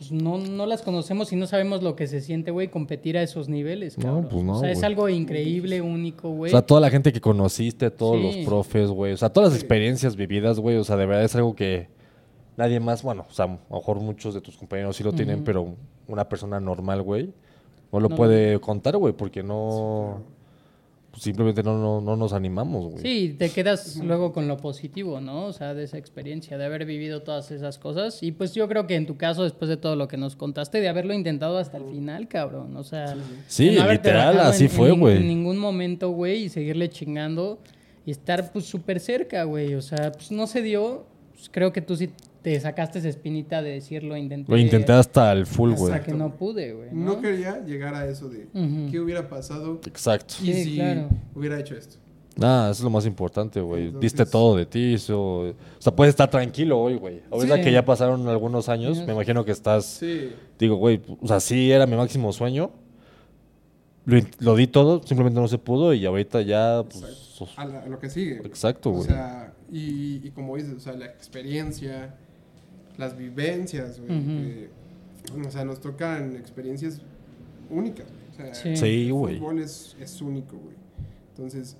[0.00, 3.22] Pues no, no las conocemos y no sabemos lo que se siente, güey, competir a
[3.22, 6.50] esos niveles, No, pues no, o sea, es algo increíble, único, O güey.
[6.50, 8.38] sea, toda la gente que conociste, todos Sí.
[8.38, 9.12] los profes, güey.
[9.12, 10.78] O sea, todas las experiencias vividas, güey.
[10.78, 11.88] O sea, de verdad es algo que
[12.56, 15.44] nadie más, bueno, o sea, a lo mejor muchos de tus compañeros sí lo tienen,
[15.44, 15.74] pero
[16.08, 17.34] una persona normal, güey,
[17.92, 18.16] no lo No.
[18.16, 20.22] puede contar, güey, porque no.
[21.16, 23.02] Simplemente no, no, no nos animamos, güey.
[23.02, 25.46] Sí, te quedas luego con lo positivo, ¿no?
[25.46, 28.22] O sea, de esa experiencia, de haber vivido todas esas cosas.
[28.22, 30.80] Y pues yo creo que en tu caso, después de todo lo que nos contaste,
[30.80, 32.76] de haberlo intentado hasta el final, cabrón.
[32.76, 33.16] O sea,
[33.48, 35.16] Sí, no literal, así en- fue, en güey.
[35.18, 37.58] En ningún momento, güey, y seguirle chingando
[38.06, 39.74] y estar pues súper cerca, güey.
[39.74, 41.04] O sea, pues no se dio.
[41.34, 42.10] Pues, creo que tú sí
[42.42, 44.50] te sacaste esa espinita de decirlo, intenté.
[44.50, 45.92] Lo intenté hasta el full, güey.
[45.92, 46.88] Hasta que no pude, güey.
[46.92, 47.20] No, ¿no?
[47.20, 48.48] quería llegar a eso de
[48.90, 50.34] qué hubiera pasado Exacto.
[50.42, 51.08] y Sí, si claro.
[51.34, 51.96] hubiera hecho esto.
[52.40, 53.92] Ah, eso es lo más importante, güey.
[54.00, 54.94] Diste todo de ti.
[54.94, 57.20] eso- O sea, puedes estar tranquilo hoy, güey.
[57.30, 57.62] Ahorita Sí.
[57.62, 59.04] que ya pasaron algunos años, Sí.
[59.04, 59.84] me imagino que estás.
[59.84, 60.32] Sí.
[60.58, 62.70] Digo, güey, o sea, sí era mi máximo sueño.
[64.06, 67.04] Lo, lo di todo, simplemente no se pudo y ahorita ya, pues.
[67.56, 68.36] A, la- a lo que sigue.
[68.38, 68.46] güey.
[68.48, 69.06] Exacto, O güey.
[69.08, 72.14] sea, y, y como dices, o sea, la experiencia,
[73.00, 74.68] las vivencias, güey.
[75.46, 77.00] O sea, nos tocan experiencias
[77.68, 78.20] únicas, güey.
[78.30, 78.76] O sea, Sí.
[78.76, 79.38] Sí, el güey.
[79.38, 80.76] fútbol es, es único, güey.
[81.30, 81.76] Entonces,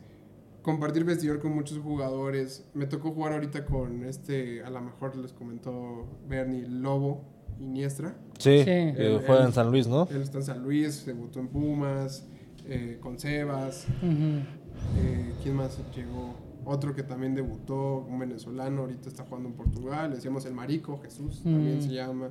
[0.62, 2.64] compartir vestidor con muchos jugadores.
[2.74, 7.22] Me tocó jugar ahorita con este, a lo mejor les comentó Bernie Lobo
[7.60, 8.14] Iniestra.
[8.38, 8.64] Sí, Sí.
[8.70, 10.09] eh, juega en San Luis, ¿no?
[10.10, 12.24] Él está en San Luis, debutó en Pumas,
[12.66, 13.86] eh, con Sebas.
[14.02, 16.34] Eh, ¿Quién más llegó?
[16.65, 20.11] Otro que también debutó, un venezolano, ahorita está jugando en Portugal.
[20.11, 21.82] Le decíamos el Marico, Jesús, también Mm.
[21.82, 22.31] se llama.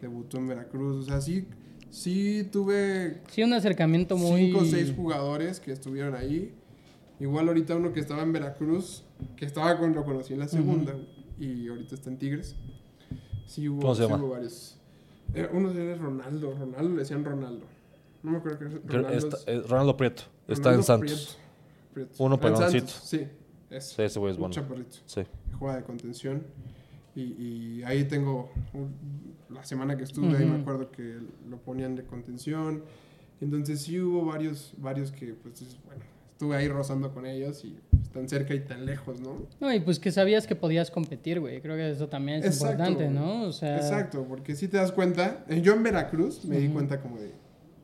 [0.00, 0.96] Debutó en Veracruz.
[1.04, 1.46] O sea, sí,
[1.90, 4.46] sí tuve Sí, un acercamiento muy.
[4.46, 6.54] cinco o seis jugadores que estuvieron ahí.
[7.20, 9.04] Igual ahorita uno que estaba en Veracruz,
[9.36, 10.94] que estaba con, lo conocí en la segunda
[11.38, 12.56] y ahorita está en Tigres.
[13.46, 14.22] Sí hubo, ¿Cómo se sí llama?
[14.22, 14.76] hubo varios.
[15.34, 17.66] Eh, uno era Ronaldo, Ronaldo le decían Ronaldo.
[18.22, 19.18] No me acuerdo que Ronaldo.
[19.18, 20.22] está- es- eh, Ronaldo Prieto.
[20.46, 21.38] Está Ronaldo en Santos.
[21.92, 22.10] Prieto.
[22.10, 22.24] Prieto.
[22.24, 22.86] Uno Ah, peloncito.
[23.02, 23.26] Sí,
[23.70, 24.54] Sí, ese güey es Un bueno.
[24.54, 24.96] chaparrito.
[25.06, 25.22] Sí.
[25.58, 26.42] Juega de contención.
[27.14, 28.94] Y, y ahí tengo un-
[29.50, 31.18] la semana que estuve, ahí me acuerdo que
[31.48, 32.82] lo ponían de contención.
[33.40, 37.76] Entonces sí hubo varios, varios que, pues, es- bueno, estuve ahí rozando con ellos y
[38.12, 39.46] tan cerca y tan lejos, ¿no?
[39.60, 41.60] No, y pues que sabías que podías competir, güey.
[41.60, 43.10] Creo que eso también es Exacto, importante.
[43.10, 43.42] ¿no?
[43.44, 43.76] O sea.
[43.76, 46.74] Exacto, porque si te das cuenta, eh, yo en Veracruz me di Ujú.
[46.74, 47.32] cuenta como de,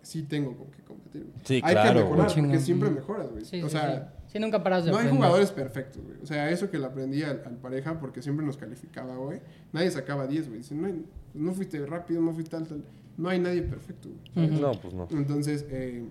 [0.03, 1.23] sí tengo con qué competir.
[1.25, 1.35] güey.
[1.45, 2.19] Sí, Hay claro, que güey.
[2.19, 3.45] mejorar, porque siempre mejoras, güey.
[3.45, 4.24] Sí, o sí, sea, sí.
[4.35, 6.17] Sí, nunca paras de No hay jugadores perfectos, güey.
[6.21, 9.41] O sea, eso que le aprendí al, al pareja, porque siempre nos calificaba, güey.
[9.73, 10.59] Nadie sacaba 10, güey.
[10.59, 11.05] Dice, no, hay-
[11.35, 12.85] no fuiste rápido, no fuiste tal, tal.
[13.17, 14.49] No hay nadie perfecto, güey.
[14.61, 15.07] No, pues no.
[15.13, 16.05] Entonces, eh,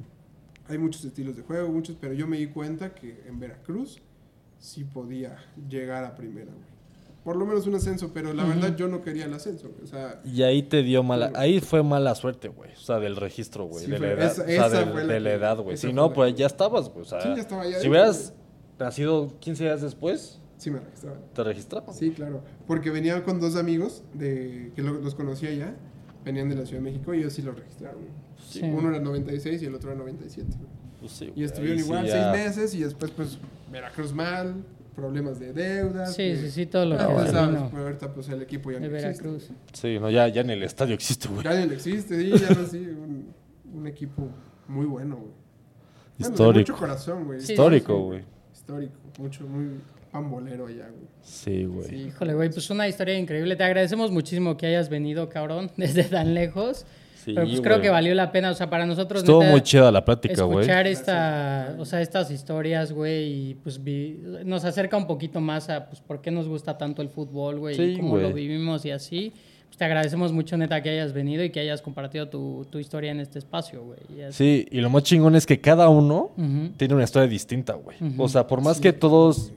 [0.70, 4.02] hay muchos estilos de juego, muchos, pero yo me di cuenta que en Veracruz
[4.58, 5.36] sí podía
[5.70, 6.73] llegar a primera, güey.
[7.24, 9.72] Por lo menos un ascenso, pero la verdad yo no quería el ascenso.
[9.82, 12.72] O sea, Y ahí te dio mala, ahí fue mala suerte, güey.
[12.74, 13.86] O sea, del registro, güey.
[13.86, 14.32] Sí, de la edad.
[14.32, 15.78] esa- o sea, esa del- fue la de la que- edad, güey.
[15.78, 17.02] Si no, pues ya estabas, güey.
[17.04, 18.34] O sea, Sí, ya estaba ya si hubieras
[18.78, 21.20] nacido 15 días después, sí me registraban.
[21.34, 21.96] te registraban.
[21.96, 22.42] Sí, claro.
[22.68, 25.76] Porque venía con dos amigos de que lo- los conocía ya.
[26.26, 28.00] Venían de la Ciudad de México y ellos sí los registraron.
[28.50, 28.62] Sí.
[28.64, 30.48] Uno era 96 y el otro era 97.
[30.58, 30.70] güey.
[31.00, 33.38] Pues sí, Y estuvieron sí igual ya- seis meses y después, pues,
[33.72, 34.56] Veracruz mal,
[34.96, 36.16] problemas de deudas.
[36.16, 38.72] Sí, de- sí, sí, todo lo Ah, que pues, sabes, pues, ahorita, pues, el equipo
[38.72, 39.24] ya de no existe.
[39.24, 39.50] Veracruz.
[39.74, 41.44] Sí, no, ya, ya ni el estadio existe, güey.
[41.44, 42.78] Ya ni existe, sí, ya no, sí.
[42.78, 43.34] Un,
[43.74, 44.30] un equipo
[44.68, 45.28] muy bueno, güey.
[45.30, 45.36] Bueno,
[46.18, 46.72] de Histórico.
[46.72, 47.40] mucho corazón, güey.
[47.42, 48.24] Sí, Histórico, Sí, güey.
[48.54, 48.94] Histórico.
[49.20, 49.80] Mucho, muy
[50.12, 51.08] pambolero allá, güey.
[51.24, 51.88] Sí, güey.
[51.90, 53.56] Sí, híjole, güey, pues una historia increíble.
[53.56, 56.86] Te agradecemos muchísimo que hayas venido, cabrón, desde tan lejos.
[57.24, 59.62] Sí, Pero pues creo que valió la pena, o sea, para nosotros Estuvo neta, muy
[59.62, 60.60] chida la plática, güey.
[60.62, 65.70] escuchar esta, o sea, estas historias, güey, y pues vi- nos acerca un poquito más
[65.70, 68.92] a pues por qué nos gusta tanto el fútbol, güey, y cómo lo vivimos y
[68.92, 69.32] así.
[69.68, 73.12] Pues te agradecemos mucho, neta, que hayas venido y que hayas compartido tu, tu historia
[73.12, 74.00] en este espacio, güey.
[74.32, 76.30] Sí, y lo más chingón es que cada uno
[76.78, 77.98] tiene una historia distinta, güey.
[78.20, 79.52] O sea, por más que todos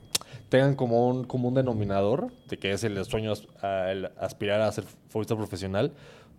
[0.49, 4.61] tengan como un, como un denominador, de que es el sueño as- a- el aspirar
[4.63, 5.91] a ser futbolista profesional,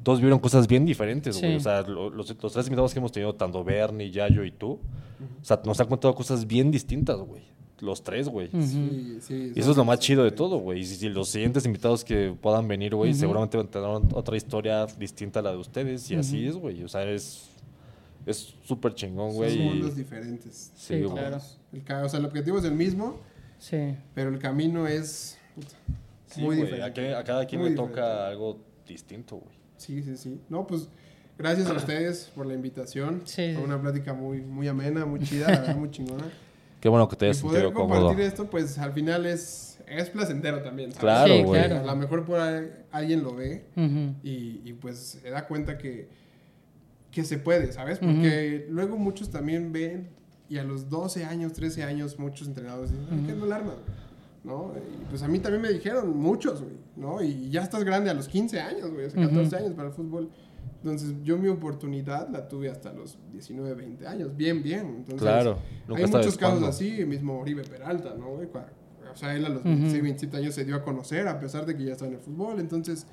[0.03, 1.51] todos vieron cosas bien diferentes, güey.
[1.53, 1.57] Sí.
[1.57, 4.79] O sea, lo- los, los tres invitados que hemos tenido, tanto Bernie, Yayo y tú,
[5.41, 7.43] o sea, nos han contado cosas bien distintas, güey.
[7.79, 8.49] Los tres, güey.
[8.59, 9.51] Sí, sí.
[9.55, 10.79] Y eso es lo más chido de todo, güey.
[10.79, 13.87] Y si, si los siguientes invitados que puedan venir, güey, seguramente van a tener
[14.17, 16.09] otra historia distinta a la de ustedes.
[16.09, 16.83] Y así es, güey.
[16.83, 17.49] O sea, es
[18.25, 19.55] es súper chingón, güey.
[19.55, 20.71] Son mundos diferentes.
[20.75, 21.37] Sí, claro.
[21.71, 23.19] El ca- o sea, el objetivo es el mismo,
[23.59, 23.95] Sí.
[24.13, 25.75] pero el camino es puta,
[26.25, 26.83] Sí, muy güey, diferente.
[26.89, 27.99] A, que- a cada quien Muy le diferente.
[28.01, 28.57] toca algo
[28.87, 29.55] distinto, güey.
[29.77, 30.39] Sí, sí, sí.
[30.49, 30.87] No, pues
[31.37, 33.21] gracias a ustedes por la invitación.
[33.25, 36.25] Sí, Fue una plática muy, muy amena, muy chida, la verdad, muy chingona.
[36.81, 38.21] Qué bueno que te Y hayas poder sentido compartir cómodo.
[38.27, 40.91] esto, pues al final es, es placentero también.
[40.91, 40.99] ¿sabes?
[41.01, 41.65] Claro, Sí, güey.
[41.65, 41.81] claro.
[41.83, 43.65] A lo mejor por ahí alguien lo ve
[44.23, 46.07] y, y, pues se da cuenta que,
[47.11, 47.97] que se puede, ¿sabes?
[47.97, 50.09] Porque luego muchos también ven
[50.49, 53.73] y a los 12 años, 13 años, muchos entrenadores dicen, "Ay, ¿qué no el arma?
[54.47, 54.71] ¿No?
[54.77, 57.21] Y pues a mí también me dijeron, muchos, güey, ¿no?
[57.21, 60.29] Y ya estás grande a los 15 años, güey, sea, 14 años para el fútbol.
[60.81, 64.87] Entonces yo mi oportunidad la tuve hasta los 19, 20 años, bien, bien.
[64.99, 65.57] Entonces, Claro,
[65.87, 68.35] nunca hay muchos casos así, mismo Oribe Peralta, ¿no?
[68.35, 68.47] güey?
[69.11, 71.75] O sea, él a los 26, 27 años se dio a conocer a pesar de
[71.75, 72.59] que ya estaba en el fútbol.
[72.59, 73.05] Entonces,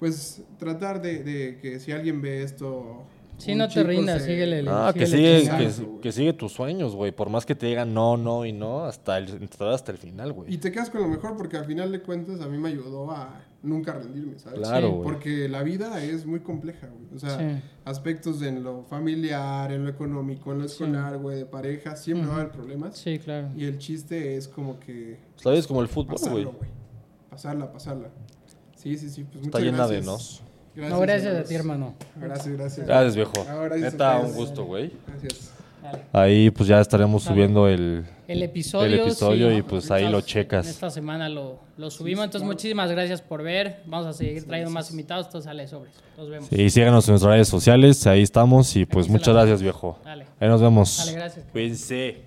[0.00, 3.06] pues tratar de, de que si alguien ve esto...
[3.38, 4.64] Sí, no te rindas, se- síguele.
[4.68, 6.00] Ah, que síguele sigue, que, güey.
[6.00, 7.12] que sigue tus sueños, güey.
[7.12, 10.32] Por más que te digan no, no y no, hasta el, hasta el final, Y
[10.32, 10.56] güey.
[10.58, 13.42] te quedas con lo mejor porque al final de cuentas a mí me ayudó a
[13.62, 14.60] nunca rendirme, ¿sabes?
[14.60, 14.92] Claro, Sí.
[14.94, 15.02] güey.
[15.04, 17.14] Porque la vida es muy compleja, güey.
[17.14, 17.62] O sea, Sí.
[17.84, 22.34] aspectos en lo familiar, en lo económico, en lo escolar, güey, de pareja, siempre va
[22.34, 22.96] a haber problemas.
[22.96, 23.48] Sí, claro.
[23.56, 25.66] Y el chiste es como que ¿Sabes?
[25.66, 26.48] Como el fútbol, güey.
[27.28, 28.08] Pasarla, pasarla.
[28.76, 29.24] Sí, sí, sí.
[29.24, 30.00] Pues Está muchas llena de
[30.76, 30.90] gracias.
[30.90, 31.94] no, gracias a ti, hermano.
[32.14, 32.86] Gracias, gracias.
[32.86, 33.32] Gracias, viejo.
[33.48, 34.92] Ah, gracias Neta, un gusto, güey.
[35.08, 35.52] Gracias.
[35.82, 36.02] Dale.
[36.12, 38.04] Ahí pues ya estaremos subiendo el...
[38.26, 38.86] El episodio.
[38.86, 40.66] El episodio sí, y, pues, ahí lo checas.
[40.66, 42.24] Esta semana lo, lo subimos.
[42.24, 43.82] Entonces, muchísimas gracias por ver.
[43.86, 45.26] Vamos a seguir trayendo más invitados.
[45.26, 45.90] Esto sale sobre.
[46.16, 46.48] Nos vemos.
[46.48, 49.98] Sí, síganos en nuestras redes sociales, ahí estamos y pues muchas gracias, viejo.
[50.04, 50.26] Dale.
[50.40, 50.98] Ahí nos vemos.
[50.98, 51.44] Dale, gracias.
[51.52, 52.25] Cuídense.